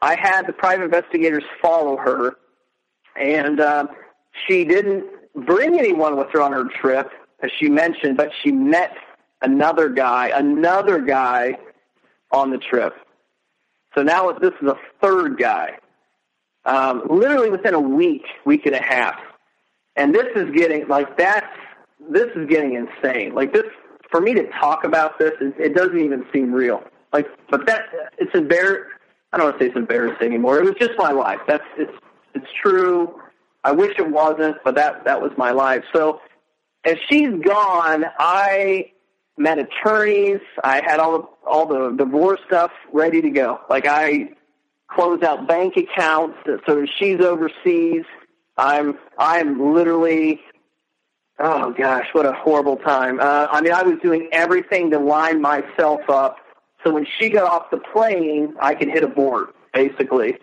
[0.00, 2.36] I had the private investigators follow her,
[3.16, 3.86] and uh,
[4.46, 5.04] she didn't
[5.34, 7.10] bring anyone with her on her trip,
[7.42, 8.92] as she mentioned, but she met
[9.42, 11.56] another guy, another guy
[12.32, 12.94] on the trip.
[13.94, 15.78] So now this is a third guy.
[16.64, 19.18] Um, literally within a week, week and a half.
[19.96, 21.46] And this is getting, like, that's,
[22.10, 23.34] this is getting insane.
[23.34, 23.64] Like, this,
[24.10, 26.82] for me to talk about this, it, it doesn't even seem real.
[27.12, 27.84] Like, but that,
[28.18, 28.90] it's embarrassing.
[29.32, 30.58] I don't want to say it's embarrassing anymore.
[30.58, 31.40] It was just my life.
[31.46, 31.92] That's, it's,
[32.34, 33.20] it's true.
[33.64, 35.84] I wish it wasn't, but that, that was my life.
[35.94, 36.20] So,
[36.84, 38.92] as she's gone, I
[39.36, 40.40] met attorneys.
[40.62, 43.60] I had all the, all the divorce stuff ready to go.
[43.68, 44.30] Like I
[44.88, 48.04] closed out bank accounts so she's overseas.
[48.56, 50.40] I'm I'm literally
[51.38, 53.18] oh gosh, what a horrible time.
[53.20, 56.36] Uh, I mean, I was doing everything to line myself up
[56.84, 60.36] so when she got off the plane, I could hit a board basically.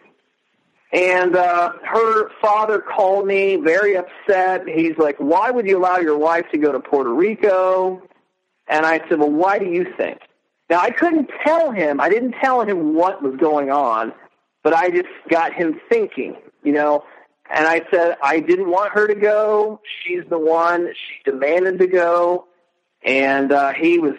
[0.92, 4.68] And uh, her father called me very upset.
[4.68, 8.02] He's like, "Why would you allow your wife to go to Puerto Rico?"
[8.68, 10.20] And I said, "Well, why do you think?"
[10.70, 12.02] Now I couldn't tell him.
[12.02, 14.14] I didn't tell him what was going on,
[14.64, 17.04] but I just got him thinking, you know.
[17.52, 19.82] And I said, I didn't want her to go.
[20.04, 20.90] She's the one.
[20.94, 22.46] She demanded to go.
[23.04, 24.16] And uh, he was,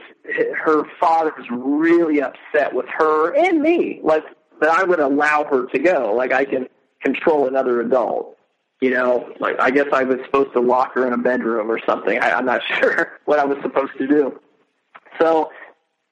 [0.64, 4.24] her father was really upset with her and me, like
[4.60, 6.14] that I would allow her to go.
[6.14, 6.66] Like I can
[7.02, 8.36] control another adult.
[8.80, 11.78] You know, like I guess I was supposed to lock her in a bedroom or
[11.84, 12.18] something.
[12.18, 14.40] I, I'm not sure what I was supposed to do.
[15.20, 15.50] So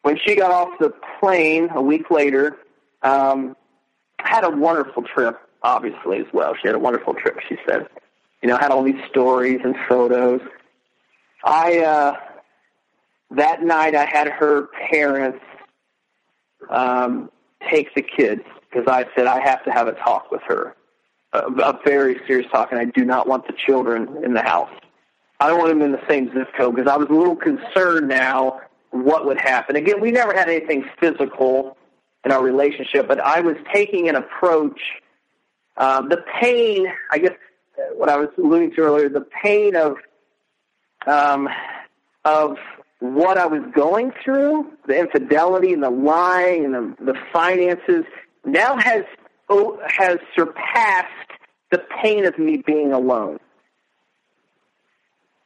[0.03, 2.59] when she got off the plane a week later,
[3.03, 3.57] um,
[4.19, 6.55] had a wonderful trip, obviously, as well.
[6.60, 7.89] She had a wonderful trip, she said.
[8.43, 10.40] You know, had all these stories and photos.
[11.44, 12.16] I, uh,
[13.32, 15.44] that night I had her parents,
[16.70, 17.30] um,
[17.70, 20.74] take the kids because I said I have to have a talk with her.
[21.32, 24.70] A, a very serious talk, and I do not want the children in the house.
[25.40, 28.09] I don't want them in the same zip code because I was a little concerned
[28.09, 28.60] now
[28.90, 29.76] what would happen.
[29.76, 31.76] Again, we never had anything physical
[32.24, 34.80] in our relationship, but I was taking an approach.
[35.78, 37.32] Um, the pain, I guess,
[37.94, 39.96] what I was alluding to earlier, the pain of
[41.06, 41.48] um,
[42.24, 42.56] of
[42.98, 48.05] what I was going through, the infidelity and the lying and the, the finances,
[48.44, 49.05] now has
[49.48, 51.06] oh, has surpassed
[51.70, 53.38] the pain of me being alone.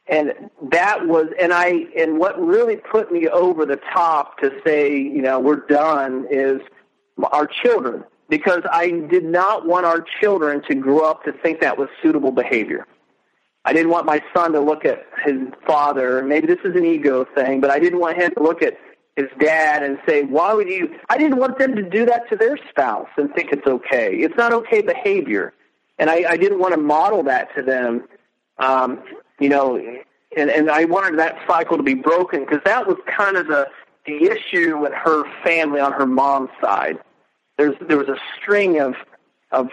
[0.07, 0.33] And
[0.71, 5.21] that was and i and what really put me over the top to say you
[5.21, 6.59] know we're done is
[7.31, 8.03] our children
[8.35, 12.31] because i did not want our children to grow up to think that was suitable
[12.31, 12.87] behavior.
[13.65, 15.37] I didn't want my son to look at his
[15.67, 18.73] father maybe this is an ego thing but i didn't want him to look at
[19.15, 22.35] his dad and say why would you i didn't want them to do that to
[22.35, 24.15] their spouse and think it's okay.
[24.15, 25.53] It's not okay behavior.
[25.99, 28.03] And i i didn't want to model that to them
[28.57, 29.03] um,
[29.39, 29.77] you know,
[30.37, 33.67] and, and I wanted that cycle to be broken because that was kind of the
[34.05, 36.97] the issue with her family on her mom's side.
[37.57, 38.95] There's there was a string of
[39.51, 39.69] of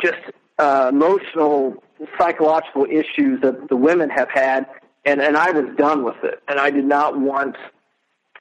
[0.00, 0.18] just
[0.58, 1.82] uh, emotional,
[2.18, 4.66] psychological issues that the women have had,
[5.04, 7.56] and and I was done with it, and I did not want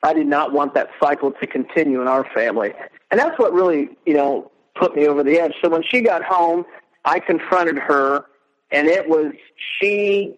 [0.04, 2.74] I did not want that cycle to continue in our family,
[3.12, 5.54] and that's what really you know put me over the edge.
[5.62, 6.66] So when she got home,
[7.06, 8.26] I confronted her,
[8.72, 9.34] and it was
[9.80, 10.36] she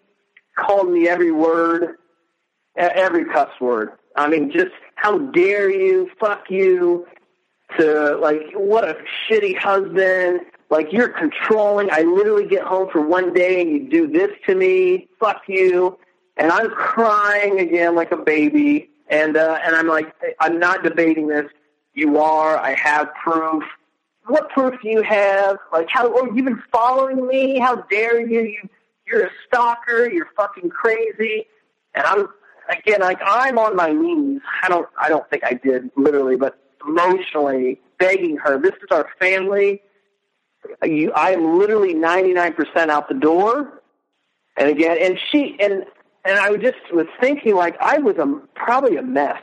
[0.55, 1.95] called me every word,
[2.75, 3.91] every cuss word.
[4.15, 7.07] I mean, just how dare you, fuck you,
[7.79, 8.97] to like, what a
[9.27, 10.41] shitty husband.
[10.69, 11.89] Like, you're controlling.
[11.91, 15.07] I literally get home for one day and you do this to me.
[15.19, 15.97] Fuck you.
[16.37, 18.89] And I'm crying again like a baby.
[19.09, 21.45] And, uh, and I'm like, I'm not debating this.
[21.93, 22.57] You are.
[22.57, 23.63] I have proof.
[24.25, 25.57] What proof do you have?
[25.71, 27.59] Like, how, oh, you've been following me?
[27.59, 28.41] How dare you?
[28.41, 28.69] You
[29.05, 31.45] you're a stalker, you're fucking crazy.
[31.95, 32.27] And I'm
[32.69, 34.41] again like I'm on my knees.
[34.61, 39.07] I don't I don't think I did literally, but emotionally begging her, this is our
[39.19, 39.81] family.
[40.83, 43.81] You I am literally ninety nine percent out the door.
[44.57, 45.85] And again and she and
[46.25, 49.41] and I just was thinking like I was a probably a mess.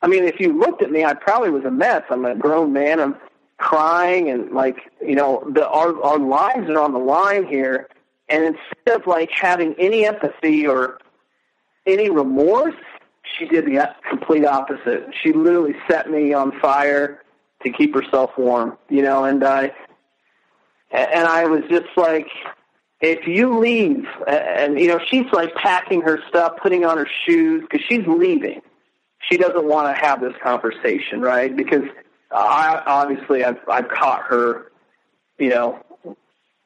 [0.00, 2.02] I mean, if you looked at me, I probably was a mess.
[2.10, 2.98] I'm a grown man.
[2.98, 3.16] I'm
[3.58, 7.88] crying and like you know the our our lives are on the line here
[8.28, 10.98] and instead of like having any empathy or
[11.86, 12.74] any remorse,
[13.38, 15.08] she did the complete opposite.
[15.22, 17.22] She literally set me on fire
[17.64, 19.72] to keep herself warm, you know, and I
[20.90, 22.28] and I was just like
[23.00, 27.64] if you leave and you know she's like packing her stuff, putting on her shoes
[27.70, 28.62] cuz she's leaving.
[29.30, 31.54] She doesn't want to have this conversation, right?
[31.54, 31.84] Because
[32.32, 34.72] I obviously I've I've caught her,
[35.38, 35.84] you know,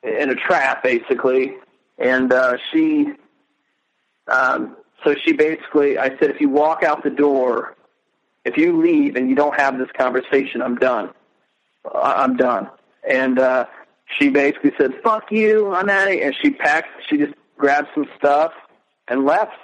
[0.03, 1.55] in a trap basically,
[1.99, 3.13] and uh, she
[4.29, 7.77] um, so she basically, I said, if you walk out the door,
[8.45, 11.11] if you leave and you don't have this conversation, I'm done.
[11.95, 12.71] I'm done.
[13.09, 13.67] And uh,
[14.07, 16.89] she basically said, "Fuck you, I'm out of here." And she packed.
[17.09, 18.53] She just grabbed some stuff
[19.09, 19.57] and left.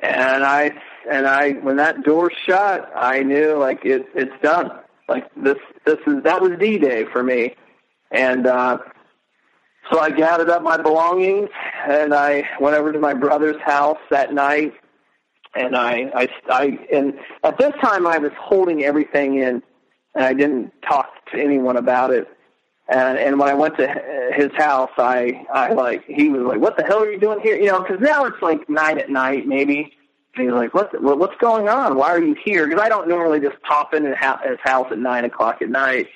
[0.00, 0.72] And I
[1.10, 4.70] and I when that door shut, I knew like it it's done.
[5.08, 7.54] Like this this is that was D Day for me.
[8.10, 8.78] And uh
[9.90, 11.50] so I gathered up my belongings
[11.86, 14.72] and I went over to my brother's house that night
[15.54, 19.62] and I I I and at this time I was holding everything in
[20.14, 22.28] and I didn't talk to anyone about it.
[22.88, 26.76] And and when I went to his house, I I like he was like, "What
[26.76, 29.46] the hell are you doing here?" You know, because now it's like nine at night,
[29.46, 29.92] maybe.
[30.34, 31.00] And he's like, "What?
[31.00, 31.96] What what's going on?
[31.96, 35.24] Why are you here?" Because I don't normally just pop in his house at nine
[35.24, 36.08] o'clock at night,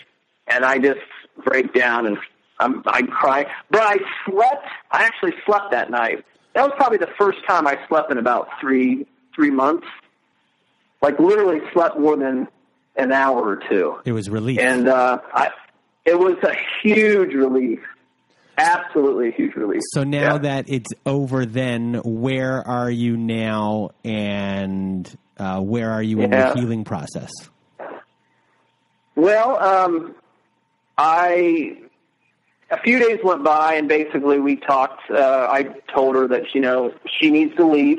[0.48, 1.00] and I just
[1.44, 2.18] break down and
[2.60, 3.46] I'm I cry.
[3.70, 4.66] But I slept.
[4.90, 6.24] I actually slept that night.
[6.54, 9.86] That was probably the first time I slept in about three three months.
[11.02, 12.48] Like literally slept more than
[12.96, 13.96] an hour or two.
[14.04, 14.60] It was relief.
[14.60, 15.50] And uh, I,
[16.04, 17.80] it was a huge relief.
[18.56, 19.80] Absolutely a huge relief.
[19.90, 20.38] So now Yeah.
[20.38, 26.46] that it's over, then where are you now, and uh, where are you in Yeah.
[26.54, 27.32] your healing process?
[29.16, 30.14] Well, um,
[30.96, 31.78] I
[32.70, 35.10] a few days went by, and basically we talked.
[35.10, 37.98] Uh, I told her that you know she needs to leave.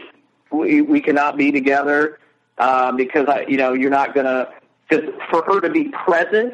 [0.51, 2.19] We we cannot be together
[2.57, 4.49] um, because I you know you're not gonna
[4.87, 6.53] because for her to be present.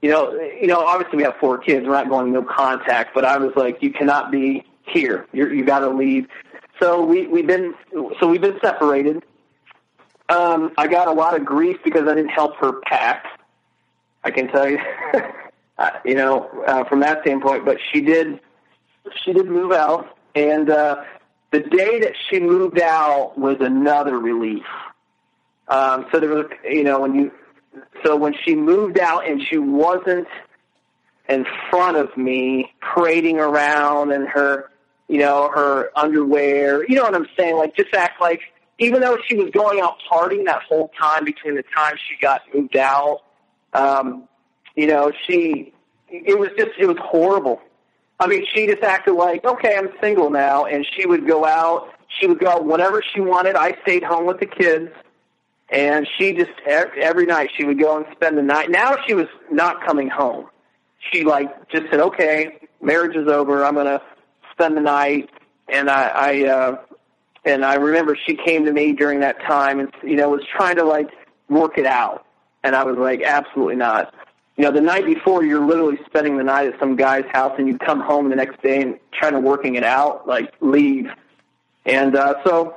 [0.00, 0.80] You know, you know.
[0.80, 1.86] Obviously, we have four kids.
[1.86, 3.14] We're not going no contact.
[3.14, 5.26] But I was like, you cannot be here.
[5.32, 6.26] You're, you got to leave.
[6.80, 7.74] So we we've been
[8.18, 9.22] so we've been separated.
[10.28, 13.26] Um, I got a lot of grief because I didn't help her pack.
[14.24, 14.78] I can tell you,
[15.82, 17.64] uh, you know, uh, from that standpoint.
[17.64, 18.40] But she did,
[19.24, 21.02] she did move out, and uh,
[21.50, 24.64] the day that she moved out was another relief.
[25.66, 27.32] Um, so there was, you know, when you,
[28.04, 30.28] so when she moved out and she wasn't
[31.28, 34.70] in front of me parading around in her,
[35.08, 37.56] you know, her underwear, you know what I'm saying?
[37.56, 38.40] Like just act like,
[38.78, 42.42] even though she was going out partying that whole time between the time she got
[42.54, 43.20] moved out
[43.72, 44.28] um,
[44.76, 45.72] you know, she,
[46.08, 47.60] it was just, it was horrible.
[48.20, 51.88] I mean, she just acted like, okay, I'm single now, and she would go out,
[52.20, 53.56] she would go out whenever she wanted.
[53.56, 54.90] I stayed home with the kids,
[55.70, 58.70] and she just, ev- every night she would go and spend the night.
[58.70, 60.46] Now she was not coming home.
[61.10, 64.00] She like, just said, okay, marriage is over, I'm gonna
[64.52, 65.30] spend the night,
[65.68, 66.76] and I, I, uh,
[67.44, 70.76] and I remember she came to me during that time and, you know, was trying
[70.76, 71.08] to like
[71.48, 72.24] work it out.
[72.62, 74.14] And I was like, absolutely not.
[74.56, 77.66] You know, the night before, you're literally spending the night at some guy's house, and
[77.66, 81.10] you come home the next day and trying to working it out, like leave.
[81.86, 82.76] And uh, so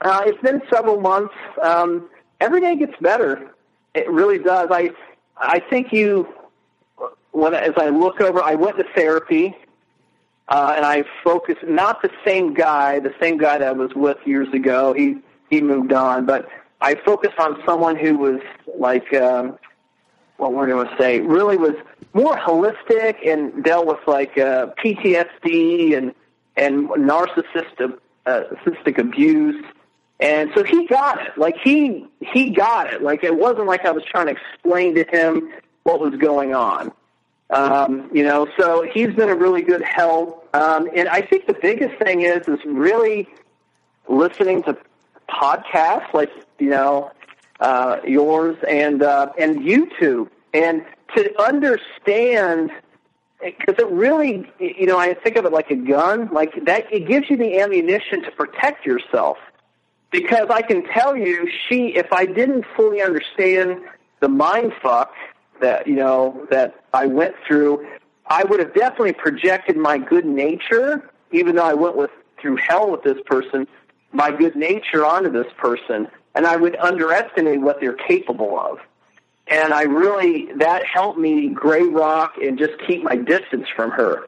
[0.00, 1.34] uh, it's been several months.
[1.60, 2.08] Um,
[2.40, 3.54] every day gets better.
[3.94, 4.68] It really does.
[4.70, 4.90] I
[5.36, 6.28] I think you
[7.32, 9.56] when as I look over, I went to therapy,
[10.48, 14.18] uh, and I focused not the same guy, the same guy that I was with
[14.24, 14.92] years ago.
[14.92, 15.18] He
[15.50, 16.48] he moved on, but
[16.80, 18.40] I focused on someone who was
[18.78, 19.58] like, um,
[20.42, 21.76] what we're going to say, really was
[22.14, 26.14] more holistic and dealt with like uh, PTSD and
[26.56, 28.42] and narcissistic uh,
[28.98, 29.64] abuse.
[30.20, 31.38] And so he got it.
[31.38, 33.02] Like he he got it.
[33.02, 35.50] Like it wasn't like I was trying to explain to him
[35.84, 36.92] what was going on.
[37.50, 40.48] Um, you know, so he's been a really good help.
[40.54, 43.28] Um, and I think the biggest thing is is really
[44.08, 44.76] listening to
[45.28, 47.12] podcasts like you know
[47.62, 50.84] uh, yours and uh, and YouTube, and
[51.16, 52.70] to understand
[53.40, 57.06] because it really you know I think of it like a gun, like that it
[57.06, 59.38] gives you the ammunition to protect yourself.
[60.10, 63.80] Because I can tell you, she if I didn't fully understand
[64.20, 65.14] the mind fuck
[65.60, 67.86] that you know that I went through,
[68.26, 72.10] I would have definitely projected my good nature, even though I went with
[72.40, 73.68] through hell with this person,
[74.10, 78.78] my good nature onto this person, and I would underestimate what they're capable of.
[79.48, 84.26] And I really that helped me gray rock and just keep my distance from her.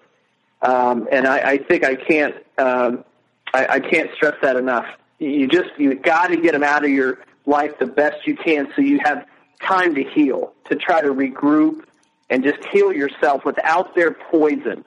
[0.63, 3.05] Um, and I, I think I can't um,
[3.53, 4.87] I, I can't stress that enough.
[5.19, 8.69] You just you got to get them out of your life the best you can,
[8.75, 9.27] so you have
[9.63, 11.85] time to heal, to try to regroup
[12.31, 14.85] and just heal yourself without their poison.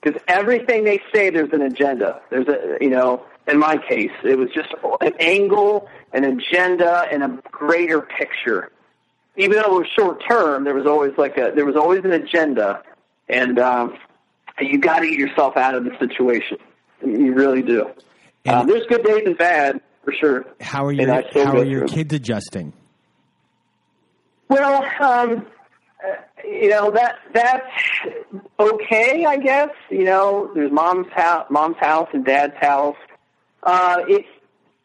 [0.00, 2.20] Because everything they say, there's an agenda.
[2.30, 4.68] There's a, you know, in my case, it was just
[5.00, 8.70] an angle, an agenda, and a greater picture.
[9.36, 12.12] Even though it was short term, there was always like a, there was always an
[12.12, 12.82] agenda,
[13.28, 13.96] and um,
[14.60, 16.58] you got to get yourself out of the situation.
[17.04, 17.90] You really do.
[18.46, 20.46] uh, there's good days and bad for sure.
[20.60, 22.72] How are your How are your kids adjusting?
[24.48, 25.46] Well, um,
[26.06, 26.12] uh,
[26.44, 27.72] you know that that's
[28.60, 29.70] okay, I guess.
[29.90, 32.96] You know, there's mom's house, mom's house, and dad's house.
[33.64, 34.26] Uh, it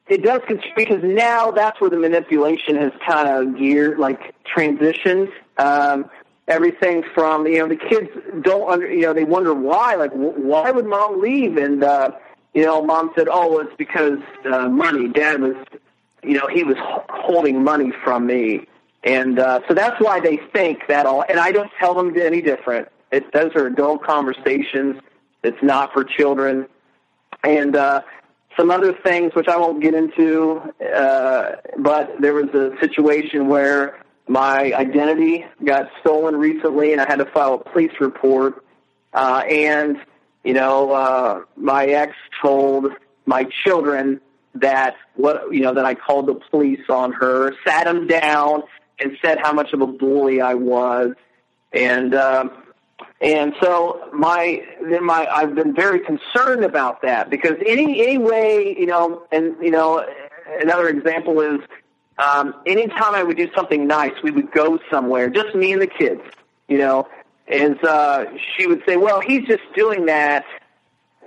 [0.07, 5.29] it does con- because now that's where the manipulation has kind of geared, like transitioned.
[5.57, 6.09] Um,
[6.47, 8.09] everything from you know the kids
[8.41, 11.57] don't under you know they wonder why like wh- why would mom leave?
[11.57, 12.11] And uh,
[12.53, 14.19] you know mom said oh it's because
[14.51, 15.07] uh, money.
[15.09, 15.55] Dad was
[16.23, 16.77] you know he was
[17.09, 18.65] holding money from me.
[19.01, 22.41] And uh, so that's why they think that all and I don't tell them any
[22.41, 22.89] different.
[23.11, 25.01] It those are adult conversations.
[25.43, 26.67] It's not for children.
[27.43, 28.01] And uh,
[28.59, 30.61] some other things which I won't get into.
[30.81, 37.19] Uh, but there was a situation where my identity got stolen recently, and I had
[37.19, 38.63] to file a police report.
[39.13, 39.97] Uh, and
[40.43, 42.91] you know, uh, my ex told
[43.25, 44.19] my children
[44.55, 48.63] that what you know that I called the police on her, sat them down,
[48.99, 51.13] and said how much of a bully I was,
[51.71, 52.13] and.
[52.13, 52.51] Um,
[53.21, 58.75] and so my then my I've been very concerned about that because any any way
[58.77, 60.05] you know and you know
[60.61, 61.59] another example is
[62.17, 65.87] um, anytime I would do something nice we would go somewhere just me and the
[65.87, 66.21] kids
[66.67, 67.07] you know.
[67.51, 68.25] And uh,
[68.55, 70.45] she would say well he's just doing that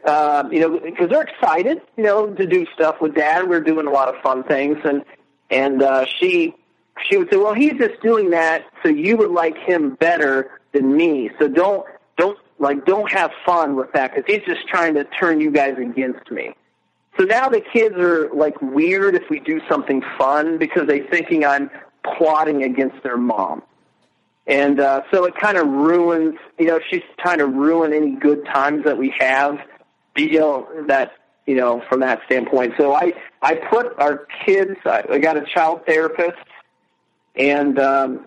[0.07, 3.49] um, you know because they're excited you know to do stuff with dad.
[3.49, 4.79] We're doing a lot of fun things.
[4.85, 5.05] And
[5.51, 6.55] and uh, she
[7.09, 10.97] she would say well he's just doing that so you would like him better than
[10.97, 11.31] me.
[11.39, 11.87] So don't
[12.17, 15.77] don't like don't have fun with that because he's just trying to turn you guys
[15.79, 16.55] against me.
[17.19, 21.45] So now the kids are like weird if we do something fun because they're thinking
[21.45, 21.71] I'm
[22.17, 23.63] plotting against their mom.
[24.47, 28.45] And uh, so it kind of ruins, you know, she's trying to ruin any good
[28.47, 29.59] times that we have,
[30.17, 31.13] you know, that,
[31.47, 32.75] you know, from that standpoint.
[32.77, 36.39] So I, I put our kids, I, I got a child therapist,
[37.37, 38.27] and um,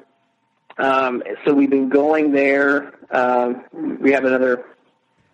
[0.78, 2.94] um, so we've been going there.
[3.12, 3.64] Um,
[4.02, 4.66] we have another,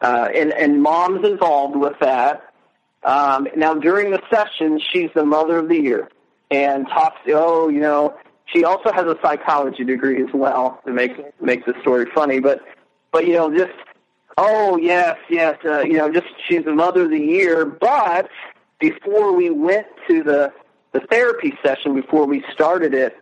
[0.02, 2.54] uh, and and mom's involved with that.
[3.04, 6.10] Um, now during the session, she's the mother of the year
[6.52, 7.20] and talks.
[7.28, 8.16] Oh, you know,
[8.46, 11.12] she also has a psychology degree as well to make
[11.42, 12.40] make the story funny.
[12.40, 12.62] But
[13.12, 13.74] but you know, just
[14.38, 17.66] oh yes, yes, uh, you know, just she's the mother of the year.
[17.66, 18.30] But
[18.80, 20.54] before we went to the
[20.92, 23.18] the therapy session, before we started it,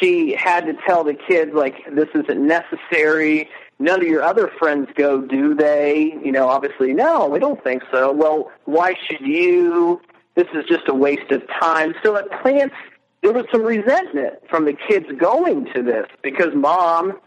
[0.00, 3.48] she had to tell the kids like this isn't necessary.
[3.78, 6.18] None of your other friends go do they?
[6.24, 8.12] You know obviously no we don't think so.
[8.12, 10.00] Well why should you?
[10.34, 11.94] This is just a waste of time.
[12.02, 12.74] So it plants
[13.22, 17.18] there was some resentment from the kids going to this because mom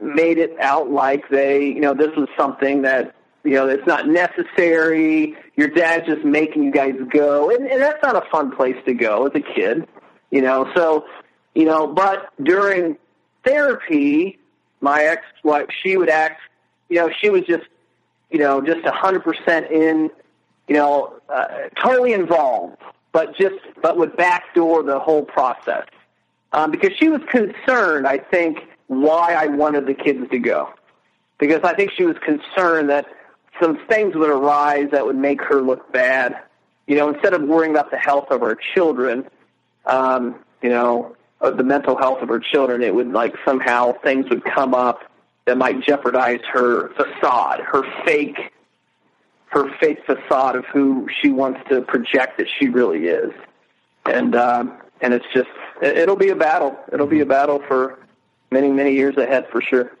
[0.00, 3.14] made it out like they you know this is something that
[3.44, 5.36] you know it's not necessary.
[5.56, 7.50] Your dad's just making you guys go.
[7.50, 9.86] And, and that's not a fun place to go as a kid
[10.30, 10.70] you know.
[10.74, 11.04] So
[11.54, 12.96] you know, but during
[13.44, 14.38] therapy,
[14.80, 16.40] my ex-wife, she would act,
[16.88, 17.66] you know, she was just,
[18.30, 20.10] you know, just a hundred percent in,
[20.68, 22.76] you know, uh, totally involved,
[23.12, 25.86] but just, but would backdoor the whole process,
[26.52, 30.70] um, because she was concerned, I think, why I wanted the kids to go,
[31.38, 33.06] because I think she was concerned that
[33.60, 36.36] some things would arise that would make her look bad,
[36.86, 39.24] you know, instead of worrying about the health of our children,
[39.86, 44.28] um, you know, of the mental health of her children, it would like somehow things
[44.28, 45.00] would come up
[45.46, 48.38] that might jeopardize her facade, her fake,
[49.46, 53.32] her fake facade of who she wants to project that she really is,
[54.04, 55.48] and um, and it's just
[55.82, 56.76] it, it'll be a battle.
[56.92, 57.98] It'll be a battle for
[58.50, 59.92] many many years ahead for sure.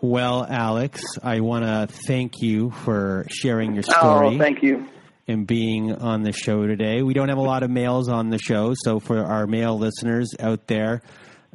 [0.00, 4.36] Well, Alex, I want to thank you for sharing your story.
[4.36, 4.86] Oh, thank you.
[5.28, 7.02] And being on the show today.
[7.02, 10.34] We don't have a lot of males on the show, so for our male listeners
[10.40, 11.02] out there,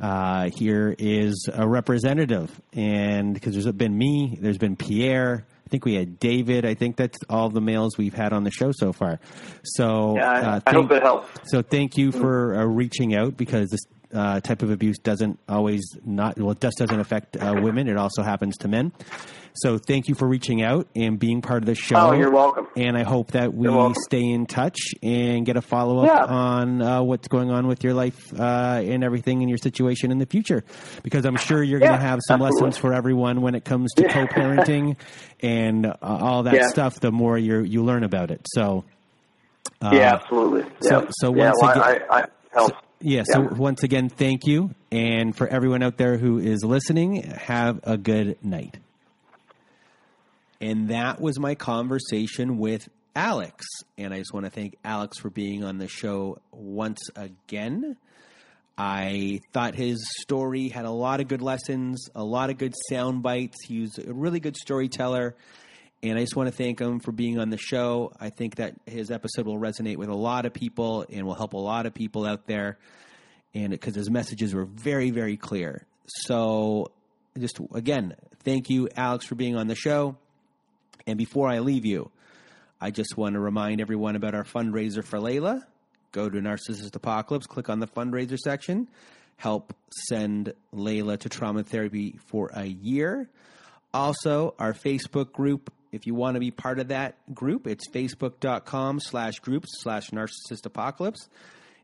[0.01, 2.49] uh, here is a representative.
[2.71, 5.45] And because there's been me, there's been Pierre.
[5.65, 6.65] I think we had David.
[6.65, 9.19] I think that's all the males we've had on the show so far.
[9.63, 11.51] So, Yeah, I, uh, I thank- hope it helps.
[11.51, 13.81] so thank you for uh, reaching out because this
[14.13, 17.87] uh, type of abuse doesn't always not well, it just doesn't affect uh, women.
[17.87, 18.91] It also happens to men.
[19.55, 21.95] So thank you for reaching out and being part of the show.
[21.95, 22.67] Oh, you're welcome.
[22.75, 23.69] And I hope that we
[24.05, 26.25] stay in touch and get a follow up Yeah.
[26.25, 30.17] on uh, what's going on with your life uh, and everything in your situation in
[30.17, 30.63] the future.
[31.03, 32.65] Because I'm sure you're going to have some absolutely.
[32.67, 34.97] lessons for everyone when it comes to co-parenting
[35.41, 36.67] and uh, all that Yeah.
[36.69, 36.99] stuff.
[36.99, 38.47] The more you you learn about it.
[38.55, 38.85] So.
[39.81, 40.63] Uh, yeah, absolutely.
[40.81, 41.07] so- yeah.
[41.11, 42.75] so yeah, once again- I, I helps.
[43.05, 43.47] Yeah, so Yeah.
[43.57, 44.73] once again, thank you.
[44.89, 48.77] And for everyone out there who is listening, have a good night.
[50.61, 53.65] And that was my conversation with Alex.
[53.97, 57.97] And I just want to thank Alex for being on the show once again.
[58.77, 63.21] I thought his story had a lot of good lessons, a lot of good sound
[63.21, 63.57] bites.
[63.67, 65.35] He was a really good storyteller.
[66.03, 68.11] And I just want to thank him for being on the show.
[68.19, 71.53] I think that his episode will resonate with a lot of people and will help
[71.53, 72.77] a lot of people out there.
[73.53, 75.85] And because his messages were very, very clear.
[76.05, 76.91] So,
[77.39, 80.17] just again, thank you, Alex, for being on the show.
[81.07, 82.11] And before I leave you,
[82.81, 85.63] I just want to remind everyone about our fundraiser for Layla.
[86.11, 88.89] Go to Narcissist Apocalypse, click on the fundraiser section,
[89.37, 89.73] help
[90.09, 93.29] send Layla to trauma therapy for a year.
[93.93, 98.99] Also, our Facebook group, if you want to be part of that group, it's facebook.com
[98.99, 101.29] slash groups slash narcissist apocalypse.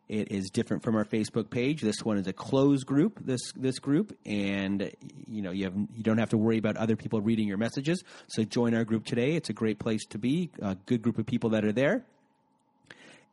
[0.07, 1.81] It is different from our Facebook page.
[1.81, 3.19] This one is a closed group.
[3.23, 4.91] This this group, and
[5.27, 8.03] you know you have you don't have to worry about other people reading your messages.
[8.29, 9.35] So join our group today.
[9.35, 10.49] It's a great place to be.
[10.59, 12.03] A good group of people that are there.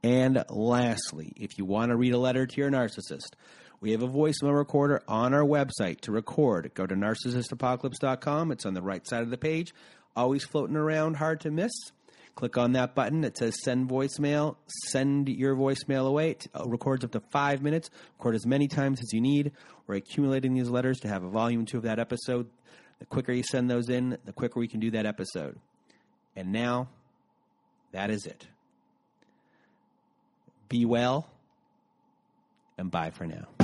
[0.02, 3.32] And lastly, if you want to read a letter to your narcissist,
[3.80, 6.72] we have a voicemail recorder on our website to record.
[6.74, 8.52] Go to narcissistapocalypse.com.
[8.52, 9.72] It's on the right side of the page.
[10.16, 11.72] Always floating around, hard to miss.
[12.36, 13.24] Click on that button.
[13.24, 14.56] It says send voicemail.
[14.88, 16.32] Send your voicemail away.
[16.32, 17.90] It uh, records up to five minutes.
[18.18, 19.52] Record as many times as you need.
[19.86, 22.48] We're accumulating these letters to have a volume two of that episode.
[22.98, 25.58] The quicker you send those in, the quicker we can do that episode.
[26.34, 26.88] And now,
[27.92, 28.46] that is it.
[30.68, 31.28] Be well,
[32.76, 33.55] and bye for now.